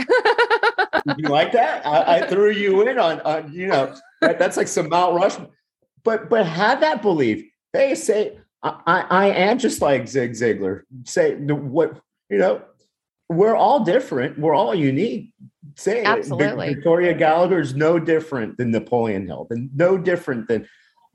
you 1.17 1.29
like 1.29 1.51
that? 1.53 1.85
I, 1.85 2.17
I, 2.17 2.27
threw 2.27 2.51
you 2.51 2.87
in 2.87 2.99
on, 2.99 3.21
on 3.21 3.51
you 3.51 3.67
know 3.67 3.95
that, 4.21 4.37
that's 4.37 4.57
like 4.57 4.67
some 4.67 4.89
Mount 4.89 5.15
Rushmore. 5.15 5.49
But 6.03 6.29
but 6.29 6.45
have 6.45 6.81
that 6.81 7.01
belief. 7.01 7.49
Hey, 7.73 7.95
say 7.95 8.37
I, 8.61 9.05
I 9.09 9.27
am 9.27 9.57
just 9.57 9.81
like 9.81 10.07
Zig 10.07 10.31
Ziglar. 10.31 10.81
Say 11.05 11.35
what 11.35 11.99
you 12.29 12.37
know. 12.37 12.61
We're 13.29 13.55
all 13.55 13.83
different. 13.83 14.37
We're 14.39 14.55
all 14.55 14.73
unique. 14.73 15.33
Say 15.75 16.03
absolutely. 16.03 16.73
Victoria 16.75 17.13
Gallagher 17.13 17.59
is 17.59 17.75
no 17.75 17.99
different 17.99 18.57
than 18.57 18.71
Napoleon 18.71 19.25
Hill, 19.25 19.47
and 19.49 19.69
no 19.75 19.97
different 19.97 20.47
than 20.47 20.67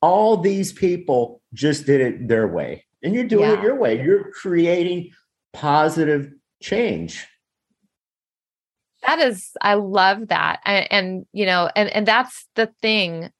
all 0.03 0.37
these 0.37 0.73
people. 0.73 1.41
Just 1.55 1.87
did 1.87 2.01
it 2.01 2.29
their 2.29 2.49
way, 2.49 2.85
and 3.03 3.15
you're 3.15 3.25
doing 3.25 3.51
yeah. 3.51 3.59
it 3.59 3.63
your 3.63 3.77
way. 3.77 4.03
You're 4.03 4.31
creating 4.33 5.11
positive 5.53 6.31
change 6.63 7.27
that 9.03 9.19
is 9.19 9.51
i 9.61 9.75
love 9.75 10.29
that 10.29 10.61
and, 10.65 10.87
and, 10.91 11.27
you 11.33 11.45
know 11.45 11.71
and 11.77 11.89
and 11.91 12.07
that's 12.07 12.47
the 12.55 12.67
thing 12.81 13.31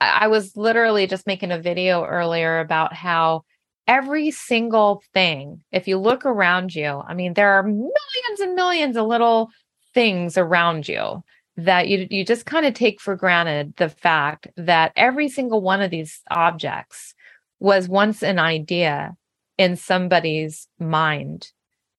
i 0.00 0.26
was 0.26 0.56
literally 0.56 1.06
just 1.06 1.26
making 1.26 1.52
a 1.52 1.60
video 1.60 2.04
earlier 2.04 2.60
about 2.60 2.94
how 2.94 3.42
every 3.86 4.30
single 4.30 5.02
thing 5.12 5.62
if 5.72 5.88
you 5.88 5.98
look 5.98 6.24
around 6.24 6.74
you 6.74 7.02
i 7.06 7.14
mean 7.14 7.34
there 7.34 7.52
are 7.52 7.62
millions 7.62 8.40
and 8.40 8.54
millions 8.54 8.96
of 8.96 9.06
little 9.06 9.50
things 9.94 10.36
around 10.36 10.88
you 10.88 11.22
that 11.58 11.88
you 11.88 12.06
you 12.08 12.24
just 12.24 12.46
kind 12.46 12.64
of 12.64 12.72
take 12.72 13.00
for 13.00 13.16
granted 13.16 13.74
the 13.76 13.88
fact 13.88 14.46
that 14.56 14.92
every 14.94 15.28
single 15.28 15.60
one 15.60 15.82
of 15.82 15.90
these 15.90 16.20
objects 16.30 17.14
was 17.58 17.88
once 17.88 18.22
an 18.22 18.38
idea 18.38 19.16
in 19.58 19.74
somebody's 19.76 20.68
mind. 20.78 21.50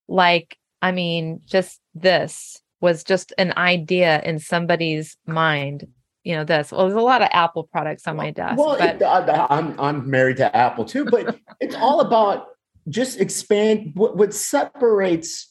Like 0.08 0.58
i 0.82 0.92
mean 0.94 1.42
just 1.46 1.82
this 1.94 2.62
was 2.80 3.04
just 3.04 3.34
an 3.38 3.54
idea 3.58 4.22
in 4.24 4.40
somebody's 4.40 5.18
mind 5.28 5.86
you 6.24 6.36
know 6.36 6.46
this. 6.46 6.72
Well 6.72 6.88
there's 6.88 6.98
a 6.98 7.02
lot 7.02 7.22
of 7.22 7.28
apple 7.34 7.66
products 7.66 8.08
on 8.08 8.16
my 8.16 8.32
desk 8.32 8.58
well 8.58 8.78
but... 8.78 9.02
Uh, 9.02 9.26
it, 9.28 9.30
I, 9.30 9.60
am 9.60 9.80
I'm 9.80 10.10
married 10.10 10.38
to 10.38 10.56
apple 10.56 10.86
too 10.86 11.04
but 11.04 11.38
it's 11.60 11.76
all 11.76 12.00
about 12.00 12.48
just 12.88 13.20
expand 13.20 13.92
what, 13.94 14.16
what 14.16 14.34
separates 14.34 15.49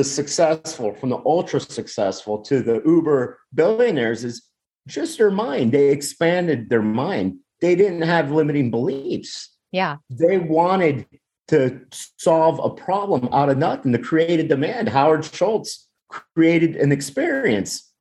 the 0.00 0.04
successful 0.04 0.94
from 0.94 1.10
the 1.10 1.20
ultra 1.26 1.60
successful 1.60 2.38
to 2.38 2.62
the 2.62 2.80
uber 2.86 3.38
billionaires 3.52 4.24
is 4.24 4.48
just 4.88 5.18
their 5.18 5.30
mind. 5.30 5.72
They 5.72 5.90
expanded 5.90 6.70
their 6.70 6.80
mind. 6.80 7.40
They 7.60 7.74
didn't 7.74 8.00
have 8.00 8.32
limiting 8.32 8.70
beliefs. 8.70 9.54
Yeah. 9.72 9.96
They 10.08 10.38
wanted 10.38 11.06
to 11.48 11.82
solve 12.16 12.60
a 12.64 12.70
problem 12.70 13.28
out 13.30 13.50
of 13.50 13.58
nothing 13.58 13.92
to 13.92 13.98
create 13.98 14.40
a 14.40 14.48
demand. 14.48 14.88
Howard 14.88 15.22
schultz 15.22 15.86
created 16.34 16.76
an 16.76 16.92
experience. 16.92 17.92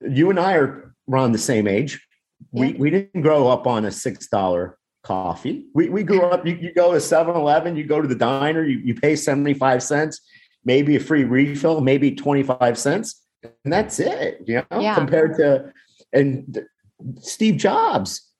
You 0.00 0.30
and 0.30 0.40
i 0.40 0.54
are 0.54 0.92
around 1.08 1.32
the 1.32 1.38
same 1.38 1.68
age. 1.68 2.04
Yeah. 2.52 2.62
we, 2.62 2.72
we 2.72 2.90
didn't 2.90 3.22
grow 3.22 3.46
up 3.46 3.68
on 3.68 3.84
a 3.84 3.92
six 3.92 4.26
dollar 4.26 4.76
coffee. 5.04 5.66
We, 5.72 5.88
we 5.88 6.02
grew 6.02 6.22
up, 6.22 6.44
you, 6.44 6.56
you 6.56 6.74
go 6.74 6.94
to 6.94 7.00
7 7.00 7.36
Eleven, 7.36 7.76
you 7.76 7.84
go 7.84 8.02
to 8.02 8.08
the 8.08 8.16
diner, 8.16 8.64
you, 8.64 8.78
you 8.78 8.94
pay 8.94 9.14
75 9.14 9.82
cents, 9.84 10.20
maybe 10.64 10.96
a 10.96 11.00
free 11.00 11.24
refill, 11.24 11.80
maybe 11.80 12.12
25 12.12 12.78
cents. 12.78 13.22
And 13.64 13.72
that's 13.72 14.00
it, 14.00 14.42
you 14.46 14.62
know, 14.70 14.80
yeah. 14.80 14.94
compared 14.94 15.36
to, 15.36 15.72
and 16.12 16.66
Steve 17.20 17.56
Jobs, 17.56 18.30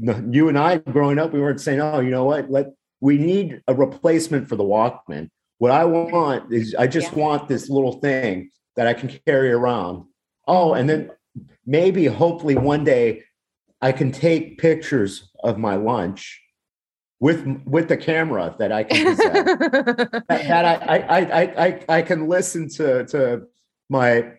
you 0.00 0.48
and 0.48 0.58
I 0.58 0.78
growing 0.78 1.18
up, 1.18 1.32
we 1.32 1.40
weren't 1.40 1.60
saying, 1.60 1.80
oh, 1.80 2.00
you 2.00 2.10
know 2.10 2.24
what, 2.24 2.50
let, 2.50 2.66
we 3.00 3.18
need 3.18 3.62
a 3.66 3.74
replacement 3.74 4.48
for 4.48 4.56
the 4.56 4.64
Walkman. 4.64 5.30
What 5.58 5.72
I 5.72 5.84
want 5.84 6.52
is, 6.52 6.74
I 6.78 6.86
just 6.86 7.12
yeah. 7.12 7.18
want 7.18 7.48
this 7.48 7.68
little 7.68 7.94
thing 8.00 8.50
that 8.76 8.86
I 8.86 8.94
can 8.94 9.08
carry 9.26 9.50
around. 9.50 10.04
Oh, 10.46 10.74
and 10.74 10.88
then 10.88 11.10
maybe, 11.66 12.06
hopefully, 12.06 12.54
one 12.54 12.84
day 12.84 13.24
I 13.80 13.92
can 13.92 14.12
take 14.12 14.58
pictures 14.58 15.30
of 15.42 15.58
my 15.58 15.74
lunch 15.74 16.40
with 17.20 17.44
with 17.64 17.88
the 17.88 17.96
camera 17.96 18.54
that 18.58 18.72
I 18.72 18.84
can 18.84 19.16
that, 19.16 20.24
that 20.28 20.64
I, 20.64 20.98
I, 20.98 21.18
I 21.18 21.66
I 21.66 21.84
I 21.88 22.02
can 22.02 22.28
listen 22.28 22.68
to 22.70 23.04
to 23.06 23.42
my 23.88 24.32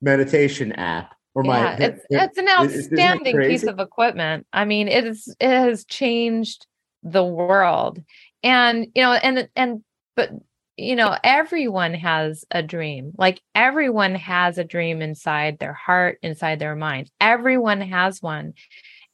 meditation 0.00 0.72
app 0.72 1.14
or 1.34 1.44
yeah, 1.44 1.48
my 1.48 1.76
it's 1.76 2.04
it's 2.10 2.38
an 2.38 2.48
outstanding 2.48 3.36
piece 3.38 3.64
of 3.64 3.78
equipment. 3.78 4.46
I 4.52 4.64
mean, 4.64 4.88
it 4.88 5.04
is 5.04 5.34
it 5.40 5.48
has 5.48 5.84
changed 5.84 6.66
the 7.02 7.24
world. 7.24 8.02
And 8.42 8.88
you 8.94 9.02
know, 9.02 9.12
and 9.12 9.48
and 9.56 9.84
but 10.16 10.30
you 10.76 10.96
know, 10.96 11.16
everyone 11.24 11.94
has 11.94 12.44
a 12.50 12.62
dream. 12.62 13.12
Like 13.16 13.40
everyone 13.54 14.14
has 14.14 14.58
a 14.58 14.64
dream 14.64 15.02
inside 15.02 15.58
their 15.58 15.72
heart, 15.72 16.18
inside 16.22 16.58
their 16.58 16.76
mind. 16.76 17.10
Everyone 17.20 17.80
has 17.80 18.22
one. 18.22 18.54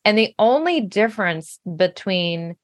And 0.04 0.18
the 0.18 0.34
only 0.38 0.82
difference 0.82 1.58
between 1.76 2.56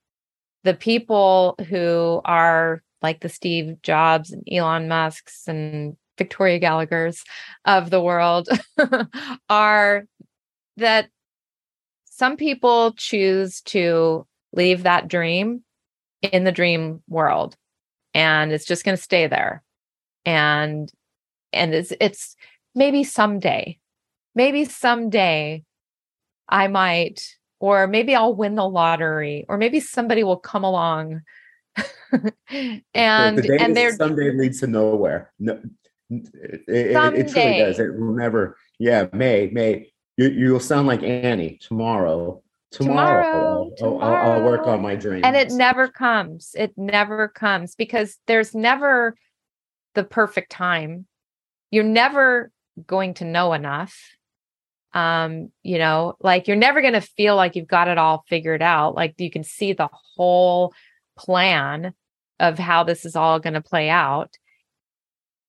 the 0.65 0.75
people 0.75 1.55
who 1.69 2.21
are 2.25 2.83
like 3.03 3.21
the 3.21 3.29
Steve 3.29 3.81
Jobs 3.83 4.31
and 4.31 4.43
Elon 4.51 4.89
Musk's 4.89 5.47
and 5.47 5.97
Victoria 6.19 6.59
Gallagher's 6.59 7.25
of 7.65 7.91
the 7.91 8.01
world 8.01 8.49
are 9.49 10.05
that 10.77 11.09
some 12.05 12.37
people 12.37 12.93
choose 12.93 13.63
to 13.63 14.27
leave 14.53 14.83
that 14.83 15.09
dream 15.09 15.63
in 16.21 16.45
the 16.45 16.53
dream 16.53 17.03
world 17.09 17.57
and 18.13 18.53
it's 18.53 18.67
just 18.67 18.85
going 18.85 18.97
to 18.97 19.03
stay 19.03 19.27
there. 19.27 19.63
And 20.27 20.91
and 21.53 21.75
it's 21.75 21.93
it's 22.01 22.37
maybe 22.75 23.05
someday 23.05 23.79
maybe 24.35 24.65
someday 24.65 25.65
I 26.49 26.69
might, 26.69 27.37
or 27.61 27.87
maybe 27.87 28.15
I'll 28.15 28.35
win 28.35 28.55
the 28.55 28.69
lottery, 28.69 29.45
or 29.49 29.59
maybe 29.59 29.79
somebody 29.79 30.25
will 30.25 30.39
come 30.39 30.65
along. 30.65 31.23
and 32.95 33.39
the 33.39 33.59
and 33.61 33.77
there 33.77 33.95
someday 33.95 34.33
leads 34.33 34.61
to 34.61 34.67
nowhere. 34.67 35.33
No, 35.39 35.61
it, 36.09 36.31
it, 36.67 37.15
it, 37.15 37.29
truly 37.29 37.59
does. 37.59 37.79
It 37.79 37.95
will 37.95 38.15
never. 38.15 38.57
Yeah, 38.79 39.07
May 39.13 39.51
May. 39.53 39.93
You 40.17 40.29
you'll 40.31 40.61
sound 40.61 40.89
like 40.89 41.03
Annie 41.03 41.59
tomorrow. 41.61 42.43
Tomorrow, 42.73 43.73
tomorrow, 43.77 44.01
I'll, 44.01 44.15
I'll, 44.15 44.31
I'll 44.31 44.43
work 44.45 44.69
on 44.69 44.81
my 44.81 44.95
dream. 44.95 45.25
And 45.25 45.35
it 45.35 45.51
never 45.51 45.89
comes. 45.89 46.55
It 46.57 46.73
never 46.77 47.27
comes 47.27 47.75
because 47.75 48.17
there's 48.29 48.55
never 48.55 49.17
the 49.97 50.05
perfect 50.05 50.53
time. 50.53 51.07
You're 51.73 51.83
never 51.83 52.53
going 52.87 53.15
to 53.15 53.25
know 53.25 53.55
enough 53.55 54.01
um 54.93 55.53
you 55.63 55.79
know 55.79 56.17
like 56.21 56.49
you're 56.49 56.57
never 56.57 56.81
going 56.81 56.95
to 56.95 57.01
feel 57.01 57.37
like 57.37 57.55
you've 57.55 57.69
got 57.69 57.89
it 57.89 57.99
all 57.99 58.25
figured 58.29 58.63
out. 58.63 58.95
Like 58.95 59.15
you 59.19 59.31
can 59.31 59.45
see 59.45 59.73
the 59.73 59.89
whole 60.17 60.75
plan 61.17 61.95
of 62.41 62.59
how 62.59 62.83
this 62.85 63.05
is 63.05 63.15
all 63.15 63.39
going 63.39 63.55
to 63.55 63.61
play 63.61 63.89
out. 63.89 64.37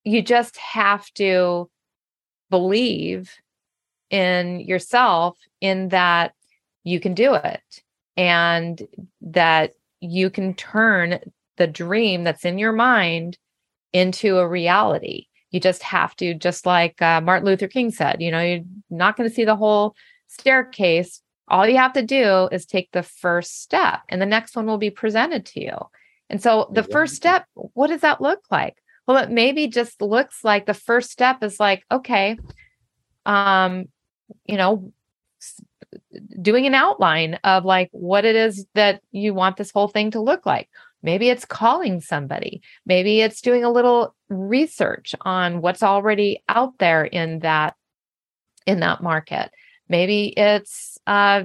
You 0.04 0.22
just 0.22 0.58
have 0.58 1.10
to 1.14 1.70
believe 2.50 3.32
in 4.10 4.60
yourself 4.60 5.38
in 5.62 5.90
that 5.90 6.34
you 6.84 7.00
can 7.00 7.14
do 7.14 7.34
it 7.34 7.84
and 8.18 8.86
that 9.22 9.74
you 10.02 10.30
can 10.30 10.54
turn 10.54 11.20
the 11.58 11.68
dream 11.68 12.24
that's 12.24 12.44
in 12.44 12.58
your 12.58 12.74
mind 12.74 13.38
into 13.94 14.38
a 14.38 14.48
reality 14.48 15.28
you 15.52 15.60
just 15.60 15.84
have 15.84 16.16
to 16.16 16.34
just 16.34 16.66
like 16.66 17.02
uh, 17.02 17.22
martin 17.22 17.46
luther 17.46 17.68
king 17.68 17.92
said 17.92 18.22
you 18.22 18.32
know 18.32 18.42
you're 18.42 18.64
not 18.90 19.16
going 19.16 19.28
to 19.30 19.34
see 19.34 19.46
the 19.46 19.56
whole 19.56 19.96
staircase. 20.32 21.22
All 21.48 21.68
you 21.68 21.78
have 21.78 21.94
to 21.94 22.02
do 22.02 22.48
is 22.52 22.66
take 22.66 22.90
the 22.92 23.04
first 23.04 23.62
step 23.62 24.00
and 24.10 24.22
the 24.22 24.26
next 24.26 24.56
one 24.56 24.66
will 24.66 24.78
be 24.78 24.90
presented 24.90 25.46
to 25.48 25.62
you. 25.62 25.78
And 26.30 26.42
so 26.42 26.70
the 26.72 26.84
first 26.84 27.16
step 27.16 27.46
what 27.54 27.88
does 27.88 28.02
that 28.02 28.22
look 28.22 28.40
like? 28.50 28.78
Well 29.06 29.18
it 29.18 29.30
maybe 29.30 29.68
just 29.68 30.02
looks 30.02 30.44
like 30.44 30.66
the 30.66 30.74
first 30.74 31.12
step 31.12 31.44
is 31.44 31.60
like 31.60 31.84
okay 31.92 32.38
um 33.26 33.86
you 34.46 34.56
know 34.56 34.92
doing 36.42 36.66
an 36.66 36.74
outline 36.74 37.38
of 37.44 37.66
like 37.66 37.90
what 37.92 38.24
it 38.24 38.36
is 38.36 38.66
that 38.74 39.02
you 39.12 39.34
want 39.34 39.58
this 39.58 39.72
whole 39.72 39.90
thing 39.90 40.12
to 40.12 40.22
look 40.22 40.46
like 40.46 40.70
Maybe 41.04 41.30
it's 41.30 41.46
calling 41.46 42.02
somebody. 42.02 42.62
Maybe 42.86 43.22
it's 43.22 43.42
doing 43.42 43.64
a 43.64 43.72
little 43.72 44.16
research 44.30 45.16
on 45.22 45.62
what's 45.62 45.84
already 45.84 46.44
out 46.50 46.78
there 46.80 47.06
in 47.06 47.40
that 47.40 47.76
in 48.66 48.80
that 48.82 49.02
market. 49.02 49.52
Maybe 49.90 50.34
it's 50.38 50.98
uh 51.08 51.44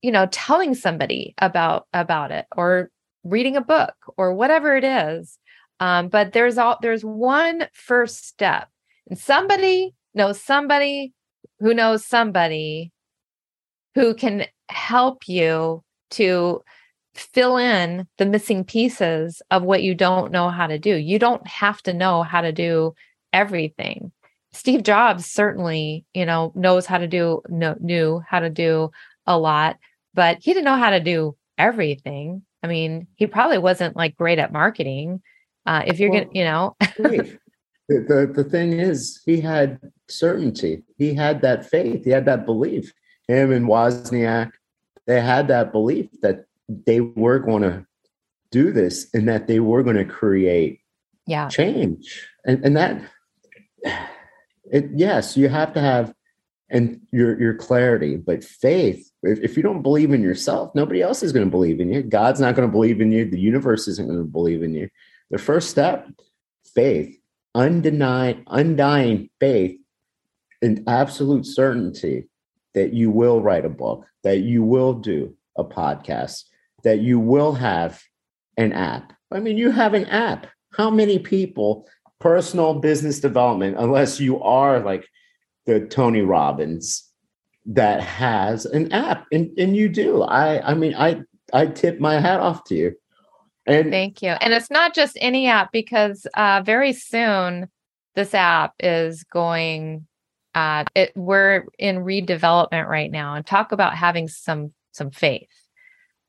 you 0.00 0.10
know 0.10 0.26
telling 0.30 0.74
somebody 0.74 1.34
about 1.38 1.86
about 1.92 2.30
it 2.30 2.46
or 2.56 2.90
reading 3.24 3.56
a 3.56 3.60
book 3.60 3.94
or 4.16 4.34
whatever 4.34 4.76
it 4.76 4.84
is. 4.84 5.38
Um, 5.80 6.08
but 6.08 6.32
there's 6.32 6.58
all 6.58 6.78
there's 6.80 7.04
one 7.04 7.68
first 7.72 8.26
step. 8.26 8.68
And 9.08 9.18
somebody 9.18 9.94
knows 10.14 10.40
somebody 10.40 11.12
who 11.60 11.74
knows 11.74 12.04
somebody 12.04 12.92
who 13.94 14.14
can 14.14 14.46
help 14.68 15.28
you 15.28 15.82
to 16.10 16.62
fill 17.14 17.56
in 17.56 18.06
the 18.18 18.26
missing 18.26 18.64
pieces 18.64 19.42
of 19.50 19.62
what 19.62 19.82
you 19.82 19.94
don't 19.94 20.32
know 20.32 20.48
how 20.48 20.66
to 20.66 20.78
do. 20.78 20.96
You 20.96 21.18
don't 21.18 21.46
have 21.46 21.82
to 21.82 21.92
know 21.92 22.22
how 22.22 22.40
to 22.40 22.52
do 22.52 22.94
everything. 23.32 24.12
Steve 24.52 24.82
Jobs 24.82 25.26
certainly, 25.26 26.04
you 26.14 26.26
know, 26.26 26.52
knows 26.54 26.86
how 26.86 26.98
to 26.98 27.06
do 27.06 27.42
no, 27.48 27.74
knew 27.80 28.22
how 28.26 28.40
to 28.40 28.50
do 28.50 28.90
a 29.26 29.38
lot, 29.38 29.78
but 30.14 30.38
he 30.40 30.52
didn't 30.52 30.64
know 30.64 30.76
how 30.76 30.90
to 30.90 31.00
do 31.00 31.36
everything. 31.58 32.42
I 32.62 32.66
mean, 32.66 33.06
he 33.14 33.26
probably 33.26 33.58
wasn't 33.58 33.96
like 33.96 34.16
great 34.16 34.38
at 34.38 34.52
marketing. 34.52 35.22
Uh, 35.64 35.82
if 35.86 35.98
you're 35.98 36.10
well, 36.10 36.24
gonna, 36.24 36.32
you 36.34 36.44
know, 36.44 36.76
the, 36.98 37.38
the 37.88 38.32
the 38.34 38.44
thing 38.44 38.72
is, 38.72 39.20
he 39.24 39.40
had 39.40 39.80
certainty. 40.08 40.82
He 40.98 41.14
had 41.14 41.40
that 41.42 41.68
faith. 41.68 42.04
He 42.04 42.10
had 42.10 42.26
that 42.26 42.44
belief. 42.44 42.92
Him 43.28 43.52
and 43.52 43.66
Wozniak, 43.66 44.52
they 45.06 45.20
had 45.20 45.48
that 45.48 45.72
belief 45.72 46.08
that 46.22 46.44
they 46.86 47.00
were 47.00 47.38
going 47.38 47.62
to 47.62 47.86
do 48.50 48.72
this 48.72 49.08
and 49.14 49.28
that 49.28 49.46
they 49.46 49.60
were 49.60 49.82
going 49.82 49.96
to 49.96 50.04
create 50.04 50.80
yeah. 51.26 51.48
change. 51.48 52.28
And 52.44 52.64
and 52.64 52.76
that 52.76 53.02
it 54.70 54.90
yes 54.94 55.36
you 55.36 55.48
have 55.48 55.72
to 55.74 55.80
have 55.80 56.14
and 56.70 57.00
your 57.10 57.38
your 57.40 57.54
clarity 57.54 58.16
but 58.16 58.44
faith 58.44 59.10
if, 59.22 59.40
if 59.40 59.56
you 59.56 59.62
don't 59.62 59.82
believe 59.82 60.12
in 60.12 60.22
yourself 60.22 60.72
nobody 60.74 61.02
else 61.02 61.22
is 61.22 61.32
going 61.32 61.44
to 61.44 61.50
believe 61.50 61.80
in 61.80 61.92
you. 61.92 62.02
God's 62.02 62.40
not 62.40 62.54
going 62.54 62.68
to 62.68 62.72
believe 62.72 63.00
in 63.00 63.10
you. 63.10 63.28
The 63.28 63.40
universe 63.40 63.88
isn't 63.88 64.06
going 64.06 64.20
to 64.20 64.24
believe 64.24 64.62
in 64.62 64.74
you. 64.74 64.88
The 65.30 65.38
first 65.38 65.70
step 65.70 66.08
faith. 66.74 67.18
Undenied 67.54 68.44
undying 68.46 69.28
faith 69.38 69.78
and 70.62 70.82
absolute 70.88 71.44
certainty 71.44 72.28
that 72.72 72.94
you 72.94 73.10
will 73.10 73.42
write 73.42 73.66
a 73.66 73.68
book 73.68 74.06
that 74.22 74.38
you 74.38 74.62
will 74.62 74.94
do 74.94 75.36
a 75.56 75.64
podcast 75.64 76.44
that 76.84 77.00
you 77.00 77.18
will 77.18 77.52
have 77.52 78.02
an 78.56 78.72
app. 78.72 79.12
I 79.30 79.40
mean, 79.40 79.58
you 79.58 79.70
have 79.70 79.94
an 79.94 80.06
app. 80.06 80.46
How 80.74 80.90
many 80.90 81.18
people, 81.18 81.86
personal 82.18 82.74
business 82.74 83.20
development, 83.20 83.76
unless 83.78 84.20
you 84.20 84.40
are 84.42 84.80
like 84.80 85.06
the 85.66 85.80
Tony 85.86 86.22
Robbins, 86.22 87.08
that 87.66 88.02
has 88.02 88.66
an 88.66 88.92
app, 88.92 89.26
and, 89.30 89.56
and 89.58 89.76
you 89.76 89.88
do. 89.88 90.22
I 90.22 90.70
I 90.70 90.74
mean, 90.74 90.94
I 90.94 91.22
I 91.52 91.66
tip 91.66 92.00
my 92.00 92.18
hat 92.18 92.40
off 92.40 92.64
to 92.64 92.74
you. 92.74 92.94
And 93.66 93.90
thank 93.90 94.22
you. 94.22 94.30
And 94.30 94.52
it's 94.52 94.70
not 94.70 94.94
just 94.94 95.16
any 95.20 95.46
app 95.46 95.70
because 95.70 96.26
uh, 96.34 96.62
very 96.64 96.92
soon 96.92 97.68
this 98.14 98.34
app 98.34 98.74
is 98.80 99.24
going. 99.24 100.06
Uh, 100.54 100.84
it 100.94 101.12
we're 101.16 101.64
in 101.78 101.98
redevelopment 101.98 102.86
right 102.86 103.10
now, 103.10 103.34
and 103.34 103.46
talk 103.46 103.72
about 103.72 103.94
having 103.94 104.28
some 104.28 104.72
some 104.90 105.10
faith. 105.10 105.48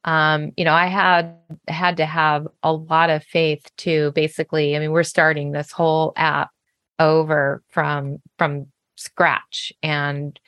Um, 0.06 0.52
you 0.58 0.66
know, 0.66 0.74
I 0.74 0.88
had 0.88 1.36
had 1.68 1.98
to 1.98 2.06
have 2.06 2.48
a 2.62 2.74
lot 2.74 3.10
of 3.10 3.24
faith 3.24 3.66
to 3.78 4.12
basically. 4.12 4.76
I 4.76 4.80
mean, 4.80 4.92
we're 4.92 5.04
starting 5.04 5.52
this 5.52 5.72
whole 5.72 6.14
app 6.16 6.50
over 7.00 7.64
from 7.70 8.20
from 8.38 8.68
scratch 8.96 9.72
and 9.82 10.40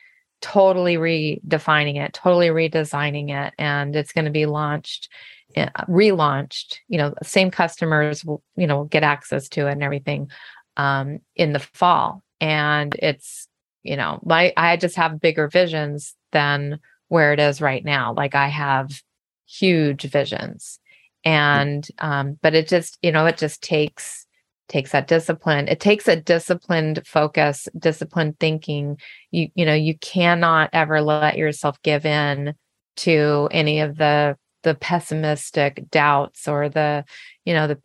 totally 0.41 0.95
redefining 0.95 1.95
it, 2.03 2.13
totally 2.13 2.49
redesigning 2.49 3.29
it, 3.29 3.53
and 3.57 3.95
it's 3.95 4.11
going 4.11 4.25
to 4.25 4.31
be 4.31 4.45
launched, 4.45 5.09
uh, 5.55 5.69
relaunched. 5.87 6.79
You 6.87 6.97
know, 6.97 7.13
same 7.23 7.49
customers 7.49 8.25
will 8.25 8.43
you 8.57 8.67
know 8.67 8.85
get 8.85 9.03
access 9.03 9.47
to 9.49 9.67
it 9.67 9.71
and 9.71 9.83
everything 9.83 10.29
um, 10.77 11.19
in 11.35 11.53
the 11.53 11.59
fall, 11.59 12.23
and 12.41 12.93
it's 13.01 13.47
you 13.83 13.95
know 13.95 14.19
my 14.25 14.53
I 14.57 14.75
just 14.77 14.97
have 14.97 15.21
bigger 15.21 15.47
visions 15.47 16.13
than 16.31 16.79
where 17.07 17.33
it 17.33 17.39
is 17.39 17.61
right 17.61 17.85
now. 17.85 18.13
Like 18.13 18.35
I 18.35 18.47
have 18.47 19.01
huge 19.47 20.03
visions, 20.03 20.79
and 21.23 21.87
um, 21.99 22.37
but 22.41 22.55
it 22.55 22.67
just 22.67 22.97
you 23.01 23.11
know 23.11 23.25
it 23.25 23.37
just 23.37 23.61
takes 23.61 24.25
takes 24.67 24.91
that 24.91 25.07
discipline. 25.07 25.67
It 25.67 25.79
takes 25.79 26.07
a 26.07 26.15
disciplined 26.15 27.05
focus 27.05 27.67
disciplined 27.77 28.39
thinking. 28.39 28.97
You 29.31 29.49
you 29.55 29.65
know 29.65 29.73
you 29.73 29.97
cannot 29.99 30.69
ever 30.73 31.01
let 31.01 31.37
yourself 31.37 31.81
give 31.83 32.05
in 32.05 32.55
to 32.97 33.49
any 33.51 33.81
of 33.81 33.97
the 33.97 34.37
the 34.63 34.75
pessimistic 34.75 35.89
doubts 35.91 36.47
or 36.47 36.69
the 36.69 37.05
you 37.45 37.53
know 37.53 37.67
the 37.67 37.79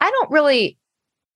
i 0.00 0.10
don't 0.10 0.30
really 0.30 0.78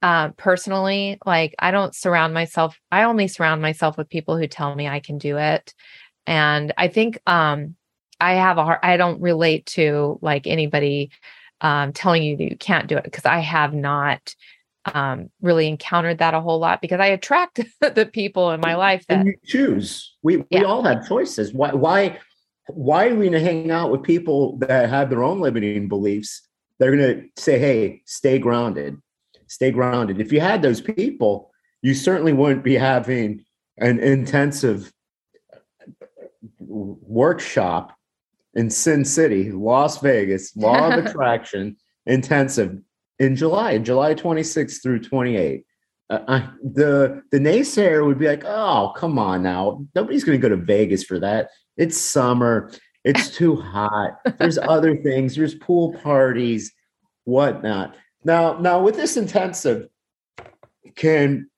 uh 0.01 0.31
personally 0.31 1.19
like 1.27 1.55
i 1.59 1.71
don't 1.71 1.95
surround 1.95 2.33
myself 2.33 2.79
i 2.91 3.03
only 3.03 3.29
surround 3.29 3.61
myself 3.61 3.99
with 3.99 4.09
people 4.09 4.37
who 4.39 4.47
tell 4.47 4.75
me 4.75 4.89
i 4.89 4.99
can 4.99 5.19
do 5.19 5.37
it. 5.37 5.75
And 6.27 6.73
i 6.79 6.89
think 6.89 7.19
um 7.27 7.77
i 8.23 8.35
have 8.35 8.59
a 8.59 8.65
hard 8.65 8.79
i 8.83 8.97
don't 8.97 9.21
relate 9.21 9.67
to 9.67 10.19
like 10.23 10.47
anybody 10.47 11.11
um 11.61 11.93
telling 11.93 12.23
you 12.23 12.37
that 12.37 12.51
you 12.51 12.57
can't 12.57 12.89
do 12.89 12.97
it 12.97 13.05
because 13.05 13.25
i 13.25 13.39
have 13.39 13.75
not 13.75 14.35
um, 14.87 15.31
really 15.41 15.69
encountered 15.69 16.19
that 16.19 16.35
a 16.35 16.41
whole 16.41 16.59
lot 16.59 16.81
because 16.81 17.01
I 17.01 17.07
attract 17.07 17.61
the 17.81 18.09
people 18.13 18.51
in 18.51 18.61
my 18.61 18.75
life 18.75 19.07
that 19.09 19.21
and 19.21 19.29
you 19.29 19.37
choose. 19.45 20.15
We 20.23 20.39
we 20.39 20.47
yeah. 20.51 20.65
all 20.65 20.83
have 20.83 21.07
choices. 21.07 21.53
Why 21.53 21.73
why 21.73 22.19
why 22.69 23.09
are 23.09 23.15
we 23.15 23.29
going 23.29 23.33
to 23.33 23.41
hang 23.41 23.71
out 23.71 23.91
with 23.91 24.03
people 24.03 24.59
that 24.59 24.89
have 24.89 25.11
their 25.11 25.23
own 25.23 25.41
limiting 25.41 25.89
beliefs? 25.89 26.49
They're 26.79 26.97
going 26.97 27.15
to 27.15 27.43
say, 27.43 27.59
"Hey, 27.59 28.03
stay 28.07 28.39
grounded, 28.39 28.99
stay 29.47 29.71
grounded." 29.71 30.21
If 30.21 30.33
you 30.33 30.41
had 30.41 30.63
those 30.63 30.81
people, 30.81 31.51
you 31.83 31.95
certainly 31.95 32.33
wouldn't 32.33 32.65
be 32.65 32.75
having 32.75 33.45
an 33.79 34.01
intensive 34.01 34.93
workshop 36.59 37.97
in 38.55 38.71
Sin 38.71 39.05
City, 39.05 39.51
Las 39.51 40.01
Vegas, 40.01 40.57
Law 40.57 40.93
of 40.93 41.05
Attraction 41.07 41.77
intensive 42.07 42.79
in 43.19 43.37
July, 43.37 43.79
July 43.79 44.15
26th 44.15 44.83
through 44.83 45.01
28. 45.01 45.65
Uh, 46.11 46.19
I, 46.29 46.49
the 46.63 47.23
the 47.31 47.39
naysayer 47.39 48.05
would 48.05 48.19
be 48.19 48.27
like, 48.27 48.45
"Oh, 48.45 48.93
come 48.97 49.19
on 49.19 49.43
now, 49.43 49.85
nobody's 49.95 50.25
going 50.25 50.39
to 50.39 50.43
go 50.43 50.55
to 50.55 50.63
Vegas 50.63 51.05
for 51.05 51.19
that. 51.21 51.51
It's 51.77 51.99
summer. 51.99 52.71
It's 53.05 53.31
too 53.37 53.57
hot. 53.57 54.19
There's 54.39 54.59
other 54.59 54.97
things. 54.97 55.37
There's 55.37 55.55
pool 55.55 55.95
parties, 55.95 56.73
whatnot." 57.25 57.95
Now, 58.25 58.59
now 58.59 58.83
with 58.83 58.97
this 58.97 59.17
intensive, 59.17 59.89
can 60.95 61.49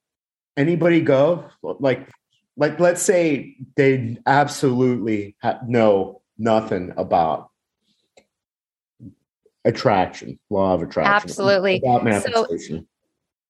anybody 0.57 1.01
go? 1.01 1.47
Like, 1.63 2.09
like 2.57 2.79
let's 2.79 3.03
say 3.03 3.57
they 3.77 4.19
absolutely 4.27 5.37
ha- 5.43 5.61
know 5.67 6.23
nothing 6.39 6.93
about 6.97 7.51
attraction, 9.65 10.39
law 10.51 10.75
of 10.75 10.83
attraction. 10.83 11.13
Absolutely. 11.13 11.81
About 11.85 12.05
manifestation. 12.05 12.87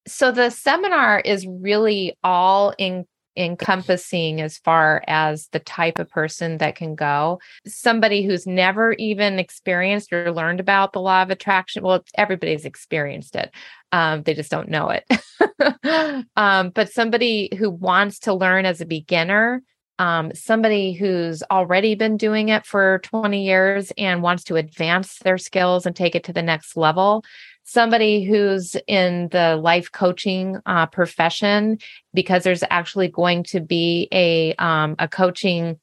So, 0.06 0.28
so 0.28 0.32
the 0.32 0.50
seminar 0.50 1.20
is 1.20 1.46
really 1.46 2.16
all 2.22 2.74
in 2.78 3.06
encompassing 3.36 4.40
as 4.40 4.58
far 4.58 5.02
as 5.08 5.48
the 5.48 5.58
type 5.58 5.98
of 5.98 6.08
person 6.08 6.58
that 6.58 6.76
can 6.76 6.94
go 6.94 7.40
somebody 7.66 8.24
who's 8.24 8.46
never 8.46 8.92
even 8.92 9.40
experienced 9.40 10.12
or 10.12 10.32
learned 10.32 10.60
about 10.60 10.92
the 10.92 11.00
law 11.00 11.20
of 11.20 11.30
attraction 11.30 11.82
well 11.82 12.04
everybody's 12.16 12.64
experienced 12.64 13.34
it 13.34 13.52
um, 13.90 14.22
they 14.22 14.34
just 14.34 14.52
don't 14.52 14.68
know 14.68 14.88
it 14.88 15.04
um, 16.36 16.70
but 16.70 16.92
somebody 16.92 17.50
who 17.58 17.70
wants 17.70 18.20
to 18.20 18.32
learn 18.32 18.66
as 18.66 18.80
a 18.80 18.86
beginner 18.86 19.62
um, 19.98 20.32
somebody 20.34 20.92
who's 20.92 21.42
already 21.50 21.94
been 21.94 22.16
doing 22.16 22.48
it 22.48 22.66
for 22.66 23.00
20 23.04 23.44
years 23.44 23.92
and 23.96 24.22
wants 24.22 24.44
to 24.44 24.56
advance 24.56 25.18
their 25.18 25.38
skills 25.38 25.86
and 25.86 25.94
take 25.94 26.14
it 26.14 26.24
to 26.24 26.32
the 26.32 26.42
next 26.42 26.76
level. 26.76 27.24
Somebody 27.62 28.24
who's 28.24 28.76
in 28.86 29.28
the 29.28 29.56
life 29.56 29.90
coaching 29.90 30.58
uh, 30.66 30.86
profession 30.86 31.78
because 32.12 32.44
there's 32.44 32.64
actually 32.70 33.08
going 33.08 33.44
to 33.44 33.60
be 33.60 34.08
a 34.12 34.54
um, 34.56 34.96
a 34.98 35.08
coaching 35.08 35.78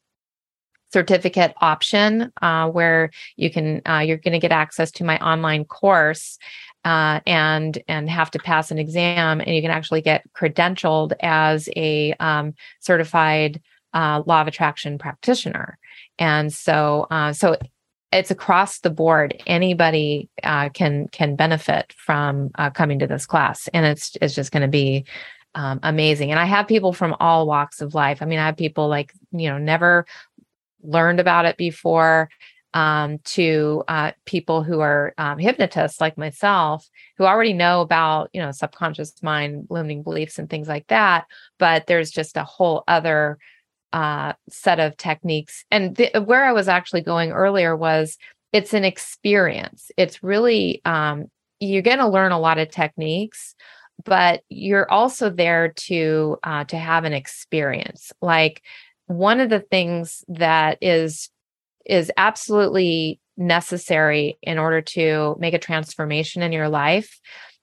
certificate 0.93 1.53
option 1.61 2.31
uh, 2.41 2.69
where 2.69 3.11
you 3.35 3.49
can 3.49 3.81
uh, 3.87 3.99
you're 3.99 4.17
going 4.17 4.33
to 4.33 4.39
get 4.39 4.51
access 4.51 4.91
to 4.91 5.03
my 5.03 5.17
online 5.19 5.65
course 5.65 6.37
uh, 6.85 7.19
and 7.25 7.81
and 7.87 8.09
have 8.09 8.29
to 8.31 8.39
pass 8.39 8.71
an 8.71 8.77
exam 8.77 9.41
and 9.41 9.55
you 9.55 9.61
can 9.61 9.71
actually 9.71 10.01
get 10.01 10.23
credentialed 10.33 11.13
as 11.21 11.69
a 11.75 12.13
um, 12.19 12.53
certified 12.79 13.61
uh, 13.93 14.23
law 14.25 14.41
of 14.41 14.47
attraction 14.47 14.97
practitioner. 14.97 15.77
And 16.19 16.53
so, 16.53 17.07
uh, 17.11 17.33
so 17.33 17.57
it's 18.11 18.31
across 18.31 18.79
the 18.79 18.89
board. 18.89 19.41
Anybody 19.47 20.29
uh, 20.43 20.69
can 20.69 21.07
can 21.09 21.35
benefit 21.35 21.93
from 21.97 22.51
uh, 22.55 22.69
coming 22.69 22.99
to 22.99 23.07
this 23.07 23.25
class, 23.25 23.69
and 23.73 23.85
it's 23.85 24.17
it's 24.21 24.35
just 24.35 24.51
going 24.51 24.61
to 24.61 24.67
be 24.67 25.05
um, 25.55 25.79
amazing. 25.83 26.31
And 26.31 26.39
I 26.39 26.45
have 26.45 26.67
people 26.67 26.93
from 26.93 27.15
all 27.19 27.47
walks 27.47 27.81
of 27.81 27.95
life. 27.95 28.21
I 28.21 28.25
mean, 28.25 28.39
I 28.39 28.45
have 28.45 28.57
people 28.57 28.89
like 28.89 29.13
you 29.31 29.49
know 29.49 29.57
never 29.57 30.05
learned 30.83 31.19
about 31.19 31.45
it 31.45 31.57
before 31.57 32.29
um, 32.73 33.19
to 33.19 33.83
uh, 33.87 34.11
people 34.25 34.63
who 34.63 34.79
are 34.79 35.13
um, 35.17 35.37
hypnotists 35.37 35.99
like 35.99 36.17
myself 36.17 36.89
who 37.17 37.25
already 37.25 37.53
know 37.53 37.81
about 37.81 38.29
you 38.33 38.41
know 38.41 38.51
subconscious 38.51 39.21
mind 39.21 39.67
limiting 39.69 40.03
beliefs 40.03 40.39
and 40.39 40.49
things 40.49 40.67
like 40.67 40.87
that 40.87 41.25
but 41.59 41.85
there's 41.87 42.11
just 42.11 42.37
a 42.37 42.43
whole 42.43 42.83
other 42.87 43.37
uh, 43.93 44.33
set 44.49 44.79
of 44.79 44.97
techniques. 44.97 45.65
And 45.71 45.97
where 46.25 46.45
I 46.45 46.53
was 46.53 46.67
actually 46.67 47.01
going 47.01 47.31
earlier 47.31 47.75
was 47.75 48.17
it's 48.53 48.73
an 48.73 48.83
experience. 48.83 49.91
It's 49.97 50.23
really, 50.23 50.81
um, 50.85 51.25
you're 51.59 51.81
going 51.81 51.99
to 51.99 52.07
learn 52.07 52.31
a 52.31 52.39
lot 52.39 52.57
of 52.57 52.69
techniques, 52.69 53.55
but 54.03 54.41
you're 54.49 54.89
also 54.91 55.29
there 55.29 55.69
to 55.69 56.37
uh, 56.43 56.63
to 56.65 56.77
have 56.77 57.03
an 57.03 57.13
experience. 57.13 58.11
Like 58.21 58.63
one 59.05 59.39
of 59.39 59.49
the 59.49 59.59
things 59.59 60.23
that 60.27 60.77
is 60.81 61.29
is 61.85 62.11
absolutely 62.17 63.19
necessary 63.37 64.37
in 64.41 64.57
order 64.57 64.81
to 64.81 65.35
make 65.39 65.53
a 65.53 65.59
transformation 65.59 66.41
in 66.41 66.51
your 66.51 66.69
life 66.69 67.19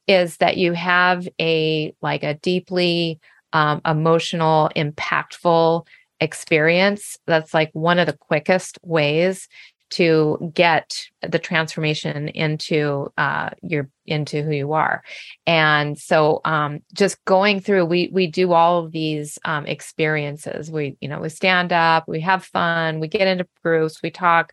is 0.06 0.38
that 0.38 0.56
you 0.56 0.72
have 0.72 1.28
a 1.40 1.94
like 2.02 2.22
a 2.22 2.34
deeply 2.34 3.20
um, 3.52 3.80
emotional 3.84 4.70
impactful 4.76 5.86
experience, 6.20 7.16
that's 7.26 7.54
like 7.54 7.70
one 7.72 7.98
of 7.98 8.06
the 8.06 8.16
quickest 8.16 8.78
ways 8.82 9.48
to 9.90 10.52
get 10.54 11.06
the 11.22 11.38
transformation 11.38 12.28
into 12.28 13.10
uh, 13.16 13.50
your 13.62 13.88
into 14.06 14.42
who 14.42 14.52
you 14.52 14.72
are. 14.72 15.02
And 15.46 15.98
so 15.98 16.40
um, 16.44 16.80
just 16.92 17.22
going 17.24 17.60
through 17.60 17.86
we 17.86 18.10
we 18.12 18.26
do 18.26 18.52
all 18.52 18.84
of 18.84 18.92
these 18.92 19.38
um, 19.44 19.66
experiences. 19.66 20.70
We 20.70 20.96
you 21.00 21.08
know 21.08 21.20
we 21.20 21.30
stand 21.30 21.72
up 21.72 22.06
we 22.06 22.20
have 22.20 22.44
fun 22.44 23.00
we 23.00 23.08
get 23.08 23.28
into 23.28 23.46
groups 23.62 24.02
we 24.02 24.10
talk 24.10 24.52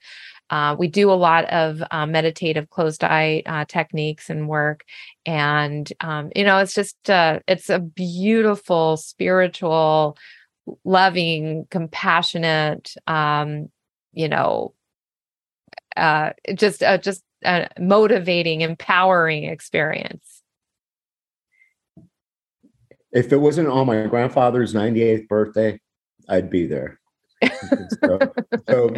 uh, 0.51 0.75
we 0.77 0.87
do 0.87 1.11
a 1.11 1.13
lot 1.13 1.45
of 1.45 1.81
uh, 1.91 2.05
meditative 2.05 2.69
closed 2.69 3.03
eye 3.03 3.41
uh, 3.45 3.65
techniques 3.65 4.29
and 4.29 4.47
work. 4.47 4.83
And 5.25 5.91
um, 6.01 6.31
you 6.35 6.43
know 6.43 6.59
it's 6.59 6.73
just 6.73 7.09
uh, 7.09 7.39
it's 7.47 7.69
a 7.69 7.79
beautiful 7.79 8.97
spiritual 8.97 10.17
loving, 10.83 11.67
compassionate, 11.69 12.93
um, 13.07 13.69
you 14.13 14.27
know, 14.27 14.73
uh, 15.95 16.31
just 16.55 16.83
uh, 16.83 16.97
just 16.97 17.23
a 17.43 17.67
motivating, 17.79 18.61
empowering 18.61 19.45
experience. 19.45 20.41
If 23.11 23.31
it 23.31 23.37
wasn't 23.37 23.69
on 23.69 23.87
my 23.87 24.05
grandfather's 24.07 24.73
98th 24.73 25.27
birthday, 25.27 25.79
I'd 26.27 26.49
be 26.49 26.65
there. 26.65 26.99
so, 28.03 28.33
so 28.67 28.89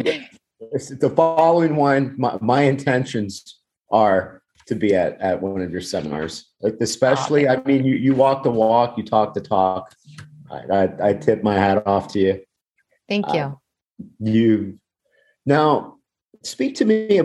the 0.70 1.12
following 1.14 1.76
one, 1.76 2.14
my, 2.18 2.36
my 2.40 2.62
intentions 2.62 3.58
are 3.90 4.42
to 4.66 4.74
be 4.74 4.94
at 4.94 5.20
at 5.20 5.40
one 5.40 5.62
of 5.62 5.70
your 5.70 5.80
seminars. 5.80 6.50
Like 6.60 6.76
especially, 6.80 7.48
I 7.48 7.62
mean, 7.64 7.84
you 7.84 7.94
you 7.94 8.14
walk 8.14 8.42
the 8.42 8.50
walk, 8.50 8.98
you 8.98 9.04
talk 9.04 9.34
the 9.34 9.40
talk. 9.40 9.94
I 10.50 10.56
I, 10.56 11.08
I 11.08 11.12
tip 11.14 11.42
my 11.42 11.54
hat 11.54 11.86
off 11.86 12.08
to 12.12 12.18
you. 12.18 12.40
Thank 13.08 13.32
you. 13.32 13.40
Uh, 13.40 13.54
you 14.20 14.78
now 15.46 15.96
speak 16.42 16.76
to 16.76 16.84
me 16.84 17.20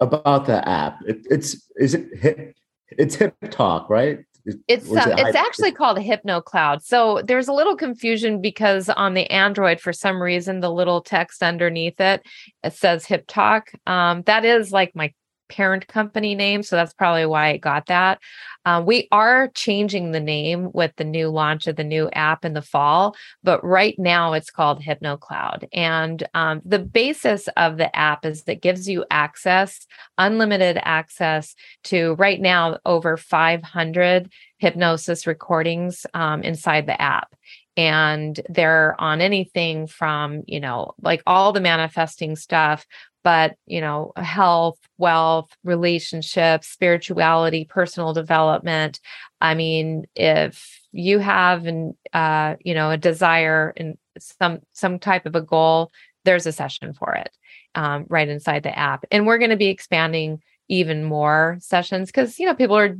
about 0.00 0.46
the 0.46 0.66
app. 0.68 0.98
It, 1.06 1.26
it's 1.30 1.68
is 1.76 1.94
it 1.94 2.18
hip, 2.18 2.54
it's 2.90 3.14
hip 3.14 3.34
talk, 3.50 3.88
right? 3.90 4.20
It's 4.46 4.88
it 4.88 5.18
it's 5.18 5.36
actually 5.36 5.72
called 5.72 5.98
Hypno 5.98 6.40
Cloud. 6.40 6.82
So 6.82 7.22
there's 7.22 7.48
a 7.48 7.52
little 7.52 7.76
confusion 7.76 8.40
because 8.40 8.88
on 8.88 9.14
the 9.14 9.30
Android, 9.30 9.80
for 9.80 9.92
some 9.92 10.20
reason, 10.20 10.60
the 10.60 10.72
little 10.72 11.02
text 11.02 11.42
underneath 11.42 12.00
it 12.00 12.22
it 12.64 12.72
says 12.72 13.04
Hip 13.06 13.26
Talk. 13.28 13.70
Um, 13.86 14.22
that 14.22 14.44
is 14.44 14.72
like 14.72 14.96
my 14.96 15.12
parent 15.50 15.86
company 15.88 16.34
name. 16.34 16.62
So 16.62 16.76
that's 16.76 16.94
probably 16.94 17.26
why 17.26 17.50
it 17.50 17.58
got 17.58 17.86
that. 17.86 18.20
Uh, 18.64 18.82
we 18.86 19.08
are 19.10 19.48
changing 19.48 20.12
the 20.12 20.20
name 20.20 20.70
with 20.72 20.94
the 20.96 21.04
new 21.04 21.28
launch 21.28 21.66
of 21.66 21.76
the 21.76 21.84
new 21.84 22.08
app 22.12 22.44
in 22.44 22.52
the 22.52 22.62
fall, 22.62 23.16
but 23.42 23.62
right 23.64 23.94
now 23.98 24.32
it's 24.32 24.50
called 24.50 24.82
HypnoCloud. 24.82 25.68
And 25.72 26.26
um, 26.34 26.62
the 26.64 26.78
basis 26.78 27.48
of 27.56 27.76
the 27.76 27.94
app 27.96 28.24
is 28.24 28.44
that 28.44 28.62
gives 28.62 28.88
you 28.88 29.04
access, 29.10 29.86
unlimited 30.18 30.78
access 30.82 31.54
to 31.84 32.14
right 32.14 32.40
now 32.40 32.78
over 32.84 33.16
500 33.16 34.30
hypnosis 34.58 35.26
recordings 35.26 36.06
um, 36.14 36.42
inside 36.42 36.86
the 36.86 37.00
app 37.00 37.34
and 37.76 38.40
they're 38.48 38.94
on 39.00 39.20
anything 39.20 39.86
from 39.86 40.42
you 40.46 40.60
know 40.60 40.92
like 41.02 41.22
all 41.26 41.52
the 41.52 41.60
manifesting 41.60 42.36
stuff 42.36 42.84
but 43.22 43.56
you 43.66 43.80
know 43.80 44.12
health 44.16 44.78
wealth 44.98 45.50
relationships 45.64 46.68
spirituality 46.68 47.64
personal 47.64 48.12
development. 48.12 49.00
I 49.40 49.54
mean 49.54 50.06
if 50.14 50.80
you 50.92 51.18
have 51.18 51.66
an 51.66 51.96
uh 52.12 52.56
you 52.60 52.74
know 52.74 52.90
a 52.90 52.96
desire 52.96 53.72
and 53.76 53.96
some 54.18 54.60
some 54.72 54.98
type 54.98 55.26
of 55.26 55.34
a 55.34 55.40
goal 55.40 55.90
there's 56.24 56.46
a 56.46 56.52
session 56.52 56.92
for 56.92 57.14
it 57.14 57.30
um, 57.74 58.06
right 58.08 58.28
inside 58.28 58.62
the 58.62 58.76
app. 58.76 59.04
And 59.10 59.26
we're 59.26 59.38
going 59.38 59.50
to 59.50 59.56
be 59.56 59.68
expanding 59.68 60.42
even 60.68 61.04
more 61.04 61.58
sessions 61.60 62.08
because 62.08 62.38
you 62.38 62.46
know 62.46 62.54
people 62.54 62.76
are 62.76 62.96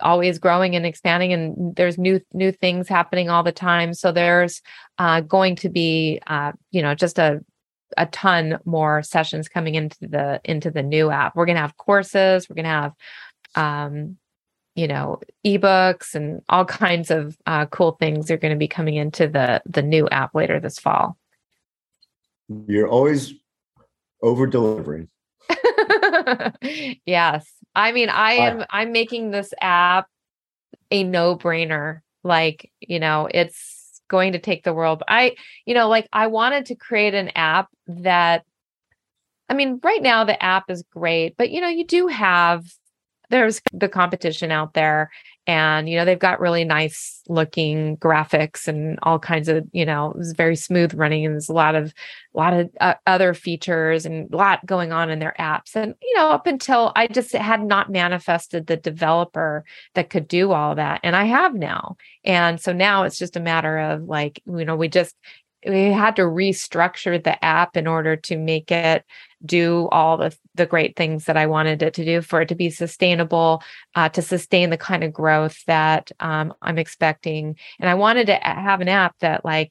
always 0.00 0.38
growing 0.38 0.74
and 0.74 0.84
expanding 0.84 1.32
and 1.32 1.76
there's 1.76 1.96
new 1.96 2.20
new 2.32 2.50
things 2.50 2.88
happening 2.88 3.30
all 3.30 3.42
the 3.42 3.52
time. 3.52 3.94
So 3.94 4.12
there's 4.12 4.60
uh, 4.98 5.20
going 5.20 5.56
to 5.56 5.68
be 5.68 6.20
uh, 6.26 6.52
you 6.70 6.82
know 6.82 6.94
just 6.94 7.18
a 7.18 7.40
a 7.96 8.06
ton 8.06 8.58
more 8.64 9.02
sessions 9.02 9.48
coming 9.48 9.74
into 9.74 9.96
the 10.00 10.40
into 10.44 10.70
the 10.70 10.82
new 10.82 11.10
app. 11.10 11.34
We're 11.36 11.46
going 11.46 11.56
to 11.56 11.62
have 11.62 11.76
courses, 11.76 12.48
we're 12.48 12.56
going 12.56 12.64
to 12.64 12.70
have 12.70 12.92
um 13.56 14.16
you 14.74 14.88
know 14.88 15.20
ebooks 15.46 16.14
and 16.14 16.42
all 16.48 16.64
kinds 16.84 17.10
of 17.10 17.36
uh, 17.46 17.66
cool 17.66 17.92
things 17.92 18.30
are 18.30 18.36
going 18.36 18.52
to 18.52 18.58
be 18.58 18.68
coming 18.68 18.96
into 18.96 19.28
the 19.28 19.62
the 19.66 19.82
new 19.82 20.08
app 20.08 20.34
later 20.34 20.60
this 20.60 20.78
fall. 20.78 21.16
You're 22.66 22.88
always 22.88 23.34
over 24.22 24.46
delivering. 24.46 25.08
yes. 27.06 27.50
I 27.74 27.92
mean, 27.92 28.08
I 28.08 28.32
am 28.32 28.64
I'm 28.70 28.92
making 28.92 29.30
this 29.30 29.52
app 29.60 30.08
a 30.90 31.04
no-brainer. 31.04 32.00
Like, 32.22 32.70
you 32.80 33.00
know, 33.00 33.28
it's 33.32 33.73
going 34.08 34.32
to 34.32 34.38
take 34.38 34.64
the 34.64 34.74
world. 34.74 35.02
I, 35.08 35.36
you 35.66 35.74
know, 35.74 35.88
like 35.88 36.08
I 36.12 36.26
wanted 36.26 36.66
to 36.66 36.74
create 36.74 37.14
an 37.14 37.30
app 37.34 37.68
that, 37.86 38.44
I 39.48 39.54
mean, 39.54 39.80
right 39.82 40.02
now 40.02 40.24
the 40.24 40.42
app 40.42 40.70
is 40.70 40.84
great, 40.90 41.36
but 41.36 41.50
you 41.50 41.60
know, 41.60 41.68
you 41.68 41.86
do 41.86 42.06
have, 42.06 42.64
there's 43.30 43.60
the 43.72 43.88
competition 43.88 44.50
out 44.50 44.74
there 44.74 45.10
and 45.46 45.88
you 45.88 45.96
know 45.96 46.04
they've 46.04 46.18
got 46.18 46.40
really 46.40 46.64
nice 46.64 47.20
looking 47.28 47.96
graphics 47.98 48.66
and 48.66 48.98
all 49.02 49.18
kinds 49.18 49.48
of 49.48 49.64
you 49.72 49.84
know 49.84 50.14
it's 50.18 50.32
very 50.32 50.56
smooth 50.56 50.94
running 50.94 51.24
and 51.24 51.34
there's 51.34 51.48
a 51.48 51.52
lot 51.52 51.74
of 51.74 51.92
a 52.34 52.38
lot 52.38 52.54
of 52.54 52.70
uh, 52.80 52.94
other 53.06 53.34
features 53.34 54.06
and 54.06 54.32
a 54.32 54.36
lot 54.36 54.64
going 54.64 54.92
on 54.92 55.10
in 55.10 55.18
their 55.18 55.34
apps. 55.38 55.76
And 55.76 55.94
you 56.02 56.16
know 56.16 56.30
up 56.30 56.46
until 56.46 56.92
i 56.96 57.06
just 57.06 57.32
had 57.32 57.62
not 57.62 57.90
manifested 57.90 58.66
the 58.66 58.76
developer 58.76 59.64
that 59.94 60.10
could 60.10 60.28
do 60.28 60.52
all 60.52 60.74
that 60.74 61.00
and 61.02 61.14
i 61.14 61.24
have 61.24 61.54
now. 61.54 61.96
And 62.24 62.58
so 62.60 62.72
now 62.72 63.02
it's 63.02 63.18
just 63.18 63.36
a 63.36 63.40
matter 63.40 63.78
of 63.78 64.04
like 64.04 64.42
you 64.46 64.64
know 64.64 64.76
we 64.76 64.88
just 64.88 65.14
we 65.66 65.92
had 65.92 66.16
to 66.16 66.22
restructure 66.22 67.22
the 67.22 67.42
app 67.44 67.76
in 67.76 67.86
order 67.86 68.16
to 68.16 68.36
make 68.36 68.70
it 68.70 69.04
do 69.44 69.88
all 69.92 70.16
the, 70.16 70.36
the 70.54 70.66
great 70.66 70.96
things 70.96 71.24
that 71.24 71.36
I 71.36 71.46
wanted 71.46 71.82
it 71.82 71.94
to 71.94 72.04
do 72.04 72.22
for 72.22 72.40
it 72.40 72.48
to 72.48 72.54
be 72.54 72.70
sustainable, 72.70 73.62
uh, 73.94 74.08
to 74.10 74.22
sustain 74.22 74.70
the 74.70 74.76
kind 74.76 75.04
of 75.04 75.12
growth 75.12 75.64
that 75.66 76.10
um, 76.20 76.54
I'm 76.62 76.78
expecting. 76.78 77.56
And 77.80 77.88
I 77.88 77.94
wanted 77.94 78.26
to 78.26 78.36
have 78.36 78.80
an 78.80 78.88
app 78.88 79.18
that, 79.20 79.44
like, 79.44 79.70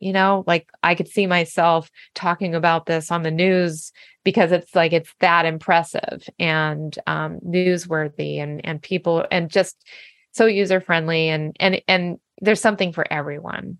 you 0.00 0.12
know, 0.12 0.42
like 0.46 0.68
I 0.82 0.96
could 0.96 1.08
see 1.08 1.26
myself 1.26 1.88
talking 2.14 2.54
about 2.54 2.86
this 2.86 3.12
on 3.12 3.22
the 3.22 3.30
news 3.30 3.92
because 4.24 4.50
it's 4.50 4.74
like 4.74 4.92
it's 4.92 5.14
that 5.20 5.46
impressive 5.46 6.28
and 6.38 6.96
um, 7.06 7.38
newsworthy 7.46 8.38
and 8.38 8.64
and 8.64 8.82
people 8.82 9.24
and 9.30 9.48
just 9.48 9.76
so 10.32 10.46
user 10.46 10.80
friendly 10.80 11.28
and 11.28 11.56
and 11.60 11.80
and 11.86 12.18
there's 12.40 12.60
something 12.60 12.92
for 12.92 13.10
everyone. 13.12 13.78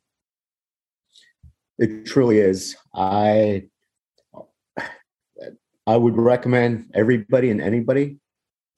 It 1.83 2.07
truly 2.07 2.39
is. 2.39 2.77
I 2.95 3.65
I 5.85 5.97
would 5.97 6.17
recommend 6.17 6.93
everybody 6.95 7.51
and 7.51 7.61
anybody 7.61 8.19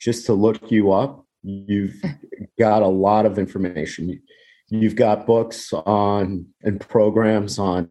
just 0.01 0.25
to 0.27 0.33
look 0.33 0.73
you 0.73 0.91
up. 0.91 1.27
You've 1.43 2.03
got 2.59 2.81
a 2.81 2.89
lot 2.89 3.27
of 3.27 3.39
information. 3.39 4.23
You've 4.71 4.97
got 4.97 5.27
books 5.27 5.71
on 5.75 6.47
and 6.63 6.81
programs 6.81 7.59
on 7.59 7.91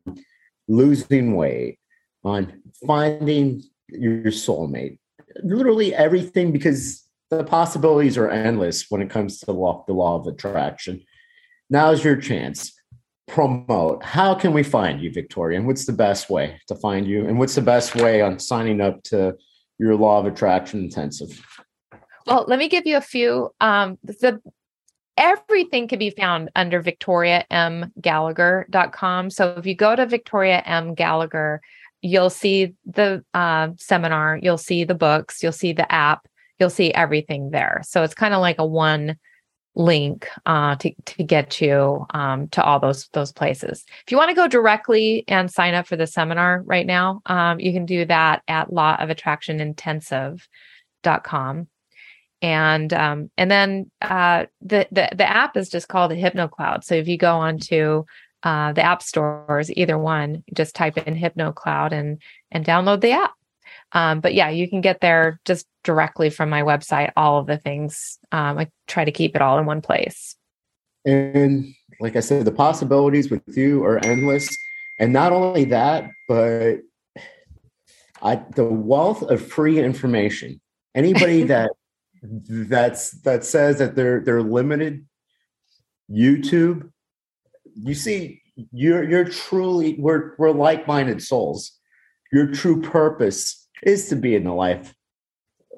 losing 0.68 1.36
weight, 1.36 1.78
on 2.24 2.64
finding 2.88 3.61
your 3.89 4.32
soulmate, 4.32 4.97
literally 5.43 5.93
everything 5.93 6.51
because 6.51 7.03
the 7.30 7.43
possibilities 7.43 8.18
are 8.18 8.32
endless 8.32 8.89
when 8.89 9.03
it 9.03 9.11
comes 9.11 9.39
to 9.39 9.45
the 9.45 9.53
law, 9.53 9.84
the 9.86 9.93
law 9.93 10.16
of 10.16 10.26
attraction. 10.26 11.03
Now's 11.70 12.03
your 12.03 12.16
chance 12.16 12.74
promote, 13.34 14.01
how 14.03 14.36
can 14.36 14.53
we 14.53 14.61
find 14.61 15.01
you, 15.01 15.11
Victoria? 15.11 15.57
And 15.57 15.65
what's 15.65 15.88
the 15.88 15.91
best 15.91 16.29
way 16.29 16.61
to 16.67 16.75
find 16.75 17.07
you? 17.07 17.27
And 17.27 17.39
what's 17.39 17.55
the 17.55 17.61
best 17.61 17.95
way 17.95 18.21
on 18.21 18.38
signing 18.38 18.79
up 18.79 19.01
to 19.05 19.36
your 19.79 19.95
Law 19.95 20.19
of 20.19 20.27
Attraction 20.27 20.81
Intensive? 20.81 21.43
Well, 22.27 22.45
let 22.47 22.59
me 22.59 22.69
give 22.69 22.86
you 22.86 22.95
a 22.95 23.01
few. 23.01 23.49
Um, 23.59 23.97
the 24.03 24.39
everything 25.17 25.88
can 25.88 25.97
be 25.97 26.11
found 26.11 26.51
under 26.55 26.79
victoriamgallagher.com. 26.81 29.29
So 29.31 29.55
if 29.57 29.65
you 29.65 29.75
go 29.75 29.95
to 29.95 30.05
Victoria 30.05 30.61
M. 30.63 30.93
Gallagher, 30.93 31.59
you'll 32.03 32.29
see 32.29 32.75
the 32.86 33.25
uh, 33.34 33.69
seminar, 33.77 34.38
you'll 34.43 34.59
see 34.59 34.84
the 34.84 34.93
books, 34.93 35.41
you'll 35.41 35.51
see 35.51 35.73
the 35.73 35.91
app, 35.91 36.27
you'll 36.59 36.69
see 36.69 36.93
everything 36.93 37.49
there. 37.49 37.81
So 37.84 38.03
it's 38.03 38.13
kind 38.13 38.36
of 38.36 38.41
like 38.41 38.59
a 38.59 38.65
one 38.65 39.17
link 39.76 40.28
uh, 40.45 40.76
to 40.76 40.93
to 41.05 41.24
get 41.24 41.59
you 41.61 42.05
um, 42.13 42.47
to 42.49 42.63
all 42.63 42.80
those 42.80 43.07
those 43.13 43.32
places. 43.32 43.84
If 44.05 44.11
you 44.11 44.17
want 44.17 44.30
to 44.30 44.36
go 44.36 44.47
directly 44.47 45.24
and 45.28 45.51
sign 45.51 45.74
up 45.74 45.88
for 45.88 45.95
the 45.95 46.05
seminar 46.07 46.61
right 46.65 46.86
now, 46.86 47.21
um, 47.26 47.59
you 47.59 47.74
can 47.74 47.86
do 47.86 48.05
that 48.05 48.43
at 48.47 48.69
lawofattractionintensive.com. 48.69 51.67
And 52.41 52.93
um, 52.93 53.32
and 53.38 53.49
then 53.49 53.89
uh, 54.01 54.45
the, 54.61 54.86
the 54.91 55.09
the 55.15 55.30
app 55.30 55.55
is 55.55 55.69
just 55.69 55.88
called 55.88 56.11
HypnoCloud. 56.11 56.84
So 56.84 56.95
if 56.95 57.07
you 57.07 57.17
go 57.17 57.38
onto 57.38 58.03
uh, 58.43 58.74
the 58.74 58.84
app 58.84 59.01
stores, 59.01 59.71
either 59.71 59.97
one, 59.97 60.43
just 60.53 60.76
type 60.76 60.97
in 60.97 61.15
HypnoCloud 61.15 61.93
and 61.93 62.21
and 62.51 62.65
download 62.65 62.99
the 63.01 63.11
app. 63.11 63.32
Um, 63.91 64.19
but 64.19 64.34
yeah, 64.34 64.49
you 64.49 64.69
can 64.69 64.82
get 64.82 65.01
there 65.01 65.39
just 65.45 65.67
directly 65.84 66.30
from 66.30 66.49
my 66.49 66.61
website, 66.61 67.11
all 67.15 67.39
of 67.39 67.47
the 67.47 67.57
things. 67.57 68.17
Um, 68.32 68.57
I 68.57 68.69
try 68.88 69.05
to 69.05 69.11
keep 69.11 69.36
it 69.36 69.41
all 69.41 69.59
in 69.59 69.65
one 69.65 69.82
place. 69.82 70.36
And 71.05 71.74
like 71.99 72.15
I 72.15 72.21
said, 72.21 72.45
the 72.45 72.51
possibilities 72.51 73.30
with 73.30 73.41
you 73.57 73.84
are 73.84 74.03
endless. 74.03 74.49
And 74.99 75.11
not 75.11 75.32
only 75.32 75.65
that, 75.65 76.09
but 76.28 76.78
I, 78.21 78.36
the 78.55 78.65
wealth 78.65 79.21
of 79.24 79.45
free 79.45 79.80
information. 79.80 80.61
Anybody 80.95 81.43
that 81.53 81.71
that's 82.24 83.11
that 83.21 83.43
says 83.43 83.80
that 83.80 83.95
they're 83.95 84.21
they're 84.21 84.41
limited 84.41 85.05
YouTube, 86.09 86.89
you 87.76 87.93
see, 87.93 88.41
you're 88.71 89.03
you're 89.09 89.26
truly 89.26 89.95
we're 89.99 90.36
we're 90.38 90.51
like-minded 90.51 91.21
souls. 91.21 91.71
Your 92.32 92.47
true 92.47 92.82
purpose 92.82 93.62
is 93.86 94.09
to 94.09 94.15
be 94.15 94.36
in 94.36 94.43
the 94.43 94.53
life 94.53 94.93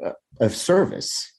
uh, 0.04 0.12
of 0.40 0.56
service. 0.56 1.32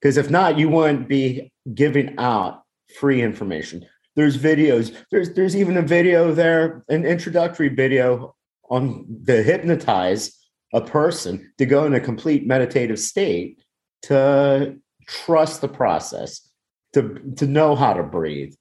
Because 0.00 0.16
if 0.16 0.30
not, 0.30 0.58
you 0.58 0.68
wouldn't 0.68 1.08
be 1.08 1.52
giving 1.74 2.18
out 2.18 2.62
free 2.98 3.22
information. 3.22 3.86
There's 4.16 4.36
videos. 4.36 4.94
There's 5.10 5.32
there's 5.34 5.56
even 5.56 5.76
a 5.76 5.82
video 5.82 6.34
there, 6.34 6.84
an 6.88 7.06
introductory 7.06 7.68
video 7.68 8.34
on 8.68 9.06
the 9.22 9.42
hypnotize 9.42 10.36
a 10.74 10.80
person 10.80 11.52
to 11.58 11.66
go 11.66 11.84
in 11.84 11.94
a 11.94 12.00
complete 12.00 12.46
meditative 12.46 12.98
state 12.98 13.62
to 14.02 14.76
trust 15.06 15.60
the 15.60 15.68
process, 15.68 16.48
to 16.94 17.20
to 17.36 17.46
know 17.46 17.74
how 17.76 17.94
to 17.94 18.02
breathe. 18.02 18.54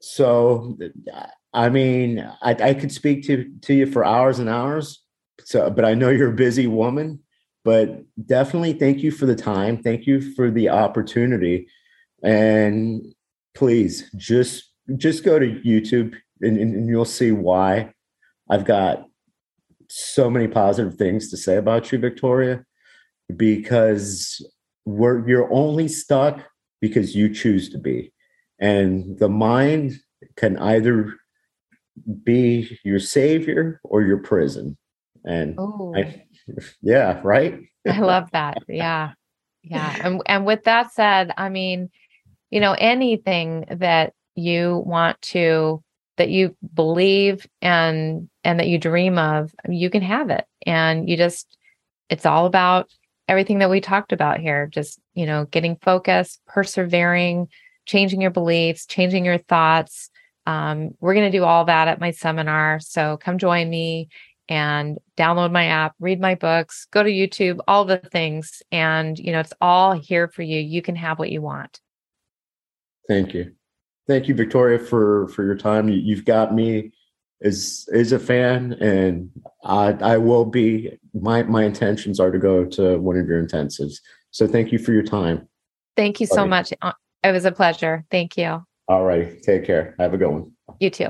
So, 0.00 0.78
I 1.52 1.68
mean, 1.68 2.20
I, 2.42 2.50
I 2.52 2.74
could 2.74 2.92
speak 2.92 3.26
to 3.26 3.50
to 3.62 3.74
you 3.74 3.86
for 3.86 4.04
hours 4.04 4.38
and 4.38 4.48
hours. 4.48 5.03
So, 5.40 5.70
but 5.70 5.84
I 5.84 5.94
know 5.94 6.10
you're 6.10 6.30
a 6.30 6.36
busy 6.36 6.66
woman. 6.66 7.20
But 7.64 8.02
definitely, 8.26 8.74
thank 8.74 8.98
you 8.98 9.10
for 9.10 9.24
the 9.24 9.34
time. 9.34 9.82
Thank 9.82 10.06
you 10.06 10.20
for 10.34 10.50
the 10.50 10.68
opportunity, 10.68 11.66
and 12.22 13.02
please 13.54 14.10
just 14.16 14.70
just 14.96 15.24
go 15.24 15.38
to 15.38 15.46
YouTube 15.64 16.14
and, 16.42 16.58
and 16.58 16.86
you'll 16.86 17.06
see 17.06 17.32
why 17.32 17.94
I've 18.50 18.66
got 18.66 19.06
so 19.88 20.28
many 20.28 20.46
positive 20.46 20.96
things 20.96 21.30
to 21.30 21.38
say 21.38 21.56
about 21.56 21.90
you, 21.90 21.98
Victoria, 21.98 22.64
because 23.34 24.46
we're 24.84 25.26
you're 25.26 25.50
only 25.50 25.88
stuck 25.88 26.40
because 26.82 27.16
you 27.16 27.32
choose 27.32 27.70
to 27.70 27.78
be. 27.78 28.12
And 28.58 29.18
the 29.18 29.30
mind 29.30 29.94
can 30.36 30.58
either 30.58 31.14
be 32.22 32.78
your 32.84 33.00
savior 33.00 33.80
or 33.84 34.02
your 34.02 34.18
prison. 34.18 34.76
And 35.24 35.58
I, 35.58 36.24
yeah, 36.82 37.20
right. 37.22 37.60
I 37.88 38.00
love 38.00 38.30
that. 38.32 38.58
Yeah. 38.68 39.12
Yeah. 39.62 39.96
And 40.02 40.22
and 40.26 40.46
with 40.46 40.64
that 40.64 40.92
said, 40.92 41.32
I 41.36 41.48
mean, 41.48 41.90
you 42.50 42.60
know, 42.60 42.74
anything 42.78 43.64
that 43.70 44.12
you 44.34 44.82
want 44.86 45.20
to 45.22 45.82
that 46.16 46.28
you 46.28 46.56
believe 46.74 47.46
and 47.60 48.28
and 48.44 48.60
that 48.60 48.68
you 48.68 48.78
dream 48.78 49.18
of, 49.18 49.52
you 49.68 49.90
can 49.90 50.02
have 50.02 50.30
it. 50.30 50.44
And 50.66 51.08
you 51.08 51.16
just 51.16 51.56
it's 52.10 52.26
all 52.26 52.46
about 52.46 52.88
everything 53.28 53.58
that 53.58 53.70
we 53.70 53.80
talked 53.80 54.12
about 54.12 54.38
here, 54.38 54.66
just, 54.66 55.00
you 55.14 55.26
know, 55.26 55.46
getting 55.46 55.76
focused, 55.76 56.40
persevering, 56.46 57.48
changing 57.86 58.20
your 58.20 58.30
beliefs, 58.30 58.86
changing 58.86 59.24
your 59.24 59.38
thoughts. 59.38 60.10
Um, 60.46 60.90
we're 61.00 61.14
going 61.14 61.30
to 61.30 61.36
do 61.38 61.44
all 61.44 61.64
that 61.64 61.88
at 61.88 62.00
my 62.00 62.10
seminar. 62.10 62.80
So 62.80 63.16
come 63.16 63.38
join 63.38 63.70
me 63.70 64.08
and 64.48 64.98
download 65.16 65.52
my 65.52 65.66
app, 65.66 65.94
read 66.00 66.20
my 66.20 66.34
books, 66.34 66.86
go 66.90 67.02
to 67.02 67.10
YouTube, 67.10 67.60
all 67.66 67.84
the 67.84 67.98
things. 67.98 68.62
And, 68.70 69.18
you 69.18 69.32
know, 69.32 69.40
it's 69.40 69.52
all 69.60 69.92
here 69.92 70.28
for 70.28 70.42
you. 70.42 70.60
You 70.60 70.82
can 70.82 70.96
have 70.96 71.18
what 71.18 71.30
you 71.30 71.42
want. 71.42 71.80
Thank 73.08 73.34
you. 73.34 73.52
Thank 74.06 74.28
you, 74.28 74.34
Victoria, 74.34 74.78
for 74.78 75.28
for 75.28 75.44
your 75.44 75.56
time. 75.56 75.88
You, 75.88 75.96
you've 75.96 76.24
got 76.26 76.54
me 76.54 76.92
as 77.42 77.88
as 77.94 78.12
a 78.12 78.18
fan, 78.18 78.74
and 78.74 79.30
I 79.64 79.92
I 80.00 80.18
will 80.18 80.44
be. 80.44 80.98
My 81.14 81.42
my 81.44 81.64
intentions 81.64 82.20
are 82.20 82.30
to 82.30 82.38
go 82.38 82.64
to 82.64 82.98
one 82.98 83.16
of 83.16 83.26
your 83.26 83.42
intensives. 83.42 83.94
So 84.30 84.46
thank 84.46 84.72
you 84.72 84.78
for 84.78 84.92
your 84.92 85.02
time. 85.02 85.48
Thank 85.96 86.20
you 86.20 86.26
so 86.26 86.46
much. 86.46 86.72
It 86.72 87.32
was 87.32 87.44
a 87.44 87.52
pleasure. 87.52 88.04
Thank 88.10 88.36
you. 88.36 88.62
All 88.88 89.04
right. 89.04 89.42
Take 89.42 89.64
care. 89.64 89.94
Have 89.98 90.12
a 90.12 90.18
good 90.18 90.28
one. 90.28 90.52
You 90.80 90.90
too. 90.90 91.08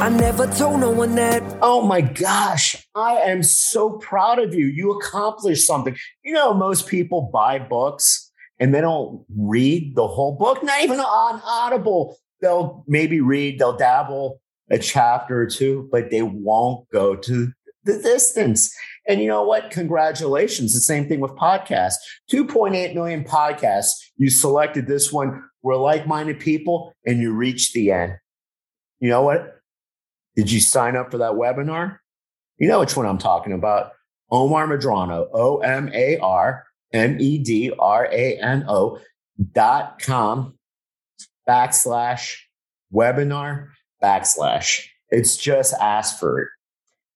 I 0.00 0.10
never 0.10 0.46
told 0.46 0.78
no 0.78 0.92
one 0.92 1.16
that. 1.16 1.42
Oh 1.60 1.82
my 1.82 2.00
gosh, 2.00 2.86
I 2.94 3.16
am 3.16 3.42
so 3.42 3.98
proud 3.98 4.38
of 4.38 4.54
you. 4.54 4.66
You 4.66 4.92
accomplished 4.92 5.66
something. 5.66 5.96
You 6.22 6.34
know, 6.34 6.54
most 6.54 6.86
people 6.86 7.30
buy 7.32 7.58
books 7.58 8.30
and 8.60 8.72
they 8.72 8.80
don't 8.80 9.24
read 9.36 9.96
the 9.96 10.06
whole 10.06 10.36
book, 10.36 10.62
not 10.62 10.82
even 10.82 11.00
on 11.00 11.42
Audible. 11.44 12.16
They'll 12.40 12.84
maybe 12.86 13.20
read, 13.20 13.58
they'll 13.58 13.76
dabble 13.76 14.40
a 14.70 14.78
chapter 14.78 15.42
or 15.42 15.46
two, 15.46 15.88
but 15.90 16.12
they 16.12 16.22
won't 16.22 16.88
go 16.90 17.16
to 17.16 17.48
the 17.82 17.98
distance. 18.00 18.72
And 19.08 19.20
you 19.20 19.26
know 19.26 19.42
what? 19.42 19.72
Congratulations. 19.72 20.74
The 20.74 20.80
same 20.80 21.08
thing 21.08 21.18
with 21.18 21.32
podcasts 21.32 21.96
2.8 22.30 22.94
million 22.94 23.24
podcasts. 23.24 23.94
You 24.16 24.30
selected 24.30 24.86
this 24.86 25.12
one. 25.12 25.42
We're 25.62 25.74
like 25.74 26.06
minded 26.06 26.38
people 26.38 26.92
and 27.04 27.18
you 27.18 27.32
reached 27.32 27.72
the 27.72 27.90
end. 27.90 28.12
You 29.00 29.10
know 29.10 29.22
what? 29.22 29.57
Did 30.38 30.52
you 30.52 30.60
sign 30.60 30.94
up 30.94 31.10
for 31.10 31.18
that 31.18 31.32
webinar? 31.32 31.98
You 32.58 32.68
know 32.68 32.78
which 32.78 32.96
one 32.96 33.06
I'm 33.06 33.18
talking 33.18 33.52
about. 33.52 33.90
Omar 34.30 34.68
Medrano, 34.68 35.26
O 35.32 35.58
M 35.58 35.90
A 35.92 36.16
R 36.18 36.64
M 36.92 37.16
E 37.18 37.38
D 37.38 37.72
R 37.76 38.06
A 38.06 38.38
N 38.38 38.64
O 38.68 39.00
dot 39.52 39.98
com 40.00 40.56
backslash 41.48 42.36
webinar 42.94 43.70
backslash. 44.00 44.86
It's 45.10 45.36
just 45.36 45.74
ask 45.74 46.20
for 46.20 46.42
it. 46.42 46.48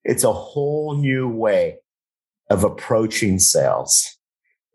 It's 0.03 0.25
a 0.25 0.33
whole 0.33 0.97
new 0.97 1.29
way 1.29 1.77
of 2.51 2.64
approaching 2.64 3.39
sales. 3.39 4.18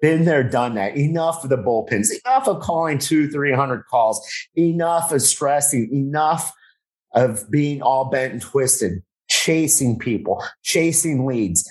Been 0.02 0.24
there, 0.24 0.44
done 0.44 0.76
that. 0.76 0.96
Enough 0.96 1.44
of 1.44 1.50
the 1.50 1.58
bullpens, 1.58 2.12
enough 2.24 2.48
of 2.48 2.62
calling 2.62 2.98
two, 2.98 3.30
300 3.30 3.84
calls, 3.88 4.26
enough 4.56 5.12
of 5.12 5.22
stressing, 5.22 5.90
enough 5.92 6.54
of 7.18 7.50
being 7.50 7.82
all 7.82 8.06
bent 8.06 8.32
and 8.34 8.42
twisted, 8.42 9.02
chasing 9.28 9.98
people, 9.98 10.44
chasing 10.64 11.26
leads, 11.26 11.70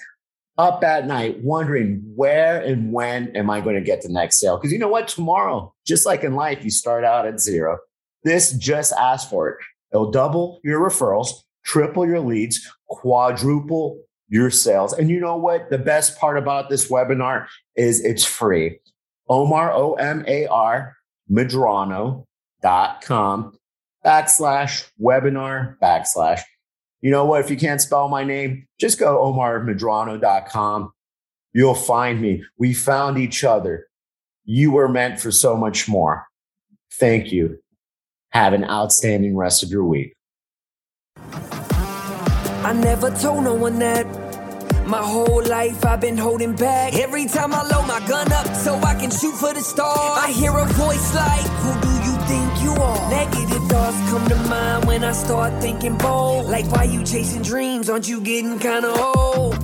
up 0.59 0.83
at 0.83 1.07
night 1.07 1.39
wondering 1.43 2.03
where 2.15 2.61
and 2.63 2.93
when 2.93 3.35
am 3.37 3.51
I 3.51 3.61
going 3.61 3.77
to 3.77 3.81
get 3.83 4.03
the 4.03 4.09
next 4.09 4.41
sale? 4.41 4.57
Because 4.57 4.73
you 4.73 4.79
know 4.79 4.89
what? 4.89 5.07
Tomorrow, 5.07 5.75
just 5.87 6.07
like 6.07 6.25
in 6.25 6.35
life, 6.35 6.65
you 6.65 6.71
start 6.71 7.05
out 7.05 7.27
at 7.27 7.41
zero. 7.41 7.79
This 8.25 8.53
just 8.53 8.93
ask 8.95 9.29
for 9.29 9.51
it. 9.51 9.59
It'll 9.93 10.11
double 10.11 10.61
your 10.65 10.81
referrals, 10.81 11.29
triple 11.65 12.07
your 12.07 12.21
leads, 12.21 12.67
quadruple 12.89 14.01
your 14.29 14.51
sales. 14.51 14.93
And 14.93 15.09
you 15.11 15.21
know 15.21 15.37
what? 15.37 15.71
The 15.71 15.79
best 15.79 16.19
part 16.19 16.39
about 16.39 16.71
this 16.71 16.91
webinar 16.91 17.47
is 17.77 18.05
it's 18.05 18.25
free. 18.25 18.81
Omar, 19.29 19.73
O 19.73 19.93
M 19.95 20.25
A 20.27 20.47
R, 20.47 20.97
Medrano.com 21.31 22.25
backslash 24.07 24.89
webinar 25.03 25.77
backslash. 25.83 26.41
You 27.01 27.11
know 27.11 27.25
what? 27.25 27.41
If 27.41 27.51
you 27.51 27.57
can't 27.57 27.81
spell 27.81 28.09
my 28.09 28.25
name, 28.25 28.67
just 28.81 28.99
go 28.99 29.19
omarmedrano.com. 29.19 30.93
You'll 31.53 31.75
find 31.75 32.21
me. 32.21 32.45
We 32.59 32.73
found 32.73 33.19
each 33.19 33.43
other. 33.45 33.87
You 34.45 34.71
were 34.71 34.89
meant 34.89 35.21
for 35.21 35.33
so 35.33 35.57
much 35.57 35.89
more. 35.89 36.27
Thank 36.93 37.33
you. 37.33 37.59
Have 38.31 38.53
an 38.53 38.65
outstanding 38.65 39.37
rest 39.37 39.63
of 39.63 39.71
your 39.71 39.85
week. 39.85 40.15
I 42.67 42.73
never 42.73 43.11
told 43.11 43.45
no 43.45 43.55
one 43.55 43.79
that. 43.81 44.07
My 44.87 45.03
whole 45.03 45.43
life 45.43 45.85
I've 45.85 46.01
been 46.01 46.17
holding 46.17 46.55
back. 46.55 46.95
Every 46.95 47.27
time 47.27 47.53
I 47.53 47.63
load 47.63 47.87
my 47.89 47.99
gun 48.07 48.31
up 48.33 48.55
so 48.55 48.77
I 48.77 48.95
can 48.95 49.11
shoot 49.11 49.35
for 49.35 49.53
the 49.53 49.61
stars, 49.61 50.19
I 50.19 50.31
hear 50.31 50.53
a 50.53 50.65
voice 50.65 51.15
like, 51.15 51.47
Who 51.63 51.73
do 51.81 51.93
you 52.07 52.17
think 52.27 52.63
you 52.63 52.73
are? 52.81 53.11
Negative 53.11 53.66
come 54.17 54.29
to 54.29 54.37
mind 54.49 54.85
when 54.87 55.05
I 55.05 55.13
start 55.13 55.53
thinking 55.61 55.97
bold. 55.99 56.47
Like, 56.47 56.67
why 56.73 56.85
you 56.85 57.05
chasing 57.05 57.43
dreams? 57.43 57.91
Aren't 57.91 58.09
you 58.09 58.21
getting 58.21 58.59
kinda 58.59 58.89
old? 58.89 59.55